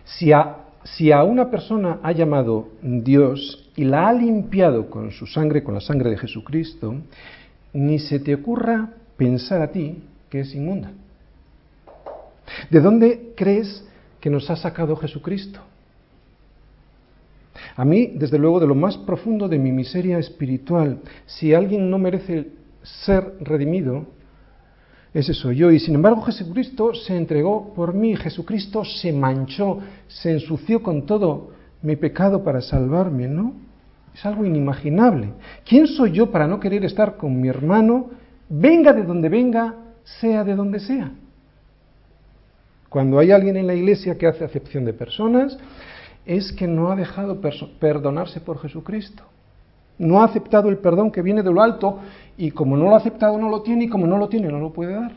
Si 0.06 0.32
a, 0.32 0.56
si 0.84 1.12
a 1.12 1.22
una 1.22 1.50
persona 1.50 1.98
ha 2.02 2.12
llamado 2.12 2.70
Dios 2.80 3.70
y 3.76 3.84
la 3.84 4.08
ha 4.08 4.12
limpiado 4.14 4.88
con 4.88 5.10
su 5.10 5.26
sangre, 5.26 5.62
con 5.62 5.74
la 5.74 5.82
sangre 5.82 6.08
de 6.08 6.16
Jesucristo, 6.16 6.94
ni 7.74 7.98
se 7.98 8.20
te 8.20 8.34
ocurra 8.34 8.88
pensar 9.18 9.60
a 9.60 9.70
ti 9.70 10.02
que 10.30 10.40
es 10.40 10.54
inmunda. 10.54 10.90
¿De 12.70 12.80
dónde 12.80 13.34
crees 13.36 13.86
que 14.18 14.30
nos 14.30 14.48
ha 14.48 14.56
sacado 14.56 14.96
Jesucristo? 14.96 15.60
A 17.76 17.84
mí, 17.84 18.12
desde 18.14 18.38
luego, 18.38 18.60
de 18.60 18.66
lo 18.66 18.74
más 18.74 18.96
profundo 18.96 19.46
de 19.46 19.58
mi 19.58 19.72
miseria 19.72 20.18
espiritual, 20.18 21.00
si 21.26 21.52
alguien 21.52 21.90
no 21.90 21.98
merece 21.98 22.59
ser 22.82 23.34
redimido, 23.40 24.06
ese 25.12 25.34
soy 25.34 25.56
yo. 25.56 25.70
Y 25.70 25.80
sin 25.80 25.94
embargo 25.94 26.22
Jesucristo 26.22 26.94
se 26.94 27.16
entregó 27.16 27.74
por 27.74 27.94
mí, 27.94 28.16
Jesucristo 28.16 28.84
se 28.84 29.12
manchó, 29.12 29.78
se 30.06 30.32
ensució 30.32 30.82
con 30.82 31.06
todo 31.06 31.50
mi 31.82 31.96
pecado 31.96 32.44
para 32.44 32.60
salvarme, 32.60 33.26
¿no? 33.26 33.54
Es 34.14 34.24
algo 34.26 34.44
inimaginable. 34.44 35.32
¿Quién 35.64 35.86
soy 35.86 36.12
yo 36.12 36.30
para 36.30 36.46
no 36.46 36.60
querer 36.60 36.84
estar 36.84 37.16
con 37.16 37.40
mi 37.40 37.48
hermano, 37.48 38.10
venga 38.48 38.92
de 38.92 39.04
donde 39.04 39.28
venga, 39.28 39.74
sea 40.20 40.44
de 40.44 40.54
donde 40.54 40.80
sea? 40.80 41.12
Cuando 42.88 43.20
hay 43.20 43.30
alguien 43.30 43.56
en 43.56 43.68
la 43.68 43.74
iglesia 43.74 44.18
que 44.18 44.26
hace 44.26 44.44
acepción 44.44 44.84
de 44.84 44.92
personas, 44.92 45.56
es 46.26 46.52
que 46.52 46.66
no 46.66 46.90
ha 46.90 46.96
dejado 46.96 47.40
perdonarse 47.78 48.40
por 48.40 48.58
Jesucristo 48.58 49.29
no 50.00 50.22
ha 50.22 50.24
aceptado 50.24 50.70
el 50.70 50.78
perdón 50.78 51.12
que 51.12 51.22
viene 51.22 51.42
de 51.42 51.52
lo 51.52 51.62
alto 51.62 52.00
y 52.38 52.50
como 52.50 52.76
no 52.76 52.84
lo 52.84 52.94
ha 52.94 52.98
aceptado 52.98 53.38
no 53.38 53.50
lo 53.50 53.60
tiene 53.60 53.84
y 53.84 53.88
como 53.88 54.06
no 54.06 54.16
lo 54.16 54.28
tiene 54.28 54.48
no 54.48 54.58
lo 54.58 54.72
puede 54.72 54.94
dar. 54.94 55.12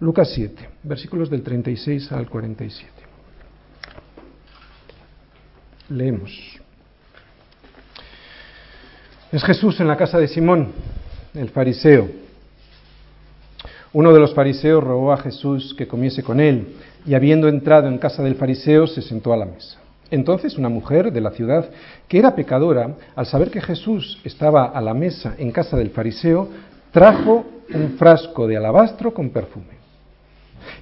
Lucas 0.00 0.30
7, 0.34 0.68
versículos 0.82 1.30
del 1.30 1.42
36 1.42 2.12
al 2.12 2.28
47. 2.28 2.92
Leemos. 5.88 6.60
Es 9.32 9.42
Jesús 9.42 9.80
en 9.80 9.88
la 9.88 9.96
casa 9.96 10.18
de 10.18 10.28
Simón, 10.28 10.72
el 11.32 11.48
fariseo. 11.48 12.10
Uno 13.94 14.12
de 14.12 14.20
los 14.20 14.34
fariseos 14.34 14.84
rogó 14.84 15.12
a 15.12 15.16
Jesús 15.16 15.74
que 15.74 15.88
comiese 15.88 16.22
con 16.22 16.38
él, 16.38 16.76
y 17.06 17.14
habiendo 17.14 17.48
entrado 17.48 17.88
en 17.88 17.96
casa 17.96 18.22
del 18.22 18.34
fariseo, 18.34 18.86
se 18.86 19.00
sentó 19.00 19.32
a 19.32 19.38
la 19.38 19.46
mesa. 19.46 19.78
Entonces 20.10 20.56
una 20.56 20.68
mujer 20.68 21.12
de 21.12 21.20
la 21.20 21.30
ciudad, 21.30 21.68
que 22.08 22.18
era 22.18 22.34
pecadora, 22.34 22.94
al 23.14 23.26
saber 23.26 23.50
que 23.50 23.60
Jesús 23.60 24.20
estaba 24.24 24.66
a 24.66 24.80
la 24.80 24.94
mesa 24.94 25.34
en 25.38 25.50
casa 25.50 25.76
del 25.76 25.90
fariseo, 25.90 26.48
trajo 26.92 27.44
un 27.74 27.96
frasco 27.98 28.46
de 28.46 28.56
alabastro 28.56 29.12
con 29.12 29.30
perfume. 29.30 29.76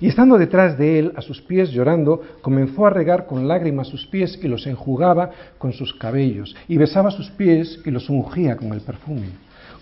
Y 0.00 0.08
estando 0.08 0.38
detrás 0.38 0.78
de 0.78 0.98
él, 0.98 1.12
a 1.16 1.22
sus 1.22 1.40
pies 1.40 1.70
llorando, 1.70 2.22
comenzó 2.40 2.86
a 2.86 2.90
regar 2.90 3.26
con 3.26 3.46
lágrimas 3.48 3.88
sus 3.88 4.06
pies 4.06 4.38
y 4.42 4.48
los 4.48 4.66
enjugaba 4.66 5.30
con 5.58 5.72
sus 5.72 5.94
cabellos, 5.94 6.54
y 6.68 6.76
besaba 6.76 7.10
sus 7.10 7.30
pies 7.30 7.80
y 7.84 7.90
los 7.90 8.08
ungía 8.08 8.56
con 8.56 8.72
el 8.72 8.80
perfume. 8.80 9.28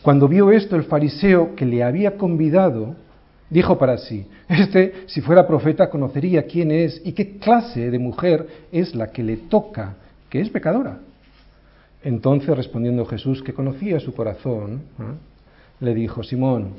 Cuando 0.03 0.29
vio 0.29 0.51
esto 0.51 0.77
el 0.77 0.85
fariseo 0.85 1.55
que 1.55 1.65
le 1.65 1.83
había 1.83 2.17
convidado, 2.17 2.97
dijo 3.53 3.79
para 3.79 3.99
sí, 3.99 4.27
este, 4.49 5.05
si 5.07 5.21
fuera 5.21 5.47
profeta, 5.47 5.91
conocería 5.91 6.45
quién 6.45 6.71
es 6.71 7.01
y 7.05 7.13
qué 7.13 7.37
clase 7.39 7.91
de 7.91 7.99
mujer 7.99 8.47
es 8.73 8.95
la 8.95 9.09
que 9.09 9.23
le 9.23 9.37
toca, 9.37 9.95
que 10.31 10.41
es 10.41 10.49
pecadora. 10.49 10.99
Entonces, 12.03 12.57
respondiendo 12.57 13.05
Jesús, 13.05 13.43
que 13.43 13.53
conocía 13.53 14.01
su 14.01 14.15
corazón, 14.15 14.83
¿eh? 14.99 15.03
le 15.81 15.95
dijo, 15.95 16.23
Simón, 16.23 16.71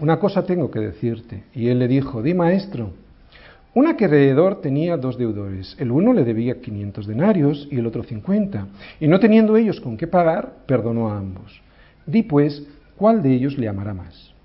una 0.00 0.20
cosa 0.20 0.44
tengo 0.44 0.70
que 0.70 0.80
decirte. 0.80 1.44
Y 1.54 1.68
él 1.68 1.78
le 1.78 1.88
dijo, 1.88 2.22
di 2.22 2.34
maestro. 2.34 2.92
Un 3.74 3.86
acreedor 3.86 4.60
tenía 4.60 4.96
dos 4.96 5.18
deudores. 5.18 5.76
El 5.78 5.90
uno 5.90 6.12
le 6.12 6.24
debía 6.24 6.60
500 6.60 7.06
denarios 7.06 7.68
y 7.70 7.78
el 7.78 7.86
otro 7.86 8.02
50. 8.02 8.66
Y 9.00 9.08
no 9.08 9.18
teniendo 9.18 9.56
ellos 9.56 9.80
con 9.80 9.96
qué 9.96 10.06
pagar, 10.06 10.52
perdonó 10.66 11.08
a 11.08 11.18
ambos. 11.18 11.60
Di 12.06 12.22
pues, 12.22 12.64
¿cuál 12.96 13.22
de 13.22 13.34
ellos 13.34 13.58
le 13.58 13.68
amará 13.68 13.94
más? 13.94 14.37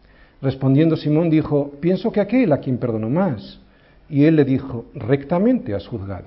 Respondiendo 0.43 0.97
Simón 0.97 1.29
dijo, 1.29 1.71
pienso 1.79 2.11
que 2.11 2.19
aquel 2.19 2.51
a 2.51 2.57
quien 2.57 2.77
perdonó 2.77 3.09
más. 3.09 3.61
Y 4.09 4.25
él 4.25 4.35
le 4.35 4.43
dijo, 4.43 4.87
rectamente 4.93 5.73
has 5.73 5.87
juzgado. 5.87 6.25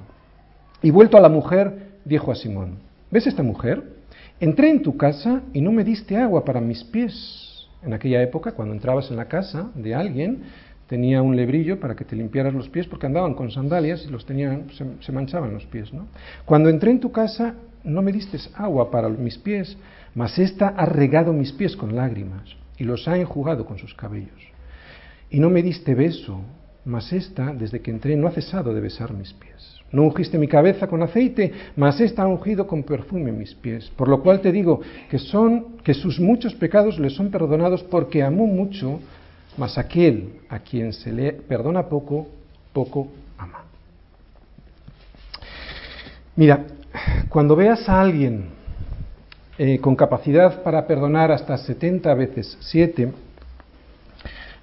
Y 0.80 0.90
vuelto 0.90 1.18
a 1.18 1.20
la 1.20 1.28
mujer, 1.28 1.98
dijo 2.02 2.32
a 2.32 2.34
Simón, 2.34 2.78
¿ves 3.10 3.26
esta 3.26 3.42
mujer? 3.42 3.82
Entré 4.40 4.70
en 4.70 4.80
tu 4.80 4.96
casa 4.96 5.42
y 5.52 5.60
no 5.60 5.70
me 5.70 5.84
diste 5.84 6.16
agua 6.16 6.46
para 6.46 6.62
mis 6.62 6.82
pies. 6.82 7.68
En 7.82 7.92
aquella 7.92 8.22
época, 8.22 8.52
cuando 8.52 8.72
entrabas 8.72 9.10
en 9.10 9.18
la 9.18 9.26
casa 9.26 9.70
de 9.74 9.94
alguien, 9.94 10.44
tenía 10.86 11.20
un 11.20 11.36
lebrillo 11.36 11.78
para 11.78 11.94
que 11.94 12.06
te 12.06 12.16
limpiaras 12.16 12.54
los 12.54 12.70
pies 12.70 12.86
porque 12.86 13.04
andaban 13.04 13.34
con 13.34 13.50
sandalias 13.50 14.02
y 14.06 14.10
los 14.10 14.24
tenían, 14.24 14.68
se, 15.00 15.12
manchaban 15.12 15.52
los 15.52 15.66
pies. 15.66 15.92
¿no? 15.92 16.06
Cuando 16.46 16.70
entré 16.70 16.90
en 16.90 17.00
tu 17.00 17.12
casa 17.12 17.56
no 17.84 18.00
me 18.00 18.12
diste 18.12 18.38
agua 18.54 18.90
para 18.90 19.10
mis 19.10 19.36
pies, 19.36 19.76
mas 20.14 20.38
ésta 20.38 20.68
ha 20.68 20.86
regado 20.86 21.34
mis 21.34 21.52
pies 21.52 21.76
con 21.76 21.94
lágrimas 21.94 22.56
y 22.78 22.84
los 22.84 23.08
ha 23.08 23.16
enjugado 23.16 23.64
con 23.64 23.78
sus 23.78 23.94
cabellos. 23.94 24.40
Y 25.30 25.40
no 25.40 25.50
me 25.50 25.62
diste 25.62 25.94
beso, 25.94 26.40
mas 26.84 27.12
ésta, 27.12 27.52
desde 27.52 27.80
que 27.80 27.90
entré, 27.90 28.16
no 28.16 28.28
ha 28.28 28.32
cesado 28.32 28.72
de 28.72 28.80
besar 28.80 29.12
mis 29.12 29.32
pies. 29.32 29.76
No 29.92 30.02
ungiste 30.02 30.38
mi 30.38 30.48
cabeza 30.48 30.88
con 30.88 31.02
aceite, 31.02 31.52
mas 31.76 32.00
ésta 32.00 32.22
ha 32.22 32.26
ungido 32.26 32.66
con 32.66 32.82
perfume 32.82 33.32
mis 33.32 33.54
pies. 33.54 33.90
Por 33.96 34.08
lo 34.08 34.22
cual 34.22 34.40
te 34.40 34.52
digo 34.52 34.80
que 35.08 35.18
son 35.18 35.78
que 35.84 35.94
sus 35.94 36.18
muchos 36.20 36.54
pecados 36.54 36.98
le 36.98 37.10
son 37.10 37.30
perdonados 37.30 37.82
porque 37.84 38.22
amó 38.22 38.46
mucho, 38.46 39.00
mas 39.56 39.78
aquel 39.78 40.40
a 40.48 40.58
quien 40.58 40.92
se 40.92 41.12
le 41.12 41.32
perdona 41.32 41.84
poco, 41.88 42.28
poco 42.72 43.08
ama. 43.38 43.64
Mira, 46.34 46.64
cuando 47.28 47.56
veas 47.56 47.88
a 47.88 48.00
alguien 48.00 48.55
eh, 49.58 49.78
con 49.80 49.96
capacidad 49.96 50.62
para 50.62 50.86
perdonar 50.86 51.32
hasta 51.32 51.56
70 51.56 52.12
veces 52.14 52.58
7, 52.60 53.12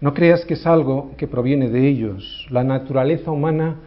no 0.02 0.14
creas 0.14 0.46
que 0.46 0.56
es 0.56 0.68
algo 0.68 1.12
que 1.18 1.28
proviene 1.28 1.70
de 1.70 1.88
ellos. 1.88 2.46
La 2.50 2.64
naturaleza 2.64 3.32
humana 3.32 3.78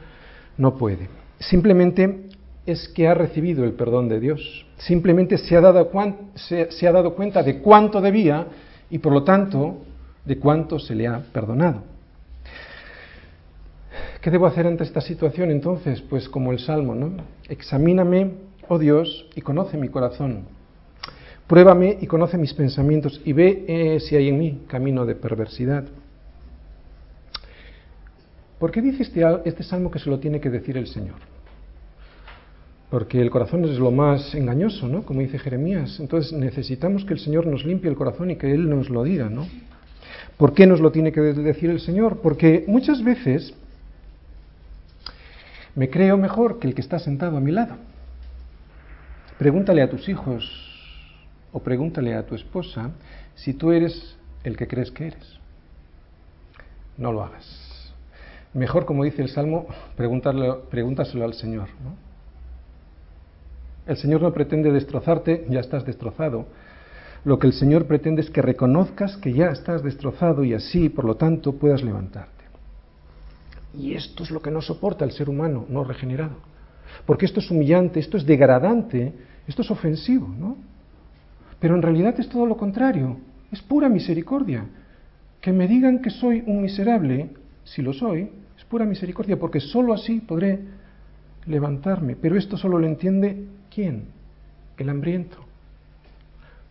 no 0.57 0.77
puede. 0.77 1.09
Simplemente 1.39 2.27
es 2.65 2.89
que 2.89 3.07
ha 3.07 3.15
recibido 3.15 3.65
el 3.65 3.73
perdón 3.73 4.09
de 4.09 4.19
Dios. 4.19 4.67
Simplemente 4.79 5.39
se 5.39 5.57
ha 5.57 5.61
dado, 5.61 5.91
se 6.35 6.89
ha 6.89 6.93
dado 6.93 7.15
cuenta 7.15 7.43
de 7.43 7.61
cuánto 7.61 8.01
debía 8.01 8.47
y 8.91 8.99
por 8.99 9.13
lo 9.13 9.23
tanto 9.23 9.83
de 10.25 10.39
cuánto 10.39 10.79
se 10.79 10.95
le 10.95 11.07
ha 11.07 11.21
perdonado. 11.33 11.83
¿Qué 14.21 14.31
debo 14.31 14.47
hacer 14.47 14.67
ante 14.67 14.83
esta 14.83 15.01
situación 15.01 15.53
entonces? 15.53 16.01
Pues 16.01 16.29
como 16.29 16.51
el 16.51 16.59
Salmo, 16.59 16.95
¿no? 16.95 17.13
Examíname, 17.49 18.33
oh 18.67 18.79
Dios, 18.79 19.27
y 19.37 19.41
conoce 19.41 19.77
mi 19.77 19.89
corazón. 19.89 20.56
Pruébame 21.47 21.99
y 22.01 22.07
conoce 22.07 22.37
mis 22.39 22.53
pensamientos 22.55 23.21
y 23.25 23.33
ve 23.33 23.65
eh, 23.69 24.01
si 24.01 24.17
hay 24.17 24.29
en 24.29 24.39
mí 24.39 24.63
camino 24.67 25.07
de 25.07 25.15
perversidad. 25.15 25.85
¿Por 28.59 28.73
qué 28.73 28.83
dice 28.83 29.03
este, 29.03 29.23
este 29.45 29.63
salmo 29.63 29.91
que 29.91 29.99
se 29.99 30.11
lo 30.11 30.19
tiene 30.19 30.41
que 30.41 30.51
decir 30.51 30.77
el 30.77 30.89
Señor? 30.89 31.17
Porque 32.91 33.21
el 33.21 33.31
corazón 33.31 33.65
es 33.65 33.79
lo 33.79 33.91
más 33.91 34.35
engañoso, 34.35 34.89
¿no? 34.89 35.03
Como 35.03 35.21
dice 35.21 35.39
Jeremías. 35.39 36.01
Entonces 36.01 36.33
necesitamos 36.33 37.05
que 37.05 37.15
el 37.15 37.21
Señor 37.21 37.47
nos 37.47 37.65
limpie 37.65 37.91
el 37.91 37.97
corazón 37.97 38.31
y 38.31 38.37
que 38.37 38.53
Él 38.53 38.69
nos 38.69 38.91
lo 38.91 39.05
diga, 39.05 39.29
¿no? 39.29 39.47
¿Por 40.37 40.53
qué 40.53 40.67
nos 40.67 40.81
lo 40.81 40.91
tiene 40.91 41.13
que 41.13 41.21
decir 41.21 41.71
el 41.71 41.81
Señor? 41.81 42.21
Porque 42.23 42.65
muchas 42.67 43.05
veces 43.05 43.55
me 45.77 45.91
creo 45.91 46.17
mejor 46.17 46.59
que 46.59 46.67
el 46.67 46.75
que 46.75 46.81
está 46.81 46.99
sentado 46.99 47.37
a 47.37 47.41
mi 47.41 47.53
lado. 47.53 47.77
Pregúntale 49.39 49.83
a 49.83 49.91
tus 49.91 50.09
hijos 50.09 50.66
o 51.57 51.63
pregúntale 51.63 52.15
a 52.15 52.27
tu 52.27 52.35
esposa 52.35 52.91
si 53.35 53.55
tú 53.55 53.73
eres 53.73 54.17
el 54.45 54.59
que 54.59 54.69
crees 54.69 54.91
que 54.91 55.07
eres. 55.07 55.41
No 56.99 57.13
lo 57.13 57.25
hagas. 57.25 57.95
Mejor, 58.53 58.85
como 58.85 59.05
dice 59.05 59.23
el 59.23 59.31
Salmo, 59.31 59.67
pregúntaselo 59.97 61.25
al 61.25 61.33
Señor. 61.33 61.69
El 63.87 63.97
Señor 63.97 64.21
no 64.21 64.35
pretende 64.35 64.71
destrozarte, 64.71 65.47
ya 65.49 65.61
estás 65.61 65.87
destrozado 65.87 66.47
lo 67.27 67.41
que 67.41 67.49
el 67.49 67.55
Señor 67.55 67.87
pretende 67.87 68.23
es 68.23 68.31
que 68.31 68.41
reconozcas 68.41 69.17
que 69.17 69.33
ya 69.33 69.47
estás 69.47 69.83
destrozado 69.83 70.45
y 70.45 70.55
así, 70.55 70.89
por 70.89 71.05
lo 71.05 71.17
tanto, 71.17 71.55
puedas 71.55 71.83
levantarte. 71.83 72.45
Y 73.75 73.95
esto 73.95 74.23
es 74.23 74.31
lo 74.31 74.41
que 74.41 74.53
no 74.53 74.63
soporta 74.63 75.05
el 75.05 75.11
ser 75.11 75.29
humano 75.29 75.67
no 75.69 75.83
regenerado. 75.83 76.37
Porque 77.05 77.27
esto 77.27 77.41
es 77.41 77.51
humillante, 77.51 77.99
esto 77.99 78.17
es 78.17 78.25
degradante, 78.25 79.13
esto 79.49 79.63
es 79.63 79.71
ofensivo, 79.73 80.29
¿no? 80.29 80.57
Pero 81.67 81.75
en 81.75 81.83
realidad 81.83 82.15
es 82.21 82.29
todo 82.29 82.47
lo 82.47 82.57
contrario, 82.57 83.17
es 83.51 83.61
pura 83.61 83.89
misericordia. 83.89 84.67
Que 85.41 85.51
me 85.53 85.67
digan 85.67 86.01
que 86.01 86.11
soy 86.11 86.45
un 86.47 86.63
miserable, 86.63 87.31
si 87.65 87.83
lo 87.83 87.93
soy, 87.93 88.31
es 88.57 88.65
pura 88.67 88.85
misericordia, 88.85 89.37
porque 89.37 89.59
sólo 89.59 89.93
así 89.93 90.21
podré 90.21 90.61
levantarme. 91.45 92.15
Pero 92.15 92.37
esto 92.37 92.57
solo 92.57 92.79
lo 92.79 92.87
entiende 92.87 93.47
quién? 93.75 94.05
El 94.79 94.91
hambriento. 94.91 95.39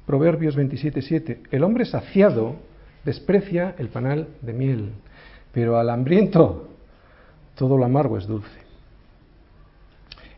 Proverbios 0.06 0.56
27:7. 0.56 1.40
El 1.52 1.66
hombre 1.66 1.84
saciado 1.84 2.56
desprecia 3.04 3.76
el 3.78 3.90
panal 3.90 4.30
de 4.42 4.54
miel, 4.54 4.92
pero 5.52 5.78
al 5.78 5.90
hambriento 5.90 6.70
todo 7.56 7.78
lo 7.78 7.84
amargo 7.84 8.18
es 8.18 8.28
dulce. 8.28 8.62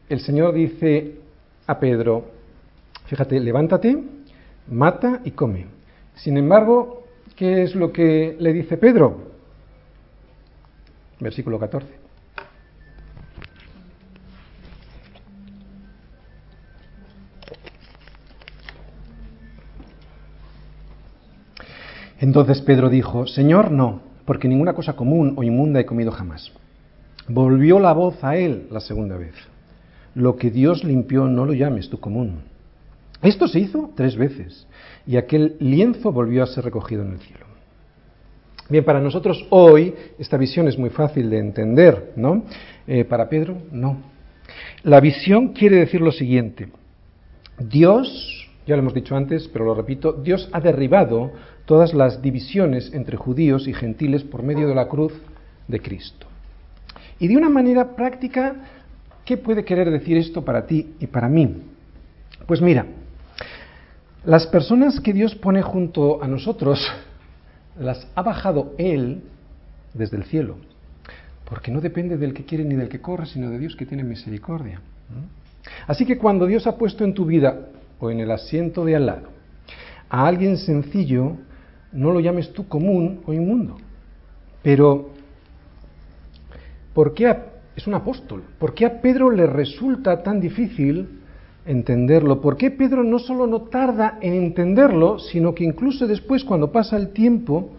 El 0.09 0.19
Señor 0.19 0.55
dice 0.55 1.19
a 1.67 1.79
Pedro, 1.79 2.25
fíjate, 3.05 3.39
levántate, 3.39 4.16
mata 4.69 5.21
y 5.23 5.31
come. 5.31 5.67
Sin 6.15 6.37
embargo, 6.37 7.03
¿qué 7.35 7.63
es 7.63 7.75
lo 7.75 7.91
que 7.91 8.35
le 8.39 8.53
dice 8.53 8.77
Pedro? 8.77 9.31
Versículo 11.19 11.59
14. 11.59 12.07
Entonces 22.19 22.61
Pedro 22.61 22.89
dijo, 22.89 23.27
Señor, 23.27 23.71
no, 23.71 24.01
porque 24.25 24.47
ninguna 24.47 24.73
cosa 24.73 24.93
común 24.93 25.35
o 25.37 25.43
inmunda 25.43 25.79
he 25.79 25.85
comido 25.85 26.11
jamás. 26.11 26.51
Volvió 27.27 27.79
la 27.79 27.93
voz 27.93 28.23
a 28.23 28.37
él 28.37 28.67
la 28.71 28.79
segunda 28.79 29.17
vez. 29.17 29.35
Lo 30.15 30.35
que 30.35 30.49
Dios 30.49 30.83
limpió 30.83 31.27
no 31.27 31.45
lo 31.45 31.53
llames 31.53 31.89
tú 31.89 31.99
común. 31.99 32.41
Esto 33.21 33.47
se 33.47 33.59
hizo 33.59 33.91
tres 33.95 34.15
veces 34.15 34.67
y 35.05 35.17
aquel 35.17 35.55
lienzo 35.59 36.11
volvió 36.11 36.43
a 36.43 36.47
ser 36.47 36.63
recogido 36.63 37.03
en 37.03 37.13
el 37.13 37.19
cielo. 37.19 37.45
Bien, 38.69 38.83
para 38.83 38.99
nosotros 38.99 39.45
hoy 39.49 39.93
esta 40.19 40.37
visión 40.37 40.67
es 40.67 40.77
muy 40.77 40.89
fácil 40.89 41.29
de 41.29 41.39
entender, 41.39 42.13
¿no? 42.15 42.43
Eh, 42.85 43.05
para 43.05 43.29
Pedro, 43.29 43.57
no. 43.71 43.97
La 44.83 44.99
visión 44.99 45.53
quiere 45.53 45.77
decir 45.77 46.01
lo 46.01 46.11
siguiente. 46.11 46.69
Dios, 47.57 48.49
ya 48.65 48.75
lo 48.75 48.81
hemos 48.81 48.93
dicho 48.93 49.15
antes, 49.15 49.47
pero 49.47 49.65
lo 49.65 49.73
repito, 49.73 50.11
Dios 50.13 50.49
ha 50.51 50.59
derribado 50.59 51.31
todas 51.65 51.93
las 51.93 52.21
divisiones 52.21 52.93
entre 52.93 53.17
judíos 53.17 53.67
y 53.67 53.73
gentiles 53.73 54.23
por 54.23 54.43
medio 54.43 54.67
de 54.67 54.75
la 54.75 54.87
cruz 54.87 55.13
de 55.67 55.79
Cristo. 55.79 56.27
Y 57.19 57.27
de 57.27 57.37
una 57.37 57.49
manera 57.49 57.95
práctica, 57.95 58.55
¿qué 59.25 59.37
puede 59.37 59.65
querer 59.65 59.89
decir 59.89 60.17
esto 60.17 60.43
para 60.43 60.65
ti 60.65 60.93
y 60.99 61.07
para 61.07 61.29
mí? 61.29 61.63
Pues 62.45 62.61
mira, 62.61 62.85
las 64.25 64.47
personas 64.47 64.99
que 64.99 65.13
Dios 65.13 65.35
pone 65.35 65.61
junto 65.61 66.21
a 66.23 66.27
nosotros, 66.27 66.85
las 67.79 68.07
ha 68.15 68.21
bajado 68.21 68.73
Él 68.77 69.21
desde 69.93 70.17
el 70.17 70.25
cielo, 70.25 70.57
porque 71.49 71.71
no 71.71 71.81
depende 71.81 72.17
del 72.17 72.33
que 72.33 72.45
quiere 72.45 72.63
ni 72.63 72.75
del 72.75 72.89
que 72.89 73.01
corre, 73.01 73.25
sino 73.25 73.49
de 73.49 73.59
Dios 73.59 73.75
que 73.75 73.85
tiene 73.85 74.03
misericordia. 74.03 74.81
Así 75.87 76.05
que 76.05 76.17
cuando 76.17 76.45
Dios 76.45 76.67
ha 76.67 76.77
puesto 76.77 77.03
en 77.03 77.13
tu 77.13 77.25
vida 77.25 77.69
o 77.99 78.11
en 78.11 78.19
el 78.19 78.31
asiento 78.31 78.85
de 78.85 78.95
al 78.95 79.05
lado 79.05 79.37
a 80.09 80.25
alguien 80.25 80.57
sencillo, 80.57 81.37
no 81.91 82.11
lo 82.11 82.19
llames 82.19 82.53
tú 82.53 82.67
común 82.67 83.21
o 83.25 83.33
inmundo. 83.33 83.77
Pero, 84.63 85.09
¿por 86.93 87.13
qué 87.13 87.35
es 87.75 87.87
un 87.87 87.93
apóstol? 87.93 88.43
¿Por 88.57 88.73
qué 88.73 88.85
a 88.85 89.01
Pedro 89.01 89.29
le 89.29 89.45
resulta 89.45 90.23
tan 90.23 90.39
difícil 90.39 91.21
entenderlo? 91.67 92.41
¿Por 92.41 92.57
qué 92.57 92.71
Pedro 92.71 93.03
no 93.03 93.19
solo 93.19 93.45
no 93.45 93.63
tarda 93.63 94.17
en 94.21 94.33
entenderlo, 94.33 95.19
sino 95.19 95.53
que 95.53 95.63
incluso 95.63 96.07
después, 96.07 96.43
cuando 96.43 96.71
pasa 96.71 96.97
el 96.97 97.09
tiempo, 97.09 97.69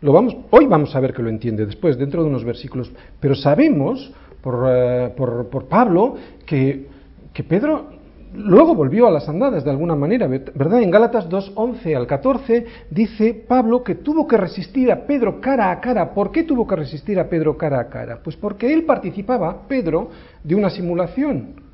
lo 0.00 0.12
vamos, 0.12 0.36
hoy 0.50 0.66
vamos 0.66 0.94
a 0.96 1.00
ver 1.00 1.12
que 1.12 1.22
lo 1.22 1.28
entiende 1.28 1.66
después, 1.66 1.98
dentro 1.98 2.22
de 2.22 2.28
unos 2.28 2.44
versículos, 2.44 2.90
pero 3.20 3.34
sabemos 3.34 4.12
por, 4.40 4.66
eh, 4.68 5.12
por, 5.16 5.48
por 5.48 5.66
Pablo 5.66 6.16
que, 6.46 6.86
que 7.32 7.44
Pedro 7.44 7.86
luego 8.34 8.74
volvió 8.74 9.06
a 9.06 9.10
las 9.10 9.28
andadas 9.28 9.64
de 9.64 9.70
alguna 9.70 9.94
manera, 9.94 10.26
¿verdad? 10.26 10.82
En 10.82 10.90
Gálatas 10.90 11.28
2, 11.28 11.52
11 11.54 11.96
al 11.96 12.06
14 12.06 12.66
dice 12.90 13.34
Pablo 13.46 13.82
que 13.82 13.96
tuvo 13.96 14.26
que 14.26 14.36
resistir 14.36 14.90
a 14.90 15.06
Pedro 15.06 15.40
cara 15.40 15.70
a 15.70 15.80
cara. 15.80 16.14
¿Por 16.14 16.32
qué 16.32 16.44
tuvo 16.44 16.66
que 16.66 16.76
resistir 16.76 17.18
a 17.18 17.28
Pedro 17.28 17.56
cara 17.56 17.80
a 17.80 17.88
cara? 17.88 18.20
Pues 18.22 18.36
porque 18.36 18.72
él 18.72 18.84
participaba, 18.84 19.68
Pedro, 19.68 20.10
de 20.42 20.54
una 20.54 20.70
simulación. 20.70 21.71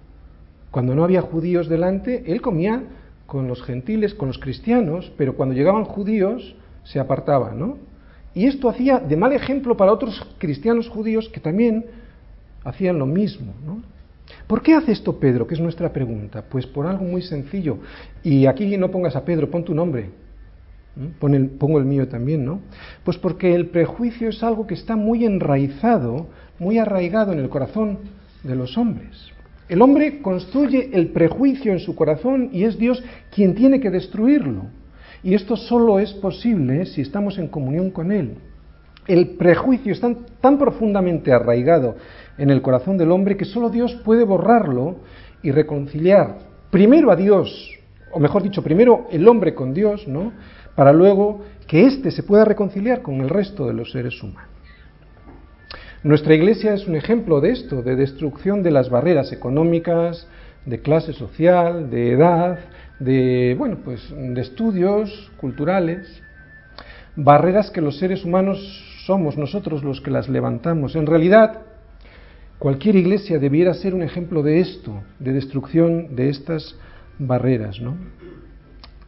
Cuando 0.70 0.94
no 0.94 1.04
había 1.04 1.22
judíos 1.22 1.68
delante, 1.68 2.24
él 2.30 2.40
comía 2.40 2.82
con 3.26 3.48
los 3.48 3.62
gentiles, 3.62 4.14
con 4.14 4.28
los 4.28 4.38
cristianos, 4.38 5.12
pero 5.16 5.34
cuando 5.34 5.54
llegaban 5.54 5.84
judíos 5.84 6.54
se 6.84 6.98
apartaba, 6.98 7.52
¿no? 7.54 7.78
Y 8.34 8.46
esto 8.46 8.68
hacía 8.68 8.98
de 8.98 9.16
mal 9.16 9.32
ejemplo 9.32 9.76
para 9.76 9.92
otros 9.92 10.26
cristianos 10.38 10.88
judíos 10.88 11.28
que 11.28 11.40
también 11.40 11.86
hacían 12.64 12.98
lo 12.98 13.06
mismo, 13.06 13.52
¿no? 13.64 13.82
¿Por 14.46 14.62
qué 14.62 14.74
hace 14.74 14.92
esto 14.92 15.18
Pedro? 15.18 15.46
Que 15.46 15.54
es 15.54 15.60
nuestra 15.60 15.92
pregunta. 15.92 16.44
Pues 16.48 16.66
por 16.66 16.86
algo 16.86 17.04
muy 17.04 17.22
sencillo. 17.22 17.78
Y 18.22 18.46
aquí 18.46 18.76
no 18.76 18.90
pongas 18.90 19.16
a 19.16 19.24
Pedro, 19.24 19.50
pon 19.50 19.64
tu 19.64 19.74
nombre. 19.74 20.10
pongo 21.58 21.78
el 21.78 21.84
mío 21.84 22.08
también, 22.08 22.44
¿no? 22.44 22.60
Pues 23.04 23.18
porque 23.18 23.54
el 23.54 23.68
prejuicio 23.68 24.28
es 24.28 24.42
algo 24.42 24.66
que 24.66 24.74
está 24.74 24.96
muy 24.96 25.24
enraizado, 25.24 26.26
muy 26.58 26.78
arraigado 26.78 27.32
en 27.32 27.38
el 27.38 27.48
corazón 27.48 27.98
de 28.42 28.54
los 28.54 28.76
hombres. 28.76 29.32
El 29.68 29.82
hombre 29.82 30.22
construye 30.22 30.90
el 30.94 31.08
prejuicio 31.08 31.72
en 31.72 31.78
su 31.78 31.94
corazón 31.94 32.48
y 32.52 32.64
es 32.64 32.78
Dios 32.78 33.02
quien 33.30 33.54
tiene 33.54 33.80
que 33.80 33.90
destruirlo. 33.90 34.66
Y 35.22 35.34
esto 35.34 35.56
solo 35.56 35.98
es 35.98 36.12
posible 36.14 36.86
si 36.86 37.02
estamos 37.02 37.38
en 37.38 37.48
comunión 37.48 37.90
con 37.90 38.10
Él. 38.10 38.36
El 39.06 39.30
prejuicio 39.36 39.92
está 39.92 40.14
tan 40.40 40.58
profundamente 40.58 41.32
arraigado 41.32 41.96
en 42.36 42.50
el 42.50 42.62
corazón 42.62 42.96
del 42.96 43.10
hombre 43.10 43.36
que 43.36 43.44
solo 43.44 43.68
Dios 43.68 43.94
puede 44.04 44.24
borrarlo 44.24 44.96
y 45.42 45.50
reconciliar 45.50 46.38
primero 46.70 47.10
a 47.10 47.16
Dios, 47.16 47.78
o 48.12 48.20
mejor 48.20 48.42
dicho, 48.42 48.62
primero 48.62 49.06
el 49.10 49.26
hombre 49.26 49.54
con 49.54 49.74
Dios, 49.74 50.06
¿no? 50.06 50.32
Para 50.74 50.92
luego 50.92 51.40
que 51.66 51.86
éste 51.86 52.10
se 52.10 52.22
pueda 52.22 52.44
reconciliar 52.44 53.02
con 53.02 53.20
el 53.20 53.28
resto 53.28 53.66
de 53.66 53.74
los 53.74 53.90
seres 53.92 54.22
humanos. 54.22 54.57
Nuestra 56.04 56.34
iglesia 56.34 56.74
es 56.74 56.86
un 56.86 56.94
ejemplo 56.94 57.40
de 57.40 57.50
esto, 57.50 57.82
de 57.82 57.96
destrucción 57.96 58.62
de 58.62 58.70
las 58.70 58.88
barreras 58.88 59.32
económicas, 59.32 60.28
de 60.64 60.80
clase 60.80 61.12
social, 61.12 61.90
de 61.90 62.12
edad, 62.12 62.60
de 63.00 63.56
bueno, 63.58 63.78
pues 63.84 64.08
de 64.16 64.40
estudios 64.40 65.32
culturales, 65.38 66.22
barreras 67.16 67.72
que 67.72 67.80
los 67.80 67.98
seres 67.98 68.24
humanos 68.24 68.58
somos 69.06 69.36
nosotros 69.36 69.82
los 69.82 70.00
que 70.00 70.12
las 70.12 70.28
levantamos. 70.28 70.94
En 70.94 71.06
realidad, 71.06 71.62
cualquier 72.60 72.94
iglesia 72.94 73.40
debiera 73.40 73.74
ser 73.74 73.92
un 73.92 74.02
ejemplo 74.02 74.44
de 74.44 74.60
esto, 74.60 75.02
de 75.18 75.32
destrucción 75.32 76.14
de 76.14 76.28
estas 76.28 76.76
barreras, 77.18 77.80
¿no? 77.80 77.96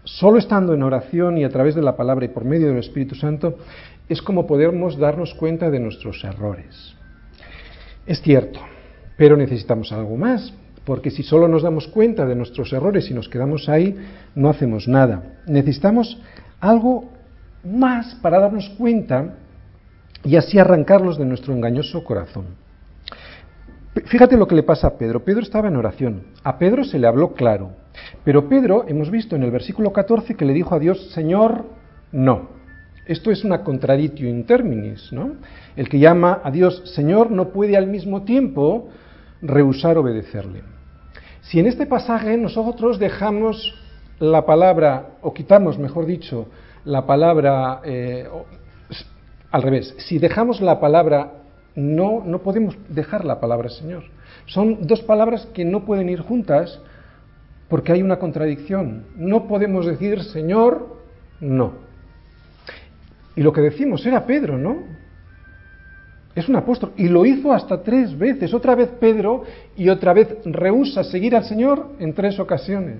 Solo 0.02 0.38
estando 0.38 0.74
en 0.74 0.82
oración 0.82 1.38
y 1.38 1.44
a 1.44 1.50
través 1.50 1.76
de 1.76 1.82
la 1.82 1.96
palabra 1.96 2.24
y 2.24 2.28
por 2.28 2.44
medio 2.44 2.68
del 2.68 2.78
Espíritu 2.78 3.14
Santo 3.14 3.58
es 4.10 4.20
como 4.20 4.46
podemos 4.46 4.98
darnos 4.98 5.32
cuenta 5.34 5.70
de 5.70 5.78
nuestros 5.78 6.22
errores. 6.24 6.94
Es 8.06 8.20
cierto, 8.20 8.60
pero 9.16 9.36
necesitamos 9.36 9.92
algo 9.92 10.16
más, 10.16 10.52
porque 10.84 11.12
si 11.12 11.22
solo 11.22 11.46
nos 11.46 11.62
damos 11.62 11.86
cuenta 11.86 12.26
de 12.26 12.34
nuestros 12.34 12.72
errores 12.72 13.08
y 13.08 13.14
nos 13.14 13.28
quedamos 13.28 13.68
ahí, 13.68 13.96
no 14.34 14.50
hacemos 14.50 14.88
nada. 14.88 15.38
Necesitamos 15.46 16.20
algo 16.58 17.08
más 17.62 18.16
para 18.16 18.40
darnos 18.40 18.68
cuenta 18.70 19.36
y 20.24 20.34
así 20.34 20.58
arrancarlos 20.58 21.16
de 21.16 21.26
nuestro 21.26 21.54
engañoso 21.54 22.02
corazón. 22.02 22.46
Fíjate 24.06 24.36
lo 24.36 24.48
que 24.48 24.56
le 24.56 24.64
pasa 24.64 24.88
a 24.88 24.98
Pedro. 24.98 25.24
Pedro 25.24 25.42
estaba 25.42 25.68
en 25.68 25.76
oración. 25.76 26.24
A 26.42 26.58
Pedro 26.58 26.82
se 26.82 26.98
le 26.98 27.06
habló 27.06 27.32
claro. 27.34 27.76
Pero 28.24 28.48
Pedro, 28.48 28.86
hemos 28.88 29.10
visto 29.10 29.36
en 29.36 29.44
el 29.44 29.52
versículo 29.52 29.92
14 29.92 30.34
que 30.34 30.44
le 30.44 30.52
dijo 30.52 30.74
a 30.74 30.80
Dios, 30.80 31.10
Señor, 31.12 31.64
no. 32.10 32.59
Esto 33.10 33.32
es 33.32 33.42
una 33.42 33.64
contradictio 33.64 34.28
in 34.28 34.44
terminis, 34.44 35.12
¿no? 35.12 35.32
El 35.74 35.88
que 35.88 35.98
llama 35.98 36.42
a 36.44 36.50
Dios 36.52 36.80
Señor 36.94 37.32
no 37.32 37.48
puede 37.48 37.76
al 37.76 37.88
mismo 37.88 38.22
tiempo 38.22 38.88
rehusar 39.42 39.98
obedecerle. 39.98 40.62
Si 41.40 41.58
en 41.58 41.66
este 41.66 41.86
pasaje 41.86 42.36
nosotros 42.36 43.00
dejamos 43.00 43.74
la 44.20 44.46
palabra, 44.46 45.16
o 45.22 45.34
quitamos, 45.34 45.76
mejor 45.76 46.06
dicho, 46.06 46.46
la 46.84 47.04
palabra, 47.04 47.80
eh, 47.82 48.28
al 49.50 49.62
revés, 49.62 49.92
si 49.98 50.20
dejamos 50.20 50.60
la 50.60 50.78
palabra 50.78 51.32
no, 51.74 52.22
no 52.24 52.38
podemos 52.42 52.78
dejar 52.90 53.24
la 53.24 53.40
palabra 53.40 53.70
Señor. 53.70 54.04
Son 54.46 54.86
dos 54.86 55.02
palabras 55.02 55.46
que 55.46 55.64
no 55.64 55.84
pueden 55.84 56.10
ir 56.10 56.20
juntas 56.20 56.78
porque 57.68 57.90
hay 57.90 58.04
una 58.04 58.20
contradicción. 58.20 59.06
No 59.16 59.48
podemos 59.48 59.84
decir 59.84 60.22
Señor, 60.22 60.96
no. 61.40 61.89
Y 63.36 63.42
lo 63.42 63.52
que 63.52 63.60
decimos 63.60 64.04
era 64.04 64.26
Pedro, 64.26 64.58
¿no? 64.58 64.78
Es 66.34 66.48
un 66.48 66.56
apóstol. 66.56 66.92
Y 66.96 67.08
lo 67.08 67.24
hizo 67.26 67.52
hasta 67.52 67.82
tres 67.82 68.16
veces. 68.16 68.54
Otra 68.54 68.74
vez 68.74 68.88
Pedro 69.00 69.44
y 69.76 69.88
otra 69.88 70.12
vez 70.12 70.36
rehúsa 70.44 71.04
seguir 71.04 71.34
al 71.34 71.44
Señor 71.44 71.92
en 71.98 72.14
tres 72.14 72.38
ocasiones. 72.38 72.98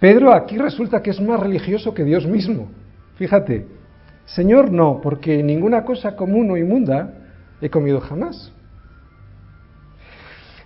Pedro 0.00 0.32
aquí 0.32 0.58
resulta 0.58 1.02
que 1.02 1.10
es 1.10 1.20
más 1.20 1.38
religioso 1.38 1.94
que 1.94 2.04
Dios 2.04 2.26
mismo. 2.26 2.68
Fíjate, 3.16 3.66
Señor 4.24 4.72
no, 4.72 5.00
porque 5.00 5.42
ninguna 5.42 5.84
cosa 5.84 6.16
común 6.16 6.50
o 6.50 6.56
inmunda 6.56 7.14
he 7.60 7.70
comido 7.70 8.00
jamás. 8.00 8.52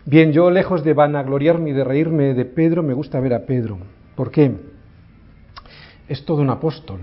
Bien, 0.07 0.33
yo 0.33 0.51
lejos 0.51 0.85
de 0.85 0.95
vanagloriarme 0.95 1.71
y 1.71 1.73
de 1.73 1.85
reírme 1.85 2.33
de 2.33 2.45
Pedro, 2.45 2.83
me 2.83 2.95
gusta 2.95 3.21
ver 3.21 3.35
a 3.35 3.45
Pedro. 3.45 3.77
¿Por 4.15 4.31
qué? 4.31 4.53
Es 6.09 6.25
todo 6.25 6.41
un 6.41 6.51
apóstol 6.51 7.01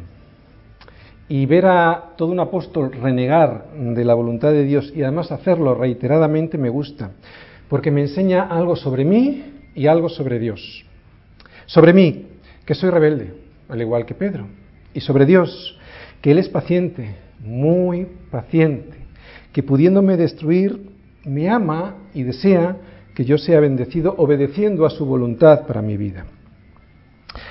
y 1.29 1.45
ver 1.45 1.65
a 1.65 2.13
todo 2.17 2.31
un 2.31 2.39
apóstol 2.39 2.91
renegar 2.91 3.67
de 3.75 4.05
la 4.05 4.13
voluntad 4.13 4.51
de 4.51 4.63
Dios 4.63 4.91
y 4.95 5.03
además 5.03 5.31
hacerlo 5.31 5.73
reiteradamente 5.73 6.57
me 6.57 6.69
gusta, 6.69 7.11
porque 7.69 7.91
me 7.91 8.01
enseña 8.01 8.43
algo 8.43 8.75
sobre 8.75 9.05
mí 9.05 9.43
y 9.73 9.87
algo 9.87 10.09
sobre 10.09 10.39
Dios. 10.39 10.85
Sobre 11.65 11.93
mí, 11.93 12.27
que 12.65 12.75
soy 12.75 12.89
rebelde, 12.89 13.33
al 13.69 13.81
igual 13.81 14.05
que 14.05 14.15
Pedro, 14.15 14.47
y 14.93 14.99
sobre 14.99 15.25
Dios, 15.25 15.77
que 16.21 16.31
Él 16.31 16.39
es 16.39 16.49
paciente, 16.49 17.15
muy 17.39 18.07
paciente, 18.29 18.97
que 19.51 19.63
pudiéndome 19.63 20.17
destruir, 20.17 20.91
me 21.25 21.49
ama 21.49 21.95
y 22.13 22.23
desea 22.23 22.77
que 23.15 23.25
yo 23.25 23.37
sea 23.37 23.59
bendecido 23.59 24.15
obedeciendo 24.17 24.85
a 24.85 24.89
su 24.89 25.05
voluntad 25.05 25.65
para 25.65 25.81
mi 25.81 25.97
vida. 25.97 26.25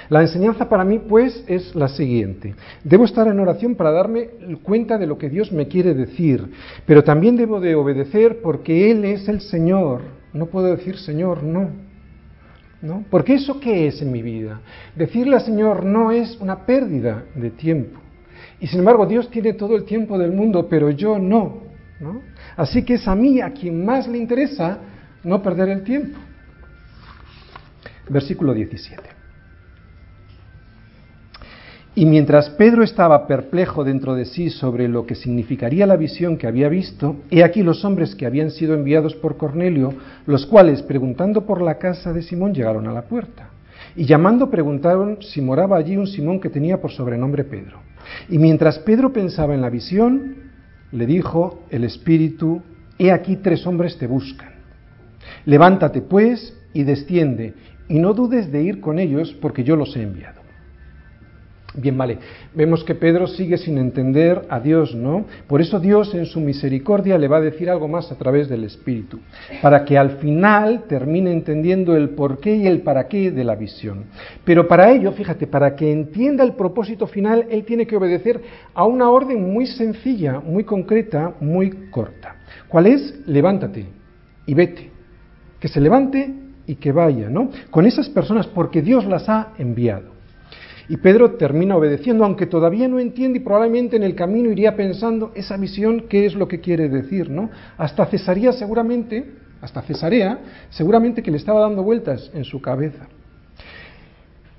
La 0.09 0.23
enseñanza 0.23 0.69
para 0.69 0.85
mí, 0.85 0.99
pues, 0.99 1.45
es 1.47 1.75
la 1.75 1.89
siguiente. 1.89 2.55
Debo 2.85 3.05
estar 3.05 3.27
en 3.29 3.39
oración 3.41 3.75
para 3.75 3.93
darme 3.93 4.29
cuenta 4.63 4.99
de 4.99 5.07
lo 5.07 5.19
que 5.19 5.29
Dios 5.29 5.53
me 5.53 5.69
quiere 5.69 5.95
decir, 5.95 6.51
pero 6.87 7.05
también 7.05 7.37
debo 7.37 7.61
de 7.61 7.75
obedecer 7.75 8.41
porque 8.43 8.91
Él 8.91 9.05
es 9.05 9.29
el 9.29 9.41
Señor. 9.41 10.03
No 10.33 10.47
puedo 10.47 10.67
decir 10.75 10.97
Señor, 10.97 11.43
no. 11.43 11.71
¿No? 12.81 13.05
Porque 13.11 13.35
eso 13.35 13.61
qué 13.61 13.87
es 13.87 14.03
en 14.03 14.11
mi 14.11 14.23
vida? 14.23 14.61
Decirle 14.97 15.37
al 15.37 15.43
Señor 15.43 15.85
no 15.85 16.11
es 16.11 16.37
una 16.41 16.67
pérdida 16.67 17.25
de 17.37 17.51
tiempo. 17.51 18.01
Y 18.59 18.67
sin 18.67 18.81
embargo, 18.81 19.07
Dios 19.07 19.31
tiene 19.31 19.53
todo 19.53 19.77
el 19.77 19.85
tiempo 19.85 20.19
del 20.19 20.33
mundo, 20.33 20.67
pero 20.69 20.91
yo 20.91 21.19
no. 21.19 21.63
¿no? 22.01 22.23
Así 22.57 22.85
que 22.85 22.95
es 22.95 23.07
a 23.07 23.15
mí 23.15 23.41
a 23.41 23.53
quien 23.53 23.85
más 23.85 24.09
le 24.09 24.19
interesa 24.19 24.79
no 25.23 25.41
perder 25.43 25.69
el 25.69 25.85
tiempo. 25.85 26.19
Versículo 28.09 28.53
17. 28.53 29.22
Y 31.95 32.07
mientras 32.07 32.49
Pedro 32.49 32.83
estaba 32.83 33.27
perplejo 33.27 33.85
dentro 33.85 34.15
de 34.15 34.25
sí 34.25 34.49
sobre 34.49 34.89
lo 34.89 35.05
que 35.05 35.15
significaría 35.15 35.87
la 35.87 35.97
visión 35.97 36.39
que 36.39 36.47
había 36.47 36.71
visto, 36.71 37.17
he 37.31 37.45
aquí 37.45 37.63
los 37.63 37.85
hombres 37.85 38.15
que 38.15 38.25
habían 38.25 38.51
sido 38.51 38.75
enviados 38.75 39.15
por 39.15 39.37
Cornelio, 39.37 39.93
los 40.25 40.47
cuales, 40.47 40.81
preguntando 40.83 41.45
por 41.45 41.61
la 41.61 41.77
casa 41.77 42.15
de 42.15 42.23
Simón, 42.23 42.55
llegaron 42.55 42.89
a 42.89 42.93
la 42.93 43.03
puerta. 43.03 43.51
Y 43.95 44.07
llamando 44.07 44.51
preguntaron 44.51 45.19
si 45.21 45.43
moraba 45.43 45.77
allí 45.77 45.99
un 45.99 46.07
Simón 46.07 46.41
que 46.41 46.49
tenía 46.49 46.81
por 46.81 46.93
sobrenombre 46.93 47.45
Pedro. 47.45 47.81
Y 48.31 48.39
mientras 48.39 48.79
Pedro 48.79 49.13
pensaba 49.13 49.55
en 49.55 49.61
la 49.61 49.69
visión, 49.69 50.37
le 50.93 51.05
dijo 51.05 51.65
el 51.69 51.85
Espíritu, 51.85 52.63
He 52.99 53.11
aquí 53.13 53.37
tres 53.37 53.67
hombres 53.67 53.99
te 53.99 54.07
buscan. 54.07 54.53
Levántate 55.45 56.01
pues 56.01 56.57
y 56.73 56.85
desciende, 56.85 57.53
y 57.89 57.99
no 57.99 58.15
dudes 58.15 58.51
de 58.51 58.63
ir 58.63 58.81
con 58.81 58.99
ellos, 58.99 59.37
porque 59.43 59.63
yo 59.63 59.77
los 59.77 59.95
he 59.97 60.03
enviado. 60.03 60.42
Bien, 61.75 61.97
vale. 61.97 62.19
Vemos 62.55 62.85
que 62.85 62.95
Pedro 62.95 63.27
sigue 63.27 63.57
sin 63.57 63.79
entender 63.79 64.43
a 64.51 64.61
Dios, 64.61 64.95
¿no? 64.95 65.25
Por 65.47 65.63
eso 65.63 65.81
Dios 65.81 66.15
en 66.15 66.27
su 66.27 66.39
misericordia 66.39 67.17
le 67.17 67.29
va 67.29 67.39
a 67.39 67.41
decir 67.41 67.71
algo 67.71 67.89
más 67.89 68.13
a 68.13 68.19
través 68.19 68.51
del 68.51 68.65
Espíritu, 68.65 69.21
para 69.63 69.83
que 69.87 69.97
al 69.97 70.19
final 70.19 70.85
termine 70.87 71.33
entendiendo 71.33 71.97
el 71.97 72.11
porqué 72.11 72.57
y 72.57 72.67
el 72.67 72.83
para 72.83 73.09
qué 73.09 73.31
de 73.31 73.45
la 73.45 73.55
visión. 73.55 74.05
Pero 74.45 74.69
para 74.69 74.91
ello, 74.91 75.13
fíjate, 75.13 75.47
para 75.47 75.75
que 75.75 75.91
entienda 75.91 76.45
el 76.45 76.53
propósito 76.53 77.07
final, 77.07 77.47
él 77.49 77.65
tiene 77.65 77.87
que 77.87 77.97
obedecer 77.97 78.43
a 78.75 78.85
una 78.85 79.09
orden 79.09 79.51
muy 79.51 79.67
sencilla, 79.67 80.41
muy 80.41 80.65
concreta, 80.65 81.35
muy 81.41 81.71
corta. 81.91 82.37
¿Cuál 82.69 82.87
es? 82.89 83.27
Levántate 83.27 83.87
y 84.45 84.53
vete. 84.53 84.91
Que 85.59 85.69
se 85.69 85.81
levante 85.81 86.35
y 86.67 86.75
que 86.75 86.93
vaya, 86.93 87.31
¿no? 87.31 87.51
Con 87.71 87.87
esas 87.87 88.11
personas, 88.11 88.47
porque 88.47 88.83
Dios 88.83 89.07
las 89.07 89.27
ha 89.31 89.55
enviado. 89.57 90.13
Y 90.93 90.99
Pedro 90.99 91.37
termina 91.37 91.75
obedeciendo, 91.75 92.23
aunque 92.23 92.45
todavía 92.45 92.87
no 92.87 93.01
entiende 93.01 93.39
y 93.39 93.41
probablemente 93.41 93.97
en 93.97 94.03
el 94.03 94.15
camino 94.15 94.51
iría 94.51 94.77
pensando 94.77 95.33
esa 95.35 95.57
visión, 95.57 96.05
qué 96.07 96.27
es 96.27 96.35
lo 96.35 96.47
que 96.47 96.61
quiere 96.61 96.91
decir, 96.91 97.31
¿no? 97.31 97.49
Hasta 97.79 98.05
Cesarea 98.05 98.53
seguramente, 98.53 99.25
hasta 99.63 99.81
Cesarea, 99.81 100.39
seguramente 100.69 101.23
que 101.23 101.31
le 101.31 101.39
estaba 101.39 101.63
dando 101.63 101.83
vueltas 101.83 102.31
en 102.35 102.45
su 102.45 102.61
cabeza. 102.61 103.07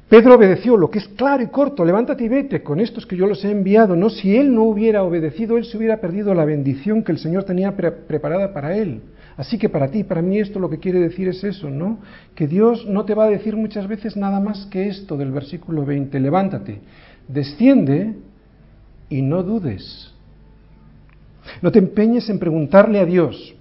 Pedro 0.09 0.33
obedeció 0.33 0.75
lo 0.75 0.89
que 0.89 0.97
es 0.97 1.07
claro 1.09 1.43
y 1.43 1.49
corto, 1.49 1.85
levántate 1.85 2.23
y 2.23 2.29
vete, 2.29 2.63
con 2.63 2.79
estos 2.79 3.05
que 3.05 3.15
yo 3.15 3.27
los 3.27 3.45
he 3.45 3.51
enviado. 3.51 3.95
No, 3.95 4.09
si 4.09 4.35
él 4.35 4.55
no 4.55 4.63
hubiera 4.63 5.03
obedecido, 5.03 5.59
él 5.59 5.65
se 5.65 5.77
hubiera 5.77 5.97
perdido 6.01 6.33
la 6.33 6.45
bendición 6.45 7.03
que 7.03 7.11
el 7.11 7.19
Señor 7.19 7.43
tenía 7.43 7.75
preparada 7.75 8.55
para 8.55 8.75
él. 8.75 9.01
Así 9.35 9.57
que 9.57 9.69
para 9.69 9.89
ti, 9.89 10.03
para 10.03 10.21
mí 10.21 10.39
esto 10.39 10.59
lo 10.59 10.69
que 10.69 10.77
quiere 10.77 10.99
decir 10.99 11.27
es 11.27 11.43
eso, 11.43 11.69
¿no? 11.69 11.99
Que 12.35 12.47
Dios 12.47 12.85
no 12.85 13.03
te 13.05 13.15
va 13.15 13.25
a 13.25 13.29
decir 13.29 13.55
muchas 13.55 13.87
veces 13.87 14.15
nada 14.15 14.39
más 14.39 14.67
que 14.67 14.87
esto 14.87 15.17
del 15.17 15.31
versículo 15.31 15.85
20, 15.85 16.19
levántate, 16.19 16.81
desciende 17.27 18.15
y 19.09 19.21
no 19.21 19.41
dudes. 19.41 20.13
No 21.61 21.71
te 21.71 21.79
empeñes 21.79 22.29
en 22.29 22.39
preguntarle 22.39 22.99
a 22.99 23.05
Dios. 23.05 23.55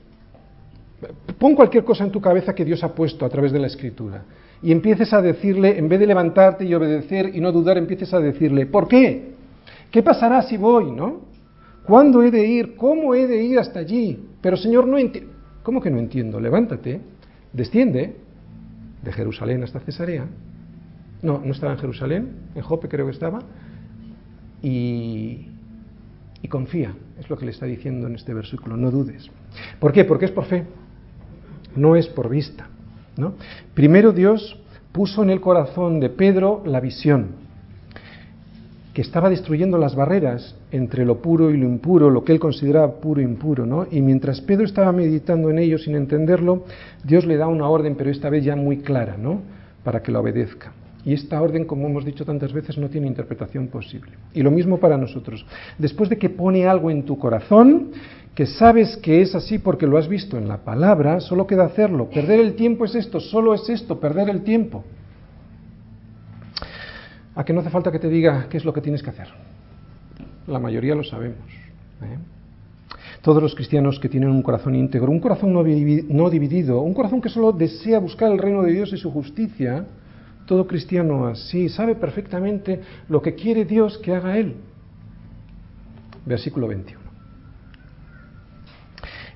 Pon 1.38 1.54
cualquier 1.54 1.84
cosa 1.84 2.04
en 2.04 2.12
tu 2.12 2.20
cabeza 2.20 2.54
que 2.54 2.64
Dios 2.64 2.84
ha 2.84 2.94
puesto 2.94 3.24
a 3.24 3.28
través 3.28 3.50
de 3.50 3.58
la 3.58 3.66
escritura 3.66 4.22
y 4.62 4.70
empieces 4.70 5.12
a 5.12 5.20
decirle, 5.20 5.76
en 5.76 5.88
vez 5.88 5.98
de 5.98 6.06
levantarte 6.06 6.64
y 6.64 6.74
obedecer 6.74 7.34
y 7.34 7.40
no 7.40 7.50
dudar, 7.50 7.76
empieces 7.76 8.14
a 8.14 8.20
decirle, 8.20 8.66
¿por 8.66 8.86
qué? 8.86 9.32
¿Qué 9.90 10.02
pasará 10.02 10.42
si 10.42 10.56
voy, 10.56 10.92
no? 10.92 11.22
¿Cuándo 11.84 12.22
he 12.22 12.30
de 12.30 12.46
ir? 12.46 12.76
¿Cómo 12.76 13.14
he 13.14 13.26
de 13.26 13.42
ir 13.42 13.58
hasta 13.58 13.80
allí? 13.80 14.28
Pero 14.40 14.56
Señor, 14.56 14.86
no 14.86 14.96
entiendo. 14.98 15.31
¿Cómo 15.62 15.80
que 15.80 15.90
no 15.90 15.98
entiendo? 15.98 16.40
Levántate, 16.40 17.00
desciende 17.52 18.16
de 19.02 19.12
Jerusalén 19.12 19.62
hasta 19.62 19.80
Cesarea. 19.80 20.26
No, 21.22 21.40
no 21.44 21.52
estaba 21.52 21.72
en 21.72 21.78
Jerusalén, 21.78 22.32
en 22.54 22.62
Jope 22.62 22.88
creo 22.88 23.06
que 23.06 23.12
estaba. 23.12 23.40
Y, 24.62 25.48
confía, 26.48 26.92
es 27.18 27.30
lo 27.30 27.38
que 27.38 27.46
le 27.46 27.52
está 27.52 27.64
diciendo 27.64 28.06
en 28.06 28.14
este 28.14 28.34
versículo, 28.34 28.76
no 28.76 28.90
dudes. 28.90 29.30
¿Por 29.80 29.92
qué? 29.92 30.04
Porque 30.04 30.26
es 30.26 30.30
por 30.30 30.44
fe, 30.44 30.64
no 31.76 31.96
es 31.96 32.06
por 32.08 32.28
vista. 32.28 32.68
¿no? 33.16 33.34
Primero 33.72 34.12
Dios 34.12 34.58
puso 34.92 35.22
en 35.22 35.30
el 35.30 35.40
corazón 35.40 35.98
de 35.98 36.10
Pedro 36.10 36.62
la 36.66 36.80
visión, 36.80 37.41
que 38.92 39.00
estaba 39.00 39.30
destruyendo 39.30 39.78
las 39.78 39.94
barreras 39.94 40.54
entre 40.70 41.04
lo 41.06 41.22
puro 41.22 41.50
y 41.50 41.56
lo 41.56 41.66
impuro, 41.66 42.10
lo 42.10 42.24
que 42.24 42.32
él 42.32 42.40
consideraba 42.40 43.00
puro 43.00 43.20
e 43.20 43.24
impuro, 43.24 43.64
¿no? 43.64 43.86
Y 43.90 44.02
mientras 44.02 44.40
Pedro 44.42 44.64
estaba 44.64 44.92
meditando 44.92 45.48
en 45.50 45.58
ello 45.58 45.78
sin 45.78 45.94
entenderlo, 45.94 46.64
Dios 47.02 47.24
le 47.24 47.38
da 47.38 47.46
una 47.46 47.68
orden, 47.68 47.94
pero 47.96 48.10
esta 48.10 48.28
vez 48.28 48.44
ya 48.44 48.54
muy 48.54 48.78
clara, 48.78 49.16
¿no? 49.16 49.40
Para 49.82 50.02
que 50.02 50.12
la 50.12 50.20
obedezca. 50.20 50.72
Y 51.04 51.14
esta 51.14 51.40
orden, 51.42 51.64
como 51.64 51.88
hemos 51.88 52.04
dicho 52.04 52.24
tantas 52.24 52.52
veces, 52.52 52.78
no 52.78 52.88
tiene 52.88 53.08
interpretación 53.08 53.68
posible. 53.68 54.12
Y 54.34 54.42
lo 54.42 54.50
mismo 54.50 54.78
para 54.78 54.96
nosotros. 54.96 55.44
Después 55.78 56.08
de 56.08 56.18
que 56.18 56.30
pone 56.30 56.66
algo 56.66 56.90
en 56.90 57.04
tu 57.04 57.18
corazón, 57.18 57.90
que 58.34 58.46
sabes 58.46 58.96
que 58.98 59.20
es 59.20 59.34
así 59.34 59.58
porque 59.58 59.86
lo 59.86 59.98
has 59.98 60.06
visto 60.06 60.38
en 60.38 60.48
la 60.48 60.58
palabra, 60.58 61.18
solo 61.20 61.46
queda 61.46 61.64
hacerlo. 61.64 62.08
Perder 62.08 62.40
el 62.40 62.54
tiempo 62.54 62.84
es 62.84 62.94
esto, 62.94 63.20
solo 63.20 63.54
es 63.54 63.68
esto, 63.68 63.98
perder 63.98 64.28
el 64.28 64.42
tiempo. 64.42 64.84
A 67.34 67.44
que 67.44 67.52
no 67.52 67.60
hace 67.60 67.70
falta 67.70 67.90
que 67.90 67.98
te 67.98 68.08
diga 68.08 68.46
qué 68.50 68.58
es 68.58 68.64
lo 68.64 68.72
que 68.72 68.80
tienes 68.80 69.02
que 69.02 69.10
hacer. 69.10 69.28
La 70.46 70.58
mayoría 70.58 70.94
lo 70.94 71.04
sabemos. 71.04 71.38
¿eh? 72.02 72.18
Todos 73.22 73.42
los 73.42 73.54
cristianos 73.54 74.00
que 74.00 74.08
tienen 74.08 74.30
un 74.30 74.42
corazón 74.42 74.74
íntegro, 74.74 75.10
un 75.10 75.20
corazón 75.20 75.52
no, 75.52 75.62
no 75.62 76.30
dividido, 76.30 76.80
un 76.80 76.94
corazón 76.94 77.20
que 77.20 77.28
solo 77.28 77.52
desea 77.52 78.00
buscar 78.00 78.30
el 78.32 78.38
reino 78.38 78.62
de 78.62 78.72
Dios 78.72 78.92
y 78.92 78.96
su 78.96 79.10
justicia, 79.10 79.86
todo 80.46 80.66
cristiano 80.66 81.26
así 81.26 81.68
sabe 81.68 81.94
perfectamente 81.94 82.80
lo 83.08 83.22
que 83.22 83.34
quiere 83.34 83.64
Dios 83.64 83.98
que 83.98 84.14
haga 84.14 84.36
Él. 84.36 84.56
Versículo 86.26 86.66
21. 86.68 87.00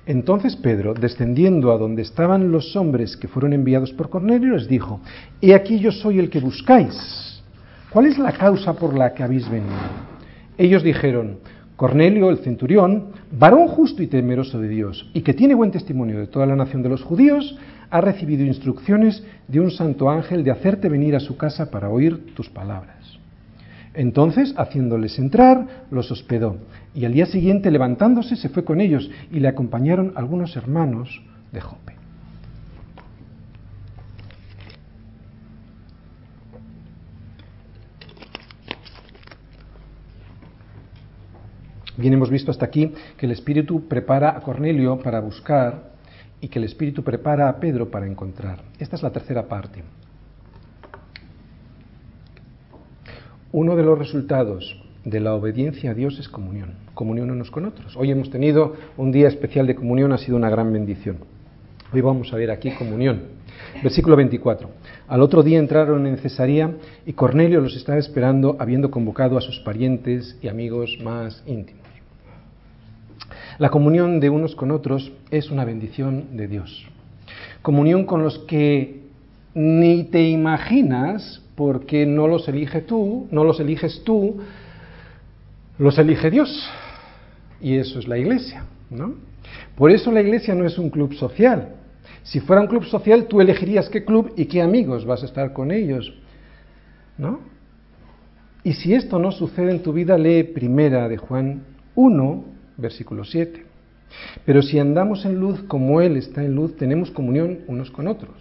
Entonces 0.05 0.55
Pedro, 0.55 0.93
descendiendo 0.93 1.71
a 1.71 1.77
donde 1.77 2.01
estaban 2.01 2.51
los 2.51 2.75
hombres 2.75 3.17
que 3.17 3.27
fueron 3.27 3.51
enviados 3.53 3.91
por 3.91 4.09
Cornelio, 4.09 4.53
les 4.53 4.67
dijo, 4.67 5.01
He 5.41 5.53
aquí 5.53 5.79
yo 5.79 5.91
soy 5.91 6.19
el 6.19 6.29
que 6.29 6.39
buscáis. 6.39 7.36
¿Cuál 7.97 8.09
es 8.09 8.19
la 8.19 8.31
causa 8.31 8.73
por 8.73 8.95
la 8.95 9.15
que 9.15 9.23
habéis 9.23 9.49
venido? 9.49 9.73
Ellos 10.55 10.83
dijeron, 10.83 11.39
Cornelio, 11.75 12.29
el 12.29 12.37
centurión, 12.37 13.05
varón 13.31 13.67
justo 13.69 14.03
y 14.03 14.07
temeroso 14.07 14.59
de 14.59 14.67
Dios, 14.67 15.09
y 15.15 15.21
que 15.21 15.33
tiene 15.33 15.55
buen 15.55 15.71
testimonio 15.71 16.19
de 16.19 16.27
toda 16.27 16.45
la 16.45 16.55
nación 16.55 16.83
de 16.83 16.89
los 16.89 17.01
judíos, 17.01 17.57
ha 17.89 17.99
recibido 17.99 18.45
instrucciones 18.45 19.25
de 19.47 19.61
un 19.61 19.71
santo 19.71 20.11
ángel 20.11 20.43
de 20.43 20.51
hacerte 20.51 20.89
venir 20.89 21.15
a 21.15 21.19
su 21.19 21.37
casa 21.37 21.71
para 21.71 21.89
oír 21.89 22.35
tus 22.35 22.51
palabras. 22.51 23.17
Entonces, 23.95 24.53
haciéndoles 24.57 25.17
entrar, 25.17 25.65
los 25.89 26.11
hospedó, 26.11 26.57
y 26.93 27.03
al 27.05 27.13
día 27.13 27.25
siguiente, 27.25 27.71
levantándose, 27.71 28.35
se 28.35 28.49
fue 28.49 28.63
con 28.63 28.79
ellos, 28.79 29.09
y 29.31 29.39
le 29.39 29.47
acompañaron 29.47 30.13
algunos 30.15 30.55
hermanos 30.55 31.23
de 31.51 31.61
Jope. 31.61 31.96
Bien, 41.97 42.13
hemos 42.13 42.29
visto 42.29 42.51
hasta 42.51 42.65
aquí 42.65 42.93
que 43.17 43.25
el 43.25 43.31
Espíritu 43.31 43.87
prepara 43.87 44.37
a 44.37 44.41
Cornelio 44.41 44.99
para 44.99 45.19
buscar 45.19 45.93
y 46.39 46.47
que 46.47 46.59
el 46.59 46.65
Espíritu 46.65 47.03
prepara 47.03 47.49
a 47.49 47.59
Pedro 47.59 47.89
para 47.89 48.05
encontrar. 48.05 48.59
Esta 48.77 48.95
es 48.95 49.01
la 49.01 49.09
tercera 49.09 49.47
parte. 49.47 49.83
Uno 53.51 53.75
de 53.75 53.81
los 53.81 53.97
resultados 53.97 54.79
de 55.05 55.19
la 55.19 55.33
obediencia 55.33 55.89
a 55.89 55.93
Dios 55.95 56.19
es 56.19 56.29
comunión, 56.29 56.75
comunión 56.93 57.31
unos 57.31 57.49
con 57.49 57.65
otros. 57.65 57.97
Hoy 57.97 58.11
hemos 58.11 58.29
tenido 58.29 58.75
un 58.95 59.11
día 59.11 59.27
especial 59.27 59.65
de 59.65 59.73
comunión, 59.73 60.11
ha 60.11 60.19
sido 60.19 60.37
una 60.37 60.51
gran 60.51 60.71
bendición. 60.71 61.17
Hoy 61.91 62.01
vamos 62.01 62.31
a 62.31 62.35
ver 62.35 62.51
aquí 62.51 62.69
comunión. 62.71 63.21
Versículo 63.81 64.15
24. 64.15 64.69
Al 65.07 65.21
otro 65.21 65.41
día 65.41 65.57
entraron 65.57 66.05
en 66.05 66.17
Cesarea 66.17 66.75
y 67.07 67.13
Cornelio 67.13 67.59
los 67.59 67.75
estaba 67.75 67.97
esperando, 67.97 68.55
habiendo 68.59 68.91
convocado 68.91 69.35
a 69.35 69.41
sus 69.41 69.59
parientes 69.61 70.37
y 70.43 70.47
amigos 70.47 70.99
más 71.01 71.41
íntimos. 71.47 71.86
La 73.59 73.69
comunión 73.69 74.19
de 74.19 74.29
unos 74.29 74.55
con 74.55 74.71
otros 74.71 75.11
es 75.31 75.49
una 75.49 75.65
bendición 75.65 76.37
de 76.37 76.47
Dios. 76.47 76.87
Comunión 77.61 78.05
con 78.05 78.21
los 78.21 78.39
que 78.39 79.01
ni 79.55 80.03
te 80.03 80.29
imaginas 80.29 81.41
porque 81.55 82.05
no 82.05 82.27
los 82.27 82.47
elige 82.47 82.81
tú, 82.81 83.27
no 83.31 83.43
los 83.43 83.59
eliges 83.59 84.03
tú, 84.03 84.37
los 85.79 85.97
elige 85.97 86.29
Dios. 86.29 86.69
Y 87.59 87.77
eso 87.77 87.97
es 87.97 88.07
la 88.07 88.19
iglesia, 88.19 88.65
¿no? 88.91 89.15
Por 89.75 89.89
eso 89.89 90.11
la 90.11 90.21
iglesia 90.21 90.53
no 90.53 90.65
es 90.65 90.77
un 90.77 90.91
club 90.91 91.15
social. 91.15 91.69
Si 92.21 92.39
fuera 92.39 92.61
un 92.61 92.67
club 92.67 92.85
social, 92.85 93.25
tú 93.25 93.41
elegirías 93.41 93.89
qué 93.89 94.05
club 94.05 94.33
y 94.35 94.45
qué 94.45 94.61
amigos 94.61 95.05
vas 95.05 95.23
a 95.23 95.25
estar 95.25 95.53
con 95.53 95.71
ellos, 95.71 96.13
¿no? 97.17 97.39
Y 98.63 98.73
si 98.73 98.93
esto 98.93 99.17
no 99.17 99.31
sucede 99.31 99.71
en 99.71 99.81
tu 99.81 99.93
vida, 99.93 100.17
lee 100.17 100.43
primera 100.43 101.07
de 101.07 101.17
Juan 101.17 101.63
1, 101.95 102.56
versículo 102.77 103.23
7. 103.23 103.65
Pero 104.45 104.61
si 104.61 104.79
andamos 104.79 105.25
en 105.25 105.39
luz 105.39 105.61
como 105.63 106.01
Él 106.01 106.17
está 106.17 106.43
en 106.43 106.55
luz, 106.55 106.75
tenemos 106.77 107.11
comunión 107.11 107.59
unos 107.67 107.91
con 107.91 108.07
otros. 108.07 108.35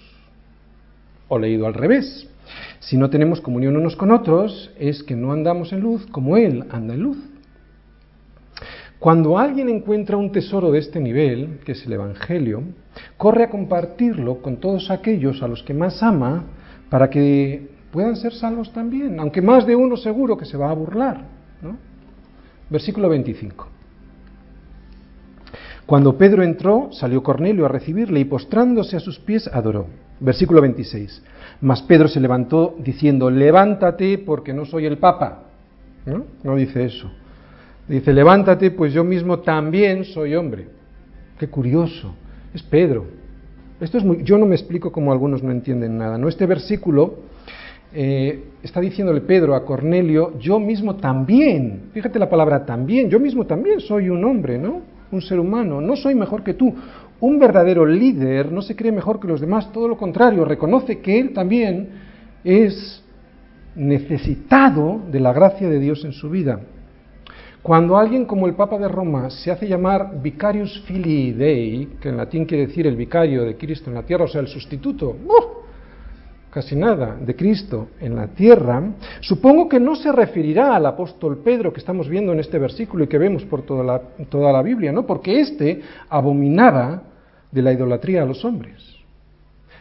O 1.28 1.38
leído 1.38 1.66
al 1.66 1.74
revés. 1.74 2.28
Si 2.78 2.96
no 2.96 3.10
tenemos 3.10 3.40
comunión 3.40 3.76
unos 3.76 3.96
con 3.96 4.12
otros, 4.12 4.70
es 4.78 5.02
que 5.02 5.16
no 5.16 5.32
andamos 5.32 5.72
en 5.72 5.80
luz 5.80 6.06
como 6.06 6.36
Él 6.36 6.64
anda 6.70 6.94
en 6.94 7.02
luz. 7.02 7.18
Cuando 8.98 9.38
alguien 9.38 9.68
encuentra 9.68 10.16
un 10.16 10.32
tesoro 10.32 10.70
de 10.70 10.78
este 10.78 11.00
nivel, 11.00 11.58
que 11.64 11.72
es 11.72 11.84
el 11.84 11.92
Evangelio, 11.92 12.62
corre 13.16 13.44
a 13.44 13.50
compartirlo 13.50 14.40
con 14.40 14.56
todos 14.56 14.90
aquellos 14.90 15.42
a 15.42 15.48
los 15.48 15.62
que 15.62 15.74
más 15.74 16.02
ama 16.02 16.44
para 16.88 17.10
que 17.10 17.68
puedan 17.90 18.16
ser 18.16 18.32
salvos 18.32 18.72
también, 18.72 19.20
aunque 19.20 19.42
más 19.42 19.66
de 19.66 19.76
uno 19.76 19.96
seguro 19.96 20.36
que 20.36 20.46
se 20.46 20.56
va 20.56 20.70
a 20.70 20.74
burlar. 20.74 21.24
Versículo 22.70 23.08
25. 23.08 23.75
Cuando 25.86 26.18
Pedro 26.18 26.42
entró, 26.42 26.88
salió 26.90 27.22
Cornelio 27.22 27.64
a 27.64 27.68
recibirle 27.68 28.18
y 28.18 28.24
postrándose 28.24 28.96
a 28.96 29.00
sus 29.00 29.20
pies 29.20 29.46
adoró. 29.46 29.86
Versículo 30.18 30.60
26. 30.60 31.22
Mas 31.60 31.80
Pedro 31.82 32.08
se 32.08 32.20
levantó 32.20 32.74
diciendo, 32.78 33.30
levántate 33.30 34.18
porque 34.18 34.52
no 34.52 34.64
soy 34.64 34.86
el 34.86 34.98
Papa. 34.98 35.44
¿No? 36.04 36.24
no 36.42 36.56
dice 36.56 36.84
eso. 36.84 37.10
Dice, 37.88 38.12
levántate 38.12 38.72
pues 38.72 38.92
yo 38.92 39.04
mismo 39.04 39.40
también 39.40 40.04
soy 40.04 40.34
hombre. 40.34 40.68
Qué 41.38 41.48
curioso. 41.48 42.14
Es 42.52 42.62
Pedro. 42.62 43.06
Esto 43.80 43.98
es 43.98 44.04
muy, 44.04 44.24
yo 44.24 44.38
no 44.38 44.46
me 44.46 44.56
explico 44.56 44.90
cómo 44.90 45.12
algunos 45.12 45.42
no 45.42 45.52
entienden 45.52 45.98
nada. 45.98 46.18
¿no? 46.18 46.28
Este 46.28 46.46
versículo 46.46 47.20
eh, 47.92 48.44
está 48.62 48.80
diciéndole 48.80 49.20
Pedro 49.20 49.54
a 49.54 49.64
Cornelio, 49.64 50.36
yo 50.40 50.58
mismo 50.58 50.96
también, 50.96 51.90
fíjate 51.92 52.18
la 52.18 52.28
palabra 52.28 52.64
también, 52.64 53.08
yo 53.08 53.20
mismo 53.20 53.46
también 53.46 53.80
soy 53.80 54.08
un 54.08 54.24
hombre, 54.24 54.58
¿no? 54.58 54.95
Un 55.12 55.22
ser 55.22 55.38
humano, 55.38 55.80
no 55.80 55.96
soy 55.96 56.14
mejor 56.14 56.42
que 56.42 56.54
tú. 56.54 56.74
Un 57.20 57.38
verdadero 57.38 57.86
líder 57.86 58.52
no 58.52 58.62
se 58.62 58.76
cree 58.76 58.92
mejor 58.92 59.20
que 59.20 59.28
los 59.28 59.40
demás, 59.40 59.72
todo 59.72 59.88
lo 59.88 59.96
contrario, 59.96 60.44
reconoce 60.44 61.00
que 61.00 61.18
él 61.18 61.32
también 61.32 61.88
es 62.44 63.02
necesitado 63.74 65.00
de 65.10 65.20
la 65.20 65.32
gracia 65.32 65.68
de 65.68 65.78
Dios 65.78 66.04
en 66.04 66.12
su 66.12 66.30
vida. 66.30 66.60
Cuando 67.62 67.96
alguien 67.96 68.26
como 68.26 68.46
el 68.46 68.54
Papa 68.54 68.78
de 68.78 68.86
Roma 68.86 69.28
se 69.28 69.50
hace 69.50 69.66
llamar 69.66 70.20
Vicarius 70.22 70.82
Filii 70.86 71.32
Dei, 71.32 71.88
que 72.00 72.10
en 72.10 72.16
latín 72.16 72.44
quiere 72.44 72.68
decir 72.68 72.86
el 72.86 72.94
vicario 72.94 73.44
de 73.44 73.56
Cristo 73.56 73.90
en 73.90 73.94
la 73.94 74.04
tierra, 74.04 74.24
o 74.24 74.28
sea, 74.28 74.40
el 74.40 74.46
sustituto, 74.46 75.16
casi 76.56 76.74
nada 76.74 77.18
de 77.20 77.36
Cristo 77.36 77.88
en 78.00 78.16
la 78.16 78.28
tierra, 78.28 78.82
supongo 79.20 79.68
que 79.68 79.78
no 79.78 79.94
se 79.94 80.10
referirá 80.10 80.74
al 80.74 80.86
apóstol 80.86 81.42
Pedro 81.44 81.70
que 81.70 81.80
estamos 81.80 82.08
viendo 82.08 82.32
en 82.32 82.40
este 82.40 82.58
versículo 82.58 83.04
y 83.04 83.08
que 83.08 83.18
vemos 83.18 83.44
por 83.44 83.60
toda 83.60 83.84
la, 83.84 84.00
toda 84.30 84.50
la 84.54 84.62
Biblia, 84.62 84.90
¿no? 84.90 85.04
Porque 85.04 85.38
éste 85.38 85.82
abominaba 86.08 87.02
de 87.52 87.60
la 87.60 87.74
idolatría 87.74 88.22
a 88.22 88.24
los 88.24 88.42
hombres. 88.42 88.82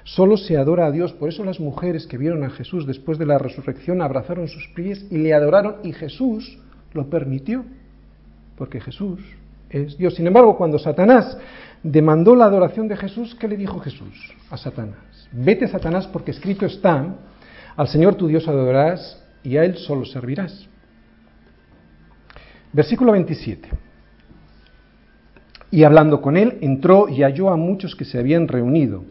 Solo 0.03 0.35
se 0.35 0.57
adora 0.57 0.87
a 0.87 0.91
Dios. 0.91 1.13
Por 1.13 1.29
eso 1.29 1.45
las 1.45 1.61
mujeres 1.61 2.07
que 2.07 2.17
vieron 2.17 2.43
a 2.43 2.49
Jesús 2.49 2.85
después 2.85 3.17
de 3.17 3.25
la 3.25 3.37
resurrección 3.37 4.01
abrazaron 4.01 4.49
sus 4.49 4.67
pies 4.75 5.05
y 5.09 5.17
le 5.17 5.33
adoraron 5.33 5.77
y 5.81 5.93
Jesús 5.93 6.59
lo 6.91 7.09
permitió. 7.09 7.63
Porque 8.57 8.81
Jesús 8.81 9.21
es 9.69 9.97
Dios. 9.97 10.15
Sin 10.15 10.27
embargo, 10.27 10.57
cuando 10.57 10.77
Satanás 10.77 11.37
demandó 11.85 12.35
la 12.35 12.45
adoración 12.45 12.87
de 12.87 12.97
Jesús, 12.97 13.35
¿qué 13.35 13.47
le 13.47 13.57
dijo 13.57 13.79
Jesús 13.79 14.33
a 14.49 14.57
Satanás? 14.57 14.97
Vete, 15.31 15.67
Satanás, 15.67 16.07
porque 16.07 16.31
escrito 16.31 16.65
está, 16.65 17.15
al 17.75 17.87
Señor 17.87 18.15
tu 18.15 18.27
Dios 18.27 18.47
adorarás 18.47 19.23
y 19.43 19.57
a 19.57 19.63
Él 19.63 19.77
solo 19.77 20.03
servirás. 20.03 20.67
Versículo 22.73 23.11
27. 23.11 23.69
Y 25.71 25.83
hablando 25.83 26.21
con 26.21 26.37
él, 26.37 26.57
entró 26.61 27.07
y 27.07 27.21
halló 27.21 27.49
a 27.49 27.57
muchos 27.57 27.95
que 27.95 28.05
se 28.05 28.17
habían 28.17 28.47
reunido. 28.47 29.03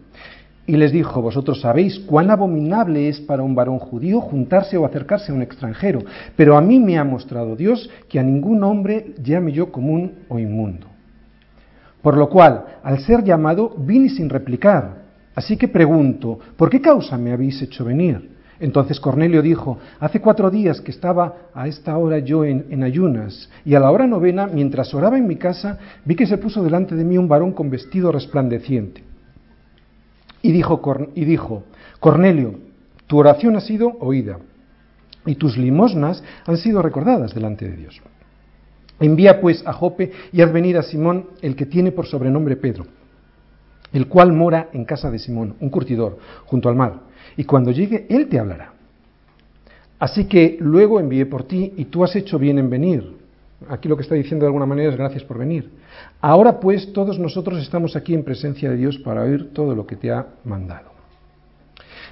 Y 0.67 0.77
les 0.77 0.93
dijo, 0.93 1.23
vosotros 1.23 1.61
sabéis 1.61 1.99
cuán 2.01 2.31
abominable 2.31 3.09
es 3.09 3.21
para 3.21 3.43
un 3.43 3.55
varón 3.55 3.79
judío 3.79 4.21
juntarse 4.21 4.77
o 4.77 4.87
acercarse 4.87 5.31
a 5.31 5.35
un 5.35 5.43
extranjero, 5.43 6.01
pero 6.37 6.57
a 6.57 6.63
mí 6.63 6.81
me 6.81 6.99
ha 6.99 7.05
mostrado 7.05 7.55
Dios 7.55 7.91
que 8.09 8.19
a 8.19 8.23
ningún 8.23 8.65
hombre 8.65 9.15
llame 9.23 9.53
yo 9.53 9.71
común 9.71 10.21
o 10.29 10.39
inmundo. 10.39 10.94
Por 12.05 12.19
lo 12.19 12.29
cual, 12.29 12.67
al 12.83 12.99
ser 13.01 13.25
llamado, 13.25 13.75
vine 13.79 14.11
sin 14.11 14.29
replicar. 14.29 15.05
Así 15.35 15.57
que 15.57 15.69
pregunto, 15.69 16.39
¿por 16.55 16.69
qué 16.69 16.79
causa 16.79 17.17
me 17.17 17.33
habéis 17.33 17.63
hecho 17.63 17.83
venir? 17.83 18.31
Entonces 18.61 19.01
Cornelio 19.01 19.41
dijo, 19.41 19.79
hace 19.99 20.21
cuatro 20.21 20.51
días 20.51 20.83
que 20.83 20.91
estaba 20.91 21.49
a 21.55 21.67
esta 21.67 21.97
hora 21.97 22.19
yo 22.19 22.45
en, 22.45 22.85
ayunas, 22.85 23.49
y 23.65 23.75
a 23.75 23.81
la 23.81 23.91
hora 23.91 24.07
novena, 24.07 24.47
mientras 24.47 24.93
oraba 24.93 25.17
en 25.17 25.27
mi 25.27 25.37
casa, 25.37 25.79
vi 26.05 26.15
que 26.15 26.27
se 26.27 26.37
puso 26.37 26.63
delante 26.63 26.95
de 26.95 27.05
mí 27.05 27.17
un 27.17 27.27
varón 27.27 27.53
con 27.53 27.71
vestido 27.71 28.13
resplandeciente. 28.13 29.03
Y 30.43 30.53
dijo, 30.53 30.83
Cornelio, 32.01 32.55
tu 33.07 33.17
oración 33.17 33.57
ha 33.57 33.63
sido 33.63 33.97
oída, 34.01 34.41
y 35.25 35.37
tus 35.37 35.57
limosnas 35.57 36.23
han 36.45 36.59
sido 36.59 36.83
recordadas 36.83 37.35
delante 37.35 37.67
de 37.67 37.77
Dios. 37.79 38.03
Envía 39.05 39.39
pues 39.41 39.63
a 39.67 39.73
Jope 39.75 40.13
y 40.33 40.41
haz 40.41 40.51
venir 40.51 40.79
a 40.79 40.83
Simón, 40.83 41.27
el 41.43 41.55
que 41.55 41.67
tiene 41.67 41.93
por 41.93 42.07
sobrenombre 42.07 42.57
Pedro, 42.57 42.87
el 43.93 44.09
cual 44.09 44.33
mora 44.33 44.71
en 44.73 44.87
casa 44.87 45.11
de 45.11 45.19
Simón, 45.19 45.57
un 45.61 45.69
curtidor, 45.69 46.19
junto 46.47 46.71
al 46.71 46.75
mar 46.75 47.01
y 47.37 47.45
cuando 47.45 47.71
llegue 47.71 48.07
Él 48.09 48.29
te 48.29 48.39
hablará. 48.39 48.73
Así 49.99 50.25
que 50.25 50.57
luego 50.59 51.01
envié 51.01 51.27
por 51.27 51.45
ti 51.45 51.75
y 51.77 51.87
tú 51.87 52.03
has 52.03 52.17
hecho 52.17 52.39
bien 52.39 52.59
en 52.59 52.71
venir. 52.71 53.15
Aquí 53.69 53.89
lo 53.89 53.97
que 53.97 54.03
está 54.03 54.15
diciendo 54.15 54.45
de 54.45 54.49
alguna 54.49 54.67
manera 54.67 54.91
es 54.91 54.97
gracias 54.97 55.23
por 55.23 55.39
venir. 55.39 55.71
Ahora 56.21 56.59
pues 56.59 56.93
todos 56.93 57.19
nosotros 57.19 57.61
estamos 57.61 57.97
aquí 57.97 58.15
en 58.15 58.25
presencia 58.25 58.71
de 58.71 58.77
Dios 58.77 58.99
para 58.99 59.23
oír 59.23 59.53
todo 59.53 59.75
lo 59.75 59.87
que 59.87 59.97
te 59.97 60.11
ha 60.11 60.27
mandado. 60.45 60.93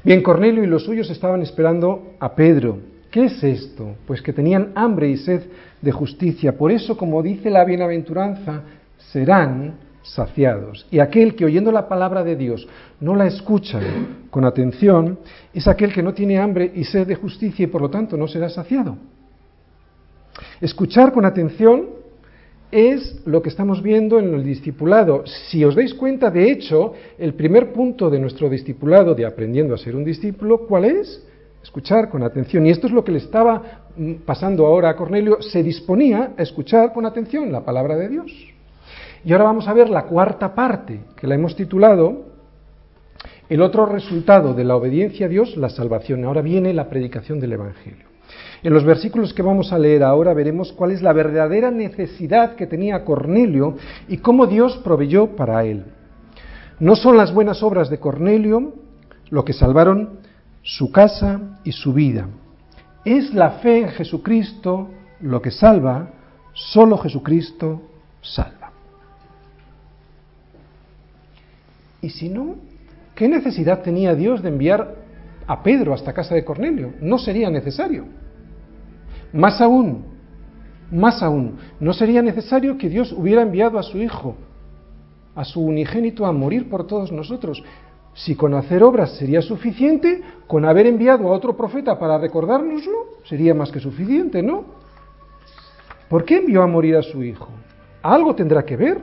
Bien, 0.04 0.22
Cornelio 0.22 0.62
y 0.62 0.66
los 0.66 0.84
suyos 0.84 1.08
estaban 1.10 1.42
esperando 1.42 2.14
a 2.20 2.34
Pedro. 2.34 2.78
¿Qué 3.10 3.26
es 3.26 3.42
esto? 3.42 3.94
Pues 4.06 4.22
que 4.22 4.32
tenían 4.32 4.72
hambre 4.74 5.08
y 5.08 5.16
sed 5.16 5.42
de 5.82 5.92
justicia. 5.92 6.56
Por 6.56 6.72
eso, 6.72 6.96
como 6.96 7.22
dice 7.22 7.50
la 7.50 7.64
bienaventuranza, 7.64 8.62
serán 9.12 9.74
saciados. 10.02 10.86
Y 10.90 11.00
aquel 11.00 11.34
que 11.34 11.44
oyendo 11.44 11.70
la 11.70 11.88
palabra 11.88 12.24
de 12.24 12.36
Dios 12.36 12.66
no 13.00 13.14
la 13.14 13.26
escucha 13.26 13.80
con 14.30 14.44
atención, 14.44 15.18
es 15.52 15.68
aquel 15.68 15.92
que 15.92 16.02
no 16.02 16.14
tiene 16.14 16.38
hambre 16.38 16.72
y 16.74 16.84
sed 16.84 17.06
de 17.06 17.14
justicia 17.14 17.64
y 17.64 17.66
por 17.66 17.82
lo 17.82 17.90
tanto 17.90 18.16
no 18.16 18.26
será 18.26 18.48
saciado. 18.48 18.96
Escuchar 20.60 21.12
con 21.12 21.24
atención 21.24 22.02
es 22.70 23.20
lo 23.26 23.42
que 23.42 23.50
estamos 23.50 23.82
viendo 23.82 24.18
en 24.18 24.32
el 24.32 24.44
discipulado. 24.44 25.24
Si 25.26 25.62
os 25.62 25.74
dais 25.74 25.92
cuenta, 25.92 26.30
de 26.30 26.50
hecho, 26.50 26.94
el 27.18 27.34
primer 27.34 27.72
punto 27.72 28.08
de 28.08 28.18
nuestro 28.18 28.48
discipulado 28.48 29.14
de 29.14 29.26
aprendiendo 29.26 29.74
a 29.74 29.78
ser 29.78 29.94
un 29.94 30.04
discípulo, 30.04 30.66
¿cuál 30.66 30.86
es? 30.86 31.22
Escuchar 31.62 32.08
con 32.08 32.22
atención. 32.22 32.66
Y 32.66 32.70
esto 32.70 32.86
es 32.86 32.92
lo 32.92 33.04
que 33.04 33.12
le 33.12 33.18
estaba 33.18 33.62
mm, 33.96 34.14
pasando 34.26 34.66
ahora 34.66 34.90
a 34.90 34.96
Cornelio. 34.96 35.40
Se 35.40 35.62
disponía 35.62 36.32
a 36.36 36.42
escuchar 36.42 36.92
con 36.92 37.06
atención 37.06 37.52
la 37.52 37.64
palabra 37.64 37.96
de 37.96 38.08
Dios. 38.08 38.32
Y 39.24 39.32
ahora 39.32 39.44
vamos 39.44 39.68
a 39.68 39.72
ver 39.72 39.88
la 39.88 40.04
cuarta 40.04 40.54
parte, 40.54 41.00
que 41.16 41.26
la 41.26 41.36
hemos 41.36 41.54
titulado 41.54 42.26
El 43.48 43.62
otro 43.62 43.86
resultado 43.86 44.54
de 44.54 44.64
la 44.64 44.74
obediencia 44.74 45.26
a 45.26 45.28
Dios, 45.28 45.56
la 45.56 45.68
salvación. 45.68 46.24
Ahora 46.24 46.42
viene 46.42 46.74
la 46.74 46.88
predicación 46.88 47.38
del 47.38 47.52
Evangelio. 47.52 48.06
En 48.62 48.72
los 48.72 48.84
versículos 48.84 49.34
que 49.34 49.42
vamos 49.42 49.72
a 49.72 49.78
leer 49.78 50.02
ahora 50.02 50.34
veremos 50.34 50.72
cuál 50.72 50.92
es 50.92 51.02
la 51.02 51.12
verdadera 51.12 51.70
necesidad 51.70 52.54
que 52.54 52.66
tenía 52.66 53.04
Cornelio 53.04 53.76
y 54.08 54.18
cómo 54.18 54.46
Dios 54.46 54.80
proveyó 54.84 55.36
para 55.36 55.64
él. 55.64 55.84
No 56.78 56.96
son 56.96 57.16
las 57.16 57.32
buenas 57.34 57.62
obras 57.62 57.90
de 57.90 57.98
Cornelio 57.98 58.74
lo 59.30 59.44
que 59.44 59.52
salvaron 59.52 60.20
su 60.62 60.90
casa 60.92 61.58
y 61.64 61.72
su 61.72 61.92
vida. 61.92 62.28
Es 63.04 63.34
la 63.34 63.50
fe 63.52 63.80
en 63.80 63.88
Jesucristo 63.88 64.88
lo 65.20 65.42
que 65.42 65.50
salva, 65.50 66.10
solo 66.52 66.98
Jesucristo 66.98 67.82
salva. 68.20 68.70
Y 72.00 72.10
si 72.10 72.28
no, 72.28 72.56
¿qué 73.14 73.28
necesidad 73.28 73.82
tenía 73.82 74.14
Dios 74.14 74.42
de 74.42 74.48
enviar 74.48 74.96
a 75.46 75.62
Pedro 75.62 75.94
hasta 75.94 76.12
casa 76.12 76.34
de 76.34 76.44
Cornelio? 76.44 76.94
No 77.00 77.18
sería 77.18 77.48
necesario. 77.50 78.04
Más 79.32 79.60
aún, 79.60 80.04
más 80.90 81.22
aún, 81.22 81.58
no 81.80 81.92
sería 81.92 82.22
necesario 82.22 82.76
que 82.76 82.88
Dios 82.88 83.12
hubiera 83.12 83.42
enviado 83.42 83.78
a 83.78 83.82
su 83.82 83.98
Hijo, 83.98 84.36
a 85.34 85.44
su 85.44 85.60
unigénito, 85.60 86.26
a 86.26 86.32
morir 86.32 86.68
por 86.68 86.86
todos 86.86 87.10
nosotros. 87.12 87.62
Si 88.14 88.36
con 88.36 88.54
hacer 88.54 88.82
obras 88.82 89.16
sería 89.16 89.40
suficiente, 89.40 90.22
con 90.46 90.64
haber 90.64 90.86
enviado 90.86 91.28
a 91.28 91.32
otro 91.32 91.56
profeta 91.56 91.98
para 91.98 92.18
recordárnoslo, 92.18 93.06
sería 93.24 93.54
más 93.54 93.72
que 93.72 93.80
suficiente, 93.80 94.42
¿no? 94.42 94.64
¿Por 96.08 96.24
qué 96.24 96.38
envió 96.38 96.62
a 96.62 96.66
morir 96.66 96.96
a 96.96 97.02
su 97.02 97.22
Hijo? 97.22 97.48
Algo 98.02 98.34
tendrá 98.34 98.64
que 98.64 98.76
ver 98.76 99.00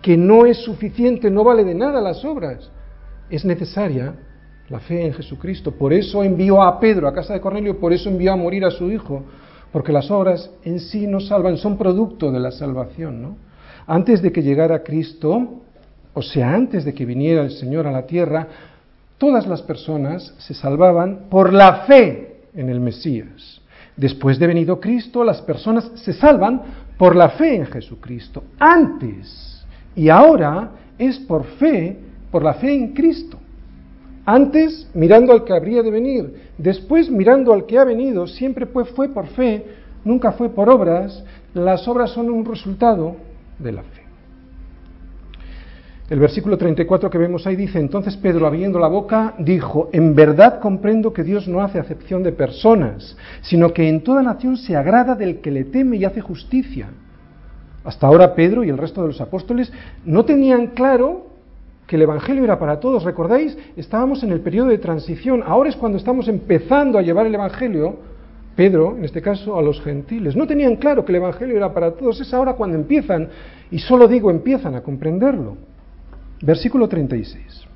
que 0.00 0.16
no 0.16 0.46
es 0.46 0.58
suficiente, 0.58 1.30
no 1.30 1.42
vale 1.42 1.64
de 1.64 1.74
nada 1.74 2.00
las 2.00 2.24
obras. 2.24 2.70
Es 3.28 3.44
necesaria 3.44 4.14
la 4.68 4.78
fe 4.78 5.04
en 5.04 5.12
Jesucristo. 5.12 5.72
Por 5.72 5.92
eso 5.92 6.22
envió 6.22 6.62
a 6.62 6.78
Pedro 6.78 7.08
a 7.08 7.14
casa 7.14 7.32
de 7.32 7.40
Cornelio, 7.40 7.80
por 7.80 7.92
eso 7.92 8.08
envió 8.08 8.32
a 8.32 8.36
morir 8.36 8.64
a 8.64 8.70
su 8.70 8.90
hijo, 8.90 9.24
porque 9.72 9.92
las 9.92 10.08
obras 10.10 10.50
en 10.62 10.78
sí 10.78 11.08
no 11.08 11.18
salvan, 11.18 11.56
son 11.56 11.76
producto 11.76 12.30
de 12.30 12.38
la 12.38 12.52
salvación. 12.52 13.20
¿no? 13.20 13.36
Antes 13.86 14.22
de 14.22 14.30
que 14.30 14.42
llegara 14.42 14.84
Cristo, 14.84 15.62
o 16.16 16.22
sea, 16.22 16.54
antes 16.54 16.86
de 16.86 16.94
que 16.94 17.04
viniera 17.04 17.42
el 17.42 17.50
Señor 17.50 17.86
a 17.86 17.92
la 17.92 18.06
tierra, 18.06 18.48
todas 19.18 19.46
las 19.46 19.60
personas 19.60 20.32
se 20.38 20.54
salvaban 20.54 21.26
por 21.28 21.52
la 21.52 21.84
fe 21.84 22.38
en 22.54 22.70
el 22.70 22.80
Mesías. 22.80 23.60
Después 23.98 24.38
de 24.38 24.46
venido 24.46 24.80
Cristo, 24.80 25.22
las 25.22 25.42
personas 25.42 25.90
se 25.96 26.14
salvan 26.14 26.62
por 26.96 27.14
la 27.14 27.28
fe 27.28 27.56
en 27.56 27.66
Jesucristo. 27.66 28.44
Antes 28.58 29.62
y 29.94 30.08
ahora 30.08 30.70
es 30.98 31.18
por 31.18 31.44
fe, 31.44 31.98
por 32.30 32.42
la 32.42 32.54
fe 32.54 32.72
en 32.72 32.94
Cristo. 32.94 33.38
Antes 34.24 34.88
mirando 34.94 35.34
al 35.34 35.44
que 35.44 35.52
habría 35.52 35.82
de 35.82 35.90
venir, 35.90 36.34
después 36.56 37.10
mirando 37.10 37.52
al 37.52 37.66
que 37.66 37.78
ha 37.78 37.84
venido, 37.84 38.26
siempre 38.26 38.64
fue 38.64 39.10
por 39.10 39.26
fe, 39.26 39.66
nunca 40.02 40.32
fue 40.32 40.48
por 40.48 40.70
obras. 40.70 41.22
Las 41.52 41.86
obras 41.86 42.12
son 42.12 42.30
un 42.30 42.46
resultado 42.46 43.16
de 43.58 43.72
la 43.72 43.82
fe. 43.82 44.05
El 46.08 46.20
versículo 46.20 46.56
34 46.56 47.10
que 47.10 47.18
vemos 47.18 47.48
ahí 47.48 47.56
dice, 47.56 47.80
entonces 47.80 48.16
Pedro 48.16 48.46
abriendo 48.46 48.78
la 48.78 48.86
boca 48.86 49.34
dijo, 49.38 49.90
en 49.92 50.14
verdad 50.14 50.60
comprendo 50.60 51.12
que 51.12 51.24
Dios 51.24 51.48
no 51.48 51.60
hace 51.60 51.80
acepción 51.80 52.22
de 52.22 52.30
personas, 52.30 53.16
sino 53.40 53.72
que 53.72 53.88
en 53.88 54.02
toda 54.02 54.22
nación 54.22 54.56
se 54.56 54.76
agrada 54.76 55.16
del 55.16 55.40
que 55.40 55.50
le 55.50 55.64
teme 55.64 55.96
y 55.96 56.04
hace 56.04 56.20
justicia. 56.20 56.90
Hasta 57.82 58.06
ahora 58.06 58.36
Pedro 58.36 58.62
y 58.62 58.68
el 58.68 58.78
resto 58.78 59.02
de 59.02 59.08
los 59.08 59.20
apóstoles 59.20 59.72
no 60.04 60.24
tenían 60.24 60.68
claro 60.68 61.26
que 61.88 61.96
el 61.96 62.02
Evangelio 62.02 62.44
era 62.44 62.58
para 62.58 62.78
todos. 62.78 63.02
¿Recordáis? 63.02 63.58
Estábamos 63.76 64.22
en 64.22 64.30
el 64.30 64.40
periodo 64.40 64.68
de 64.68 64.78
transición. 64.78 65.42
Ahora 65.44 65.70
es 65.70 65.76
cuando 65.76 65.98
estamos 65.98 66.28
empezando 66.28 66.98
a 66.98 67.02
llevar 67.02 67.26
el 67.26 67.34
Evangelio, 67.34 67.96
Pedro, 68.54 68.96
en 68.96 69.04
este 69.04 69.20
caso, 69.20 69.58
a 69.58 69.62
los 69.62 69.80
gentiles. 69.80 70.36
No 70.36 70.46
tenían 70.46 70.76
claro 70.76 71.04
que 71.04 71.10
el 71.10 71.16
Evangelio 71.16 71.56
era 71.56 71.74
para 71.74 71.92
todos. 71.92 72.20
Es 72.20 72.32
ahora 72.32 72.54
cuando 72.54 72.76
empiezan, 72.76 73.28
y 73.72 73.80
solo 73.80 74.06
digo 74.06 74.30
empiezan 74.30 74.76
a 74.76 74.82
comprenderlo. 74.82 75.56
Versículo 76.40 76.88
36. 76.88 77.66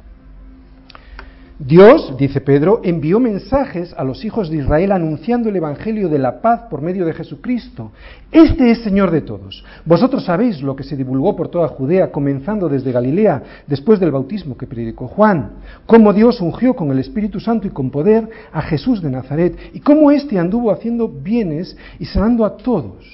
Dios, 1.62 2.16
dice 2.16 2.40
Pedro, 2.40 2.80
envió 2.82 3.20
mensajes 3.20 3.92
a 3.92 4.02
los 4.02 4.24
hijos 4.24 4.48
de 4.48 4.56
Israel 4.56 4.92
anunciando 4.92 5.50
el 5.50 5.56
Evangelio 5.56 6.08
de 6.08 6.18
la 6.18 6.40
paz 6.40 6.62
por 6.70 6.80
medio 6.80 7.04
de 7.04 7.12
Jesucristo. 7.12 7.92
Este 8.32 8.70
es 8.70 8.78
Señor 8.78 9.10
de 9.10 9.20
todos. 9.20 9.62
Vosotros 9.84 10.24
sabéis 10.24 10.62
lo 10.62 10.74
que 10.74 10.84
se 10.84 10.96
divulgó 10.96 11.36
por 11.36 11.48
toda 11.48 11.68
Judea, 11.68 12.10
comenzando 12.10 12.66
desde 12.66 12.92
Galilea, 12.92 13.42
después 13.66 14.00
del 14.00 14.10
bautismo 14.10 14.56
que 14.56 14.66
predicó 14.66 15.06
Juan, 15.06 15.50
cómo 15.84 16.14
Dios 16.14 16.40
ungió 16.40 16.74
con 16.74 16.90
el 16.92 16.98
Espíritu 16.98 17.40
Santo 17.40 17.66
y 17.66 17.70
con 17.70 17.90
poder 17.90 18.26
a 18.52 18.62
Jesús 18.62 19.02
de 19.02 19.10
Nazaret, 19.10 19.58
y 19.74 19.80
cómo 19.80 20.10
éste 20.10 20.38
anduvo 20.38 20.70
haciendo 20.70 21.08
bienes 21.08 21.76
y 21.98 22.06
sanando 22.06 22.46
a 22.46 22.56
todos. 22.56 23.04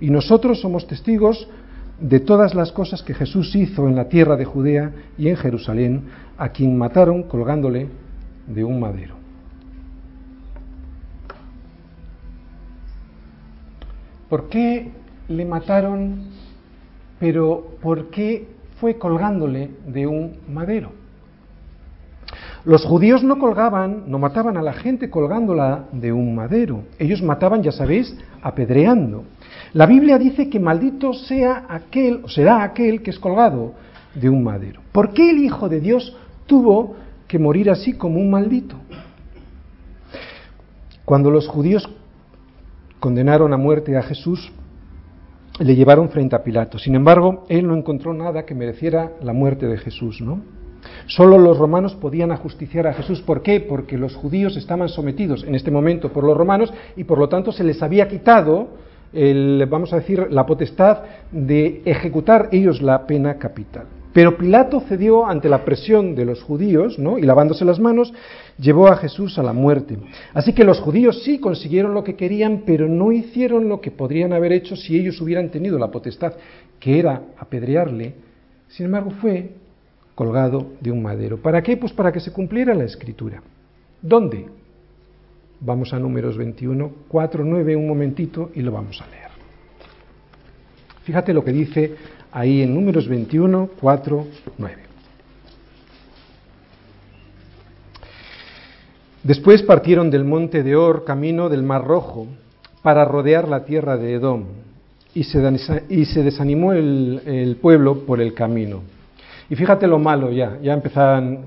Y 0.00 0.08
nosotros 0.08 0.60
somos 0.60 0.86
testigos 0.86 1.48
de 2.00 2.20
todas 2.20 2.54
las 2.54 2.72
cosas 2.72 3.02
que 3.02 3.14
Jesús 3.14 3.54
hizo 3.54 3.86
en 3.86 3.94
la 3.94 4.08
tierra 4.08 4.36
de 4.36 4.44
Judea 4.44 4.90
y 5.18 5.28
en 5.28 5.36
Jerusalén, 5.36 6.04
a 6.38 6.48
quien 6.48 6.76
mataron 6.76 7.24
colgándole 7.24 7.88
de 8.46 8.64
un 8.64 8.80
madero. 8.80 9.14
¿Por 14.28 14.48
qué 14.48 14.90
le 15.28 15.44
mataron? 15.44 16.28
Pero 17.18 17.76
¿por 17.82 18.08
qué 18.10 18.48
fue 18.80 18.96
colgándole 18.96 19.70
de 19.86 20.06
un 20.06 20.38
madero? 20.48 20.92
Los 22.64 22.84
judíos 22.84 23.22
no 23.22 23.38
colgaban, 23.38 24.04
no 24.06 24.18
mataban 24.18 24.56
a 24.56 24.62
la 24.62 24.72
gente 24.72 25.10
colgándola 25.10 25.86
de 25.92 26.12
un 26.12 26.34
madero. 26.34 26.84
Ellos 26.98 27.22
mataban, 27.22 27.62
ya 27.62 27.72
sabéis, 27.72 28.16
apedreando. 28.42 29.24
La 29.72 29.86
Biblia 29.86 30.18
dice 30.18 30.50
que 30.50 30.58
maldito 30.58 31.12
sea 31.12 31.66
aquel, 31.68 32.22
o 32.24 32.28
será 32.28 32.62
aquel 32.62 33.02
que 33.02 33.10
es 33.10 33.18
colgado 33.18 33.74
de 34.14 34.28
un 34.28 34.42
madero. 34.42 34.80
¿Por 34.90 35.12
qué 35.12 35.30
el 35.30 35.38
Hijo 35.38 35.68
de 35.68 35.80
Dios 35.80 36.16
tuvo 36.46 36.96
que 37.28 37.38
morir 37.38 37.70
así 37.70 37.92
como 37.92 38.18
un 38.18 38.30
maldito? 38.30 38.76
Cuando 41.04 41.30
los 41.30 41.46
judíos 41.46 41.88
condenaron 42.98 43.52
a 43.52 43.56
muerte 43.56 43.96
a 43.96 44.02
Jesús, 44.02 44.52
le 45.60 45.76
llevaron 45.76 46.08
frente 46.08 46.34
a 46.34 46.42
Pilato. 46.42 46.78
Sin 46.78 46.94
embargo, 46.94 47.44
él 47.48 47.66
no 47.66 47.76
encontró 47.76 48.12
nada 48.12 48.44
que 48.44 48.54
mereciera 48.54 49.12
la 49.22 49.32
muerte 49.32 49.66
de 49.66 49.78
Jesús, 49.78 50.20
¿no? 50.20 50.40
Solo 51.06 51.38
los 51.38 51.58
romanos 51.58 51.94
podían 51.94 52.32
ajusticiar 52.32 52.86
a 52.86 52.94
Jesús. 52.94 53.20
¿Por 53.20 53.42
qué? 53.42 53.60
Porque 53.60 53.98
los 53.98 54.16
judíos 54.16 54.56
estaban 54.56 54.88
sometidos 54.88 55.44
en 55.44 55.54
este 55.54 55.70
momento 55.70 56.12
por 56.12 56.24
los 56.24 56.36
romanos 56.36 56.72
y 56.96 57.04
por 57.04 57.18
lo 57.18 57.28
tanto 57.28 57.52
se 57.52 57.64
les 57.64 57.82
había 57.82 58.08
quitado 58.08 58.68
el, 59.12 59.66
vamos 59.68 59.92
a 59.92 59.96
decir, 59.96 60.26
la 60.30 60.46
potestad 60.46 60.98
de 61.32 61.82
ejecutar 61.84 62.48
ellos 62.52 62.80
la 62.80 63.06
pena 63.06 63.38
capital. 63.38 63.86
Pero 64.12 64.36
Pilato 64.36 64.80
cedió 64.80 65.26
ante 65.26 65.48
la 65.48 65.64
presión 65.64 66.16
de 66.16 66.24
los 66.24 66.42
judíos, 66.42 66.98
¿no? 66.98 67.16
Y 67.16 67.22
lavándose 67.22 67.64
las 67.64 67.78
manos, 67.78 68.12
llevó 68.58 68.88
a 68.88 68.96
Jesús 68.96 69.38
a 69.38 69.42
la 69.42 69.52
muerte. 69.52 69.98
Así 70.34 70.52
que 70.52 70.64
los 70.64 70.80
judíos 70.80 71.22
sí 71.22 71.38
consiguieron 71.38 71.94
lo 71.94 72.02
que 72.02 72.16
querían, 72.16 72.62
pero 72.66 72.88
no 72.88 73.12
hicieron 73.12 73.68
lo 73.68 73.80
que 73.80 73.92
podrían 73.92 74.32
haber 74.32 74.52
hecho 74.52 74.74
si 74.74 74.98
ellos 74.98 75.20
hubieran 75.20 75.50
tenido 75.50 75.78
la 75.78 75.92
potestad, 75.92 76.32
que 76.80 76.98
era 76.98 77.22
apedrearle. 77.38 78.14
Sin 78.66 78.86
embargo, 78.86 79.12
fue 79.20 79.50
colgado 80.16 80.72
de 80.80 80.90
un 80.90 81.02
madero. 81.02 81.36
¿Para 81.40 81.62
qué? 81.62 81.76
Pues 81.76 81.92
para 81.92 82.10
que 82.10 82.20
se 82.20 82.32
cumpliera 82.32 82.74
la 82.74 82.84
escritura. 82.84 83.40
¿Dónde? 84.02 84.46
Vamos 85.60 85.92
a 85.92 85.98
números 85.98 86.36
21, 86.36 86.90
4, 87.08 87.44
9, 87.44 87.76
un 87.76 87.86
momentito 87.86 88.50
y 88.54 88.62
lo 88.62 88.72
vamos 88.72 89.00
a 89.02 89.06
leer. 89.06 89.30
Fíjate 91.04 91.34
lo 91.34 91.44
que 91.44 91.52
dice 91.52 91.96
ahí 92.32 92.62
en 92.62 92.74
números 92.74 93.08
21, 93.08 93.70
4, 93.80 94.26
9. 94.58 94.76
Después 99.22 99.62
partieron 99.62 100.10
del 100.10 100.24
monte 100.24 100.62
de 100.62 100.76
Or, 100.76 101.04
camino 101.04 101.50
del 101.50 101.62
Mar 101.62 101.84
Rojo, 101.84 102.26
para 102.82 103.04
rodear 103.04 103.46
la 103.48 103.64
tierra 103.66 103.98
de 103.98 104.14
Edom, 104.14 104.44
y 105.12 105.24
se, 105.24 106.22
desanimó 106.22 106.72
el 106.72 107.58
pueblo 107.60 108.06
por 108.06 108.22
el 108.22 108.32
camino. 108.32 108.80
Y 109.50 109.56
fíjate 109.56 109.88
lo 109.88 109.98
malo 109.98 110.30
ya, 110.30 110.58
ya 110.62 110.72
empezaban 110.72 111.40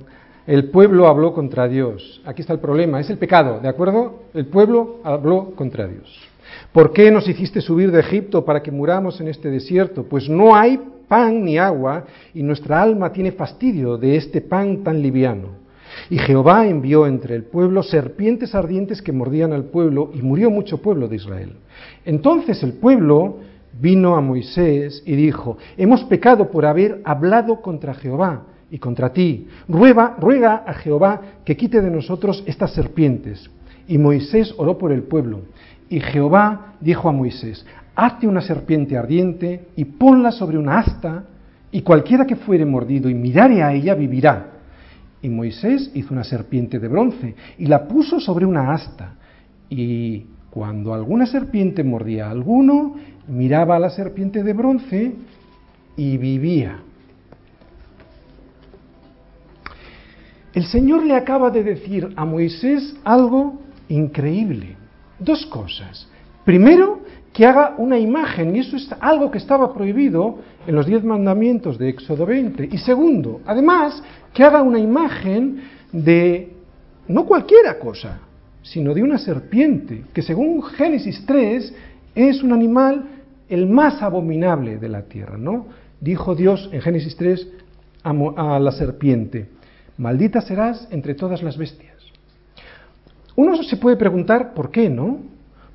el 0.45 0.69
pueblo 0.69 1.07
habló 1.07 1.33
contra 1.33 1.67
Dios. 1.67 2.21
Aquí 2.25 2.41
está 2.41 2.53
el 2.53 2.59
problema, 2.59 2.99
es 2.99 3.09
el 3.09 3.17
pecado, 3.17 3.59
¿de 3.61 3.69
acuerdo? 3.69 4.23
El 4.33 4.45
pueblo 4.47 4.99
habló 5.03 5.51
contra 5.55 5.87
Dios. 5.87 6.09
¿Por 6.71 6.91
qué 6.91 7.11
nos 7.11 7.27
hiciste 7.27 7.61
subir 7.61 7.91
de 7.91 8.01
Egipto 8.01 8.43
para 8.43 8.61
que 8.61 8.71
muramos 8.71 9.21
en 9.21 9.27
este 9.27 9.49
desierto? 9.49 10.03
Pues 10.03 10.29
no 10.29 10.55
hay 10.55 10.79
pan 11.07 11.43
ni 11.43 11.57
agua 11.57 12.05
y 12.33 12.43
nuestra 12.43 12.81
alma 12.81 13.11
tiene 13.11 13.31
fastidio 13.31 13.97
de 13.97 14.17
este 14.17 14.41
pan 14.41 14.83
tan 14.83 15.01
liviano. 15.01 15.63
Y 16.09 16.17
Jehová 16.17 16.65
envió 16.67 17.05
entre 17.05 17.35
el 17.35 17.43
pueblo 17.43 17.83
serpientes 17.83 18.55
ardientes 18.55 19.01
que 19.01 19.11
mordían 19.11 19.53
al 19.53 19.65
pueblo 19.65 20.11
y 20.13 20.21
murió 20.21 20.49
mucho 20.49 20.81
pueblo 20.81 21.07
de 21.07 21.17
Israel. 21.17 21.53
Entonces 22.03 22.63
el 22.63 22.73
pueblo 22.73 23.37
vino 23.79 24.15
a 24.15 24.21
Moisés 24.21 25.03
y 25.05 25.15
dijo, 25.15 25.57
hemos 25.77 26.03
pecado 26.05 26.49
por 26.49 26.65
haber 26.65 27.01
hablado 27.05 27.61
contra 27.61 27.93
Jehová 27.93 28.43
y 28.73 28.79
contra 28.79 29.13
ti. 29.13 29.47
Ruega, 29.69 30.15
ruega 30.19 30.63
a 30.65 30.73
Jehová 30.73 31.21
que 31.45 31.55
quite 31.55 31.79
de 31.79 31.91
nosotros 31.91 32.43
estas 32.47 32.73
serpientes. 32.73 33.51
Y 33.87 33.99
Moisés 33.99 34.51
oró 34.57 34.79
por 34.79 34.91
el 34.91 35.03
pueblo. 35.03 35.41
Y 35.89 35.99
Jehová 35.99 36.73
dijo 36.81 37.07
a 37.07 37.11
Moisés, 37.11 37.63
hazte 37.93 38.25
una 38.25 38.41
serpiente 38.41 38.97
ardiente 38.97 39.67
y 39.75 39.85
ponla 39.85 40.31
sobre 40.31 40.57
una 40.57 40.79
asta, 40.79 41.23
y 41.71 41.81
cualquiera 41.81 42.25
que 42.25 42.35
fuere 42.35 42.65
mordido 42.65 43.11
y 43.11 43.13
mirare 43.13 43.61
a 43.61 43.73
ella 43.73 43.93
vivirá. 43.93 44.53
Y 45.21 45.29
Moisés 45.29 45.91
hizo 45.93 46.11
una 46.11 46.23
serpiente 46.23 46.79
de 46.79 46.87
bronce 46.87 47.35
y 47.59 47.67
la 47.67 47.87
puso 47.87 48.19
sobre 48.19 48.47
una 48.47 48.73
asta. 48.73 49.13
Y 49.69 50.25
cuando 50.49 50.95
alguna 50.95 51.27
serpiente 51.27 51.83
mordía 51.83 52.25
a 52.25 52.31
alguno, 52.31 52.95
miraba 53.27 53.75
a 53.75 53.79
la 53.79 53.91
serpiente 53.91 54.41
de 54.41 54.53
bronce 54.53 55.13
y 55.95 56.17
vivía. 56.17 56.79
El 60.53 60.65
Señor 60.65 61.05
le 61.05 61.15
acaba 61.15 61.49
de 61.49 61.63
decir 61.63 62.13
a 62.15 62.25
Moisés 62.25 62.95
algo 63.03 63.59
increíble. 63.89 64.75
Dos 65.19 65.45
cosas. 65.47 66.07
Primero, 66.45 67.01
que 67.33 67.45
haga 67.45 67.73
una 67.77 67.97
imagen, 67.97 68.55
y 68.55 68.59
eso 68.59 68.77
es 68.77 68.87
algo 68.99 69.31
que 69.31 69.39
estaba 69.39 69.73
prohibido 69.73 70.37
en 70.67 70.75
los 70.75 70.85
diez 70.85 71.03
mandamientos 71.03 71.77
de 71.79 71.89
Éxodo 71.89 72.25
20. 72.25 72.69
Y 72.71 72.77
segundo, 72.77 73.41
además, 73.45 74.03
que 74.33 74.43
haga 74.43 74.61
una 74.61 74.79
imagen 74.79 75.61
de 75.91 76.53
no 77.07 77.25
cualquiera 77.25 77.79
cosa, 77.79 78.19
sino 78.61 78.93
de 78.93 79.03
una 79.03 79.17
serpiente, 79.17 80.05
que 80.13 80.21
según 80.21 80.61
Génesis 80.63 81.25
3 81.25 81.73
es 82.15 82.43
un 82.43 82.53
animal 82.53 83.05
el 83.49 83.67
más 83.67 84.01
abominable 84.01 84.77
de 84.77 84.89
la 84.89 85.03
tierra, 85.03 85.37
¿no? 85.37 85.67
Dijo 85.99 86.35
Dios 86.35 86.69
en 86.71 86.81
Génesis 86.81 87.15
3 87.15 87.47
a, 88.03 88.59
la 88.59 88.71
serpiente, 88.71 89.49
maldita 89.97 90.41
serás 90.41 90.87
entre 90.91 91.15
todas 91.15 91.43
las 91.43 91.57
bestias. 91.57 91.97
Uno 93.35 93.61
se 93.63 93.77
puede 93.77 93.95
preguntar 93.95 94.53
por 94.53 94.69
qué, 94.71 94.89
¿no? 94.89 95.19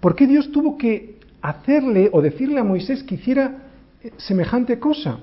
¿Por 0.00 0.14
qué 0.14 0.26
Dios 0.26 0.52
tuvo 0.52 0.78
que 0.78 1.16
hacerle 1.42 2.10
o 2.12 2.22
decirle 2.22 2.60
a 2.60 2.64
Moisés 2.64 3.02
que 3.02 3.16
hiciera 3.16 3.58
eh, 4.02 4.12
semejante 4.16 4.78
cosa? 4.78 5.18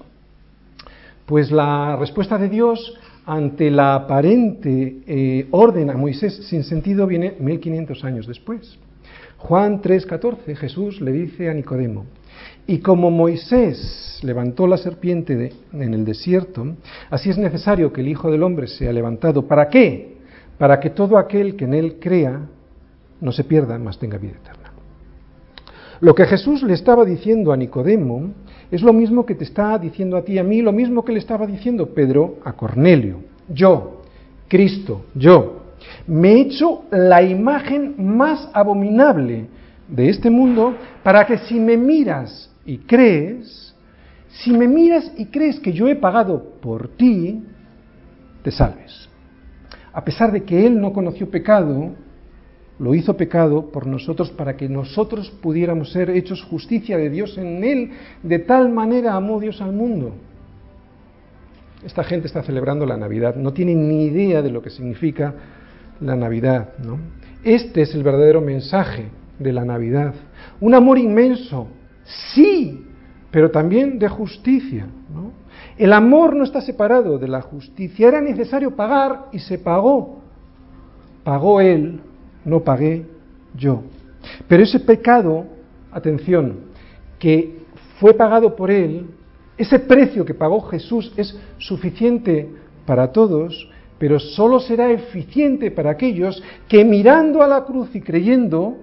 Pues 1.25 1.49
la 1.51 1.95
respuesta 1.95 2.37
de 2.37 2.49
Dios 2.49 2.97
ante 3.25 3.71
la 3.71 3.95
aparente 3.95 4.97
eh, 5.07 5.47
orden 5.51 5.89
a 5.89 5.97
Moisés 5.97 6.47
sin 6.47 6.63
sentido 6.63 7.07
viene 7.07 7.35
1500 7.39 8.03
años 8.03 8.27
después. 8.27 8.77
Juan 9.37 9.81
3:14, 9.81 10.55
Jesús 10.55 11.01
le 11.01 11.11
dice 11.11 11.49
a 11.49 11.53
Nicodemo, 11.53 12.05
y 12.67 12.79
como 12.79 13.11
Moisés 13.11 14.19
levantó 14.23 14.65
la 14.65 14.77
serpiente 14.77 15.53
en 15.71 15.93
el 15.93 16.03
desierto, 16.03 16.65
así 17.09 17.29
es 17.29 17.37
necesario 17.37 17.93
que 17.93 18.01
el 18.01 18.07
Hijo 18.07 18.31
del 18.31 18.43
Hombre 18.43 18.67
sea 18.67 18.91
levantado. 18.91 19.47
¿Para 19.47 19.69
qué? 19.69 20.17
Para 20.57 20.79
que 20.79 20.89
todo 20.89 21.17
aquel 21.17 21.55
que 21.55 21.65
en 21.65 21.73
él 21.73 21.97
crea 21.99 22.41
no 23.21 23.31
se 23.31 23.43
pierda, 23.43 23.77
mas 23.77 23.99
tenga 23.99 24.17
vida 24.17 24.33
eterna. 24.41 24.71
Lo 26.01 26.15
que 26.15 26.25
Jesús 26.25 26.63
le 26.63 26.73
estaba 26.73 27.05
diciendo 27.05 27.53
a 27.53 27.57
Nicodemo 27.57 28.31
es 28.71 28.81
lo 28.81 28.93
mismo 28.93 29.25
que 29.25 29.35
te 29.35 29.43
está 29.43 29.77
diciendo 29.77 30.17
a 30.17 30.23
ti 30.23 30.33
y 30.33 30.39
a 30.39 30.43
mí, 30.43 30.61
lo 30.61 30.71
mismo 30.71 31.05
que 31.05 31.13
le 31.13 31.19
estaba 31.19 31.45
diciendo 31.45 31.93
Pedro 31.93 32.37
a 32.43 32.53
Cornelio. 32.53 33.19
Yo, 33.47 34.01
Cristo, 34.47 35.05
yo, 35.13 35.61
me 36.07 36.33
he 36.33 36.41
hecho 36.41 36.83
la 36.91 37.21
imagen 37.21 37.95
más 37.97 38.49
abominable 38.53 39.45
de 39.87 40.09
este 40.09 40.29
mundo 40.29 40.73
para 41.03 41.25
que 41.25 41.37
si 41.37 41.59
me 41.59 41.77
miras 41.77 42.51
y 42.65 42.79
crees, 42.79 43.75
si 44.29 44.51
me 44.51 44.67
miras 44.67 45.11
y 45.17 45.25
crees 45.25 45.59
que 45.59 45.73
yo 45.73 45.87
he 45.87 45.95
pagado 45.95 46.59
por 46.61 46.89
ti, 46.89 47.43
te 48.43 48.51
salves. 48.51 49.09
A 49.93 50.03
pesar 50.03 50.31
de 50.31 50.43
que 50.43 50.65
Él 50.65 50.79
no 50.79 50.91
conoció 50.91 51.29
pecado, 51.29 51.93
lo 52.79 52.93
hizo 52.93 53.15
pecado 53.15 53.71
por 53.71 53.87
nosotros 53.87 54.29
para 54.31 54.57
que 54.57 54.67
nosotros 54.67 55.29
pudiéramos 55.41 55.91
ser 55.91 56.09
hechos 56.09 56.43
justicia 56.43 56.97
de 56.97 57.09
Dios 57.09 57.37
en 57.37 57.63
Él. 57.63 57.91
De 58.21 58.39
tal 58.39 58.69
manera 58.69 59.13
amó 59.15 59.39
Dios 59.39 59.61
al 59.61 59.71
mundo. 59.71 60.13
Esta 61.85 62.03
gente 62.03 62.27
está 62.27 62.43
celebrando 62.43 62.85
la 62.85 62.97
Navidad, 62.97 63.35
no 63.35 63.53
tiene 63.53 63.75
ni 63.75 64.05
idea 64.05 64.41
de 64.41 64.49
lo 64.49 64.61
que 64.61 64.69
significa 64.69 65.33
la 66.01 66.15
Navidad. 66.15 66.69
¿no? 66.83 66.97
Este 67.43 67.83
es 67.83 67.93
el 67.93 68.03
verdadero 68.03 68.41
mensaje 68.41 69.05
de 69.39 69.53
la 69.53 69.63
Navidad. 69.63 70.13
Un 70.59 70.73
amor 70.73 70.97
inmenso, 70.97 71.67
sí, 72.05 72.85
pero 73.31 73.51
también 73.51 73.99
de 73.99 74.07
justicia. 74.07 74.87
El 75.77 75.91
amor 75.91 76.35
no 76.35 76.43
está 76.43 76.61
separado 76.61 77.17
de 77.17 77.27
la 77.27 77.41
justicia. 77.41 78.07
Era 78.07 78.21
necesario 78.21 78.75
pagar 78.75 79.25
y 79.31 79.39
se 79.39 79.57
pagó. 79.57 80.21
Pagó 81.23 81.59
Él, 81.59 81.99
no 82.45 82.61
pagué 82.61 83.05
yo. 83.55 83.81
Pero 84.47 84.63
ese 84.63 84.79
pecado, 84.79 85.45
atención, 85.91 86.59
que 87.19 87.65
fue 87.99 88.13
pagado 88.13 88.55
por 88.55 88.71
Él, 88.71 89.07
Ese 89.57 89.79
precio 89.79 90.25
que 90.25 90.33
pagó 90.33 90.61
Jesús 90.61 91.13
es 91.15 91.37
suficiente 91.57 92.49
para 92.85 93.11
todos, 93.11 93.69
pero 93.97 94.19
solo 94.19 94.59
será 94.59 94.91
eficiente 94.91 95.71
para 95.71 95.91
aquellos 95.91 96.43
que 96.67 96.83
mirando 96.83 97.41
a 97.41 97.47
la 97.47 97.63
cruz 97.63 97.95
y 97.95 98.01
creyendo 98.01 98.75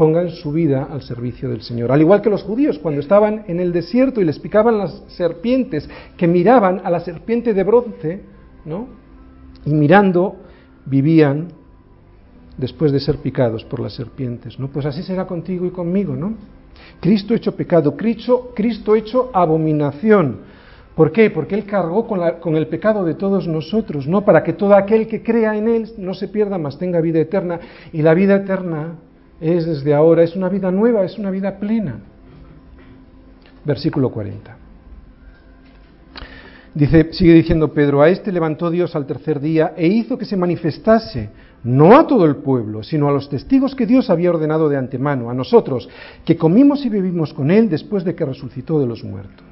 pongan 0.00 0.30
su 0.30 0.50
vida 0.50 0.88
al 0.90 1.02
servicio 1.02 1.50
del 1.50 1.60
Señor. 1.60 1.92
Al 1.92 2.00
igual 2.00 2.22
que 2.22 2.30
los 2.30 2.42
judíos 2.42 2.78
cuando 2.78 3.02
estaban 3.02 3.44
en 3.48 3.60
el 3.60 3.70
desierto 3.70 4.22
y 4.22 4.24
les 4.24 4.38
picaban 4.38 4.78
las 4.78 5.02
serpientes, 5.08 5.86
que 6.16 6.26
miraban 6.26 6.80
a 6.82 6.90
la 6.90 7.00
serpiente 7.00 7.52
de 7.52 7.62
bronce, 7.64 8.22
¿no? 8.64 8.88
Y 9.66 9.74
mirando 9.74 10.36
vivían 10.86 11.48
después 12.56 12.92
de 12.92 13.00
ser 13.00 13.18
picados 13.18 13.62
por 13.66 13.78
las 13.78 13.92
serpientes, 13.92 14.58
¿no? 14.58 14.68
Pues 14.68 14.86
así 14.86 15.02
será 15.02 15.26
contigo 15.26 15.66
y 15.66 15.70
conmigo, 15.70 16.16
¿no? 16.16 16.32
Cristo 16.98 17.34
hecho 17.34 17.54
pecado, 17.54 17.94
Cristo, 17.94 18.96
hecho 18.96 19.30
abominación. 19.34 20.38
¿Por 20.94 21.12
qué? 21.12 21.28
Porque 21.28 21.56
Él 21.56 21.66
cargó 21.66 22.06
con, 22.06 22.20
con, 22.40 22.56
el 22.56 22.68
pecado 22.68 23.04
de 23.04 23.16
todos 23.16 23.46
nosotros, 23.46 24.06
¿no? 24.06 24.24
Para 24.24 24.42
que 24.44 24.54
todo 24.54 24.74
aquel 24.76 25.06
que 25.06 25.22
crea 25.22 25.58
en 25.58 25.68
Él 25.68 25.90
no 25.98 26.14
se 26.14 26.28
pierda, 26.28 26.56
más 26.56 26.78
tenga 26.78 27.02
vida 27.02 27.20
eterna. 27.20 27.60
Y 27.92 28.00
la 28.00 28.14
vida 28.14 28.36
eterna 28.36 28.94
es 29.40 29.66
desde 29.66 29.94
ahora, 29.94 30.22
es 30.22 30.36
una 30.36 30.48
vida 30.48 30.70
nueva, 30.70 31.04
es 31.04 31.18
una 31.18 31.30
vida 31.30 31.58
plena. 31.58 31.98
Versículo 33.64 34.10
40. 34.10 34.56
Dice, 36.74 37.12
sigue 37.12 37.34
diciendo 37.34 37.72
Pedro, 37.72 38.00
a 38.00 38.08
este 38.08 38.30
levantó 38.30 38.70
Dios 38.70 38.94
al 38.94 39.06
tercer 39.06 39.40
día 39.40 39.72
e 39.76 39.88
hizo 39.88 40.16
que 40.16 40.24
se 40.24 40.36
manifestase 40.36 41.30
no 41.64 41.98
a 41.98 42.06
todo 42.06 42.24
el 42.24 42.36
pueblo, 42.36 42.82
sino 42.82 43.08
a 43.08 43.12
los 43.12 43.28
testigos 43.28 43.74
que 43.74 43.86
Dios 43.86 44.08
había 44.08 44.30
ordenado 44.30 44.68
de 44.68 44.76
antemano, 44.76 45.30
a 45.30 45.34
nosotros, 45.34 45.88
que 46.24 46.36
comimos 46.36 46.84
y 46.86 46.88
vivimos 46.88 47.34
con 47.34 47.50
Él 47.50 47.68
después 47.68 48.04
de 48.04 48.14
que 48.14 48.24
resucitó 48.24 48.78
de 48.80 48.86
los 48.86 49.04
muertos. 49.04 49.46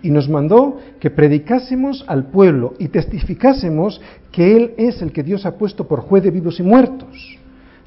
Y 0.00 0.10
nos 0.10 0.28
mandó 0.28 0.78
que 1.00 1.10
predicásemos 1.10 2.04
al 2.06 2.26
pueblo 2.26 2.74
y 2.78 2.88
testificásemos 2.88 4.00
que 4.30 4.56
Él 4.56 4.74
es 4.78 5.02
el 5.02 5.12
que 5.12 5.24
Dios 5.24 5.44
ha 5.44 5.58
puesto 5.58 5.88
por 5.88 6.00
juez 6.00 6.22
de 6.22 6.30
vivos 6.30 6.60
y 6.60 6.62
muertos. 6.62 7.37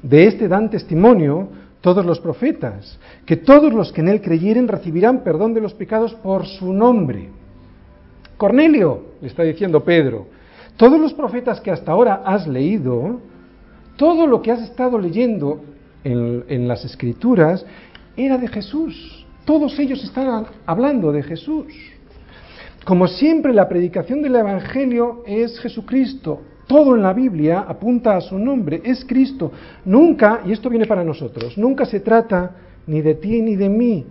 De 0.02 0.26
este 0.26 0.48
dan 0.48 0.70
testimonio 0.70 1.48
todos 1.80 2.04
los 2.04 2.20
profetas, 2.20 2.98
que 3.26 3.36
todos 3.36 3.72
los 3.72 3.92
que 3.92 4.00
en 4.00 4.08
Él 4.08 4.20
creyeren 4.20 4.68
recibirán 4.68 5.22
perdón 5.22 5.54
de 5.54 5.60
los 5.60 5.74
pecados 5.74 6.14
por 6.14 6.46
su 6.46 6.72
nombre. 6.72 7.28
Cornelio, 8.36 9.02
le 9.20 9.28
está 9.28 9.42
diciendo 9.42 9.84
Pedro, 9.84 10.26
todos 10.76 10.98
los 10.98 11.12
profetas 11.12 11.60
que 11.60 11.70
hasta 11.70 11.92
ahora 11.92 12.22
has 12.24 12.46
leído, 12.46 13.20
todo 13.96 14.26
lo 14.26 14.42
que 14.42 14.50
has 14.50 14.62
estado 14.62 14.98
leyendo 14.98 15.60
en, 16.04 16.66
las 16.66 16.84
escrituras 16.84 17.64
era 18.16 18.38
de 18.38 18.48
Jesús. 18.48 19.26
Todos 19.44 19.78
ellos 19.78 20.02
estaban 20.02 20.46
hablando 20.66 21.12
de 21.12 21.22
Jesús. 21.22 21.72
Como 22.84 23.06
siempre, 23.06 23.52
la 23.52 23.68
predicación 23.68 24.22
del 24.22 24.36
Evangelio 24.36 25.22
es 25.26 25.58
Jesucristo. 25.60 26.40
Todo 26.66 26.94
en 26.94 27.02
la 27.02 27.12
Biblia 27.12 27.64
apunta 27.66 28.16
a 28.16 28.20
su 28.20 28.38
nombre, 28.38 28.80
es 28.84 29.04
Cristo. 29.04 29.52
Nunca, 29.84 30.40
y 30.44 30.52
esto 30.52 30.70
viene 30.70 30.86
para 30.86 31.04
nosotros, 31.04 31.58
nunca 31.58 31.84
se 31.84 32.00
trata 32.00 32.52
ni 32.86 33.00
de 33.00 33.14
ti 33.14 33.42
ni 33.42 33.56
de 33.56 33.68
mí, 33.68 34.06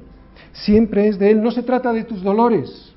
siempre 0.52 1.08
es 1.08 1.18
de 1.18 1.32
Él. 1.32 1.42
No 1.42 1.52
se 1.52 1.64
trata 1.64 1.94
de 1.94 2.04
tus 2.04 2.22
dolores, 2.22 2.94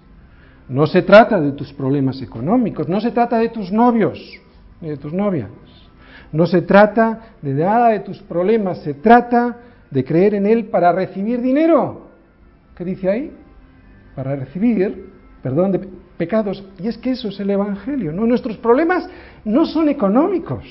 no 0.69 0.87
se 0.87 1.03
trata 1.03 1.41
de 1.41 1.53
tus 1.53 1.73
problemas 1.73 2.21
económicos, 2.23 2.89
no 2.89 3.01
se 3.01 3.11
trata 3.11 3.39
de 3.39 3.49
tus 3.49 3.71
novios 3.73 4.19
ni 4.81 4.89
de 4.89 4.97
tus 4.97 5.13
novias. 5.13 5.51
No 6.33 6.47
se 6.47 6.63
trata 6.63 7.37
de 7.43 7.55
nada 7.55 7.91
de 7.91 8.01
tus 8.01 8.19
problemas, 8.19 8.79
se 8.79 8.95
trata 8.95 9.57
de 9.91 10.05
creer 10.05 10.35
en 10.35 10.47
Él 10.47 10.65
para 10.65 10.91
recibir 10.91 11.41
dinero. 11.41 12.09
¿Qué 12.77 12.85
dice 12.85 13.09
ahí? 13.09 13.33
Para 14.17 14.35
recibir 14.35 15.15
perdón 15.45 15.73
de 15.73 15.89
pecados. 16.17 16.65
Y 16.83 16.89
es 16.89 16.99
que 16.99 17.11
eso 17.11 17.29
es 17.29 17.41
el 17.41 17.51
Evangelio. 17.51 18.13
¿no? 18.13 18.27
Nuestros 18.27 18.57
problemas 18.57 19.09
no 19.45 19.67
son 19.67 19.89
económicos, 19.89 20.65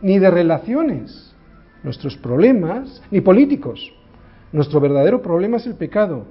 ni 0.00 0.18
de 0.18 0.30
relaciones. 0.30 1.34
Nuestros 1.82 2.16
problemas, 2.16 3.02
ni 3.10 3.20
políticos. 3.20 3.92
Nuestro 4.52 4.80
verdadero 4.80 5.20
problema 5.20 5.58
es 5.58 5.66
el 5.66 5.74
pecado. 5.74 6.24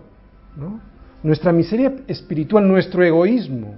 Nuestra 1.22 1.52
miseria 1.52 1.94
espiritual, 2.08 2.68
nuestro 2.68 3.04
egoísmo, 3.04 3.76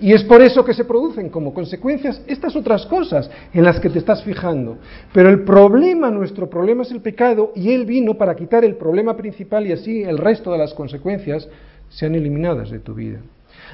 y 0.00 0.14
es 0.14 0.24
por 0.24 0.40
eso 0.40 0.64
que 0.64 0.72
se 0.72 0.84
producen 0.84 1.28
como 1.28 1.52
consecuencias 1.52 2.22
estas 2.26 2.56
otras 2.56 2.86
cosas 2.86 3.30
en 3.52 3.62
las 3.62 3.78
que 3.78 3.90
te 3.90 3.98
estás 3.98 4.24
fijando. 4.24 4.78
Pero 5.12 5.28
el 5.28 5.44
problema, 5.44 6.10
nuestro 6.10 6.48
problema 6.48 6.82
es 6.82 6.90
el 6.90 7.02
pecado 7.02 7.52
y 7.54 7.70
Él 7.70 7.84
vino 7.84 8.14
para 8.14 8.34
quitar 8.34 8.64
el 8.64 8.76
problema 8.76 9.14
principal 9.14 9.66
y 9.66 9.72
así 9.72 10.02
el 10.02 10.16
resto 10.16 10.50
de 10.52 10.58
las 10.58 10.72
consecuencias 10.72 11.46
sean 11.90 12.14
eliminadas 12.14 12.70
de 12.70 12.78
tu 12.78 12.94
vida. 12.94 13.20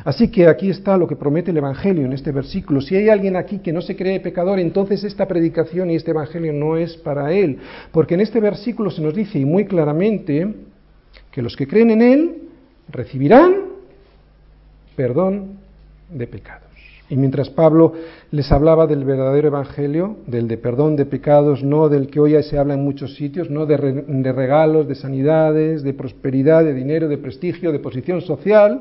Así 0.05 0.29
que 0.29 0.47
aquí 0.47 0.71
está 0.71 0.97
lo 0.97 1.07
que 1.07 1.17
promete 1.17 1.51
el 1.51 1.57
Evangelio 1.57 2.05
en 2.05 2.13
este 2.13 2.33
versículo. 2.33 2.81
Si 2.81 2.97
hay 2.97 3.09
alguien 3.09 3.37
aquí 3.37 3.59
que 3.59 3.73
no 3.73 3.81
se 3.81 3.97
cree 3.97 4.21
pecador, 4.21 4.59
entonces 4.59 5.05
esta 5.05 5.27
predicación 5.27 5.91
y 5.91 5.97
este 5.97 6.11
Evangelio 6.11 6.53
no 6.53 6.77
es 6.77 6.97
para 6.97 7.33
él. 7.33 7.59
Porque 7.93 8.15
en 8.15 8.21
este 8.21 8.41
versículo 8.41 8.91
se 8.91 9.03
nos 9.03 9.15
dice 9.15 9.39
y 9.39 9.45
muy 9.45 9.67
claramente 9.67 10.55
que 11.31 11.43
los 11.43 11.57
que 11.57 11.67
creen 11.67 11.91
en 11.91 12.03
Él 12.03 12.37
recibirán 12.89 13.55
perdón 14.97 15.59
de 16.11 16.27
pecados. 16.27 16.67
Y 17.09 17.17
mientras 17.17 17.51
Pablo 17.51 17.93
les 18.33 18.51
hablaba 18.51 18.87
del 18.87 19.05
verdadero 19.05 19.49
evangelio, 19.49 20.17
del 20.27 20.49
de 20.49 20.57
perdón 20.57 20.97
de 20.97 21.07
pecados, 21.07 21.63
no 21.63 21.89
del 21.89 22.09
que 22.09 22.19
hoy 22.19 22.43
se 22.43 22.59
habla 22.59 22.75
en 22.75 22.83
muchos 22.83 23.15
sitios, 23.15 23.49
no 23.49 23.65
de, 23.65 23.77
de 24.07 24.33
regalos, 24.33 24.89
de 24.89 24.97
sanidades, 24.97 25.85
de 25.85 25.95
prosperidad, 25.95 26.65
de 26.65 26.75
dinero, 26.75 27.07
de 27.07 27.19
prestigio, 27.19 27.71
de 27.71 27.79
posición 27.79 28.23
social, 28.23 28.81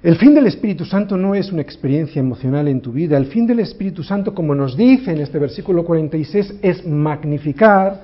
El 0.00 0.14
fin 0.14 0.32
del 0.32 0.46
Espíritu 0.46 0.84
Santo 0.84 1.16
no 1.16 1.34
es 1.34 1.50
una 1.50 1.60
experiencia 1.60 2.20
emocional 2.20 2.68
en 2.68 2.80
tu 2.80 2.92
vida, 2.92 3.16
el 3.16 3.26
fin 3.26 3.48
del 3.48 3.58
Espíritu 3.58 4.04
Santo, 4.04 4.32
como 4.32 4.54
nos 4.54 4.76
dice 4.76 5.10
en 5.10 5.18
este 5.18 5.40
versículo 5.40 5.84
46, 5.84 6.60
es 6.62 6.86
magnificar 6.86 8.00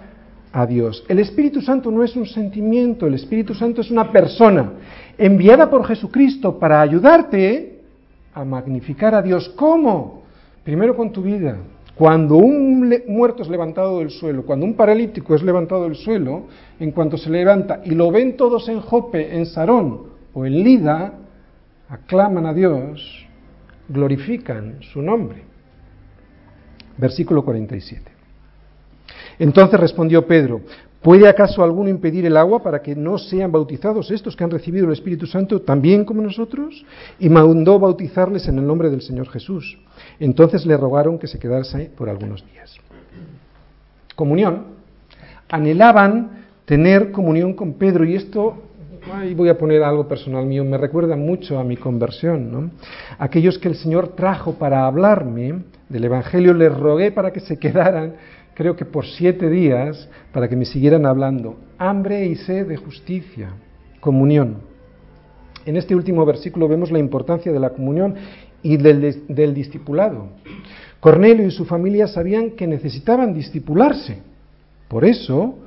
a 0.53 0.67
Dios. 0.67 1.05
El 1.09 1.21
Espíritu 1.21 1.61
Santo 1.61 1.93
no 1.93 2.03
es 2.03 2.17
un 2.17 2.27
sentimiento, 2.27 3.07
el 3.07 3.15
Espíritu 3.15 3.55
Santo 3.55 3.81
es 3.81 3.93
una 3.93 4.11
persona 4.11 4.73
enviada 5.17 5.71
por 5.71 5.87
Jesucristo 5.87 6.59
para 6.59 6.81
ayudarte 6.81 7.79
a 8.35 8.45
magnificar 8.45 9.15
a 9.15 9.23
Dios. 9.23 9.49
¿Cómo? 9.51 10.25
Primero 10.65 10.97
con 10.97 11.13
tu 11.13 11.23
vida. 11.23 11.59
Cuando 11.95 12.39
un 12.39 12.93
muerto 13.07 13.45
es 13.45 13.49
levantado 13.49 14.01
del 14.01 14.11
suelo, 14.11 14.45
cuando 14.45 14.67
un 14.67 14.75
paralítico 14.75 15.37
es 15.37 15.45
levantado 15.45 15.85
del 15.85 15.95
suelo, 15.95 16.47
en 16.81 16.91
cuanto 16.91 17.17
se 17.17 17.31
levanta 17.31 17.83
y 17.85 17.91
lo 17.91 18.11
ven 18.11 18.37
todos 18.37 18.69
en 18.69 18.81
Jope, 18.81 19.37
en 19.37 19.47
Sarón 19.47 20.01
o 20.33 20.45
en 20.45 20.65
Lida, 20.65 21.21
aclaman 21.89 22.47
a 22.47 22.55
Dios, 22.55 23.27
glorifican 23.89 24.79
su 24.93 25.03
nombre. 25.03 25.43
Versículo 26.97 27.45
47. 27.45 28.13
Entonces 29.39 29.81
respondió 29.81 30.27
Pedro, 30.27 30.61
¿Puede 31.05 31.29
acaso 31.29 31.63
alguno 31.63 31.91
impedir 31.91 32.25
el 32.25 32.35
agua 32.35 32.63
para 32.63 32.81
que 32.81 32.97
no 32.97 33.19
sean 33.19 33.53
bautizados 33.53 34.11
estos 34.11 34.35
que 34.35 34.43
han 34.43 34.51
recibido 34.51 34.87
el 34.87 34.93
Espíritu 34.95 35.27
Santo 35.27 35.61
también 35.61 36.03
como 36.03 36.23
nosotros? 36.23 36.83
Y 37.19 37.29
mandó 37.29 37.79
bautizarles 37.79 38.49
en 38.49 38.57
el 38.57 38.67
nombre 38.67 38.89
del 38.89 39.03
Señor 39.03 39.29
Jesús. 39.29 39.79
Entonces 40.19 40.65
le 40.65 40.79
rogaron 40.79 41.19
que 41.19 41.27
se 41.27 41.39
quedase 41.39 41.91
por 41.95 42.09
algunos 42.09 42.43
días. 42.51 42.75
Comunión. 44.15 44.63
Anhelaban 45.51 46.47
tener 46.65 47.11
comunión 47.11 47.53
con 47.53 47.75
Pedro 47.75 48.07
y 48.07 48.15
esto, 48.15 48.63
ahí 49.13 49.35
voy 49.35 49.49
a 49.49 49.59
poner 49.59 49.83
algo 49.83 50.09
personal 50.09 50.47
mío, 50.47 50.65
me 50.65 50.79
recuerda 50.79 51.17
mucho 51.17 51.59
a 51.59 51.65
mi 51.65 51.77
conversión. 51.77 52.51
¿no? 52.51 52.71
Aquellos 53.19 53.59
que 53.59 53.69
el 53.69 53.77
Señor 53.77 54.09
trajo 54.09 54.55
para 54.55 54.87
hablarme 54.87 55.65
del 55.89 56.05
Evangelio, 56.05 56.55
les 56.55 56.73
rogué 56.73 57.13
para 57.13 57.33
que 57.33 57.41
se 57.41 57.59
quedaran 57.59 58.15
creo 58.55 58.77
que 58.77 58.85
por 58.85 59.05
siete 59.05 59.51
días, 59.51 60.09
para 60.33 60.49
que 60.49 60.57
me 60.57 60.65
siguieran 60.65 61.05
hablando. 61.07 61.57
Hambre 61.77 62.27
y 62.27 62.37
sed 62.37 62.69
de 62.69 62.77
justicia, 62.77 63.51
comunión. 64.01 64.59
En 65.67 65.77
este 65.77 65.95
último 65.95 66.25
versículo 66.25 66.69
vemos 66.69 66.91
la 66.91 66.99
importancia 66.99 67.53
de 67.53 67.59
la 67.59 67.71
comunión 67.71 68.15
y 68.63 68.77
del, 68.77 69.25
del 69.29 69.55
discipulado. 69.55 70.29
Cornelio 71.01 71.47
y 71.47 71.51
su 71.51 71.65
familia 71.65 72.07
sabían 72.07 72.53
que 72.53 72.67
necesitaban 72.67 73.35
discipularse. 73.35 74.23
Por 74.89 75.05
eso 75.05 75.59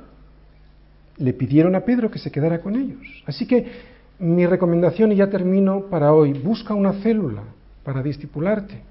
le 1.18 1.32
pidieron 1.32 1.74
a 1.74 1.80
Pedro 1.80 2.10
que 2.10 2.18
se 2.18 2.30
quedara 2.30 2.60
con 2.60 2.76
ellos. 2.76 3.22
Así 3.26 3.46
que 3.46 3.66
mi 4.18 4.46
recomendación, 4.46 5.12
y 5.12 5.16
ya 5.16 5.30
termino 5.30 5.82
para 5.82 6.12
hoy, 6.12 6.32
busca 6.32 6.74
una 6.74 6.94
célula 6.94 7.42
para 7.84 8.02
discipularte. 8.02 8.82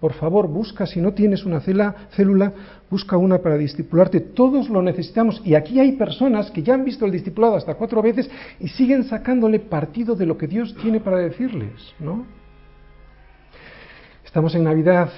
Por 0.00 0.14
favor, 0.14 0.48
busca, 0.48 0.86
si 0.86 1.00
no 1.00 1.12
tienes 1.12 1.44
una 1.44 1.60
célula, 1.60 2.52
busca 2.90 3.18
una 3.18 3.38
para 3.38 3.58
discipularte. 3.58 4.20
Todos 4.20 4.70
lo 4.70 4.80
necesitamos. 4.80 5.42
Y 5.44 5.54
aquí 5.54 5.78
hay 5.78 5.92
personas 5.92 6.50
que 6.50 6.62
ya 6.62 6.72
han 6.74 6.84
visto 6.84 7.04
el 7.04 7.12
discipulado 7.12 7.56
hasta 7.56 7.74
cuatro 7.74 8.00
veces 8.00 8.30
y 8.58 8.68
siguen 8.68 9.04
sacándole 9.04 9.58
partido 9.58 10.14
de 10.14 10.24
lo 10.24 10.38
que 10.38 10.46
Dios 10.46 10.74
tiene 10.80 11.00
para 11.00 11.18
decirles, 11.18 11.72
¿no? 11.98 12.24
Estamos 14.30 14.54
en 14.54 14.62
Navidad 14.62 15.10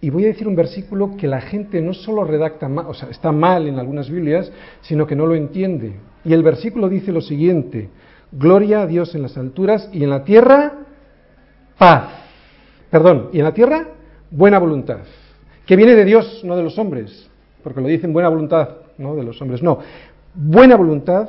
y 0.00 0.10
voy 0.10 0.24
a 0.24 0.26
decir 0.26 0.48
un 0.48 0.56
versículo 0.56 1.16
que 1.16 1.28
la 1.28 1.40
gente 1.40 1.80
no 1.80 1.94
solo 1.94 2.24
redacta 2.24 2.68
mal, 2.68 2.86
o 2.88 2.92
sea, 2.92 3.08
está 3.08 3.30
mal 3.30 3.68
en 3.68 3.78
algunas 3.78 4.10
Biblias, 4.10 4.50
sino 4.80 5.06
que 5.06 5.14
no 5.14 5.26
lo 5.26 5.36
entiende. 5.36 5.94
Y 6.24 6.32
el 6.32 6.42
versículo 6.42 6.88
dice 6.88 7.12
lo 7.12 7.20
siguiente, 7.20 7.88
gloria 8.32 8.82
a 8.82 8.88
Dios 8.88 9.14
en 9.14 9.22
las 9.22 9.38
alturas 9.38 9.88
y 9.92 10.02
en 10.02 10.10
la 10.10 10.24
tierra 10.24 10.72
paz. 11.78 12.10
Perdón, 12.90 13.30
y 13.32 13.38
en 13.38 13.44
la 13.44 13.54
tierra 13.54 13.90
buena 14.28 14.58
voluntad, 14.58 15.02
que 15.64 15.76
viene 15.76 15.94
de 15.94 16.04
Dios, 16.04 16.42
no 16.42 16.56
de 16.56 16.64
los 16.64 16.76
hombres, 16.80 17.30
porque 17.62 17.80
lo 17.80 17.86
dicen 17.86 18.12
buena 18.12 18.28
voluntad, 18.28 18.70
no 18.98 19.14
de 19.14 19.22
los 19.22 19.40
hombres, 19.40 19.62
no, 19.62 19.78
buena 20.34 20.74
voluntad 20.74 21.28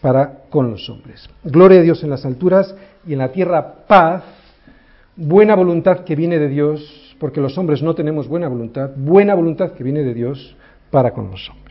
para 0.00 0.44
con 0.48 0.70
los 0.70 0.88
hombres. 0.88 1.28
Gloria 1.42 1.80
a 1.80 1.82
Dios 1.82 2.02
en 2.02 2.08
las 2.08 2.24
alturas 2.24 2.74
y 3.06 3.12
en 3.12 3.18
la 3.18 3.32
tierra 3.32 3.84
paz, 3.86 4.22
buena 5.16 5.54
voluntad 5.54 6.04
que 6.04 6.16
viene 6.16 6.38
de 6.38 6.48
Dios, 6.48 7.16
porque 7.18 7.40
los 7.40 7.56
hombres 7.58 7.82
no 7.82 7.94
tenemos 7.94 8.28
buena 8.28 8.48
voluntad, 8.48 8.90
buena 8.96 9.34
voluntad 9.34 9.72
que 9.72 9.84
viene 9.84 10.02
de 10.02 10.14
Dios 10.14 10.56
para 10.90 11.12
con 11.12 11.30
los 11.30 11.48
hombres. 11.48 11.63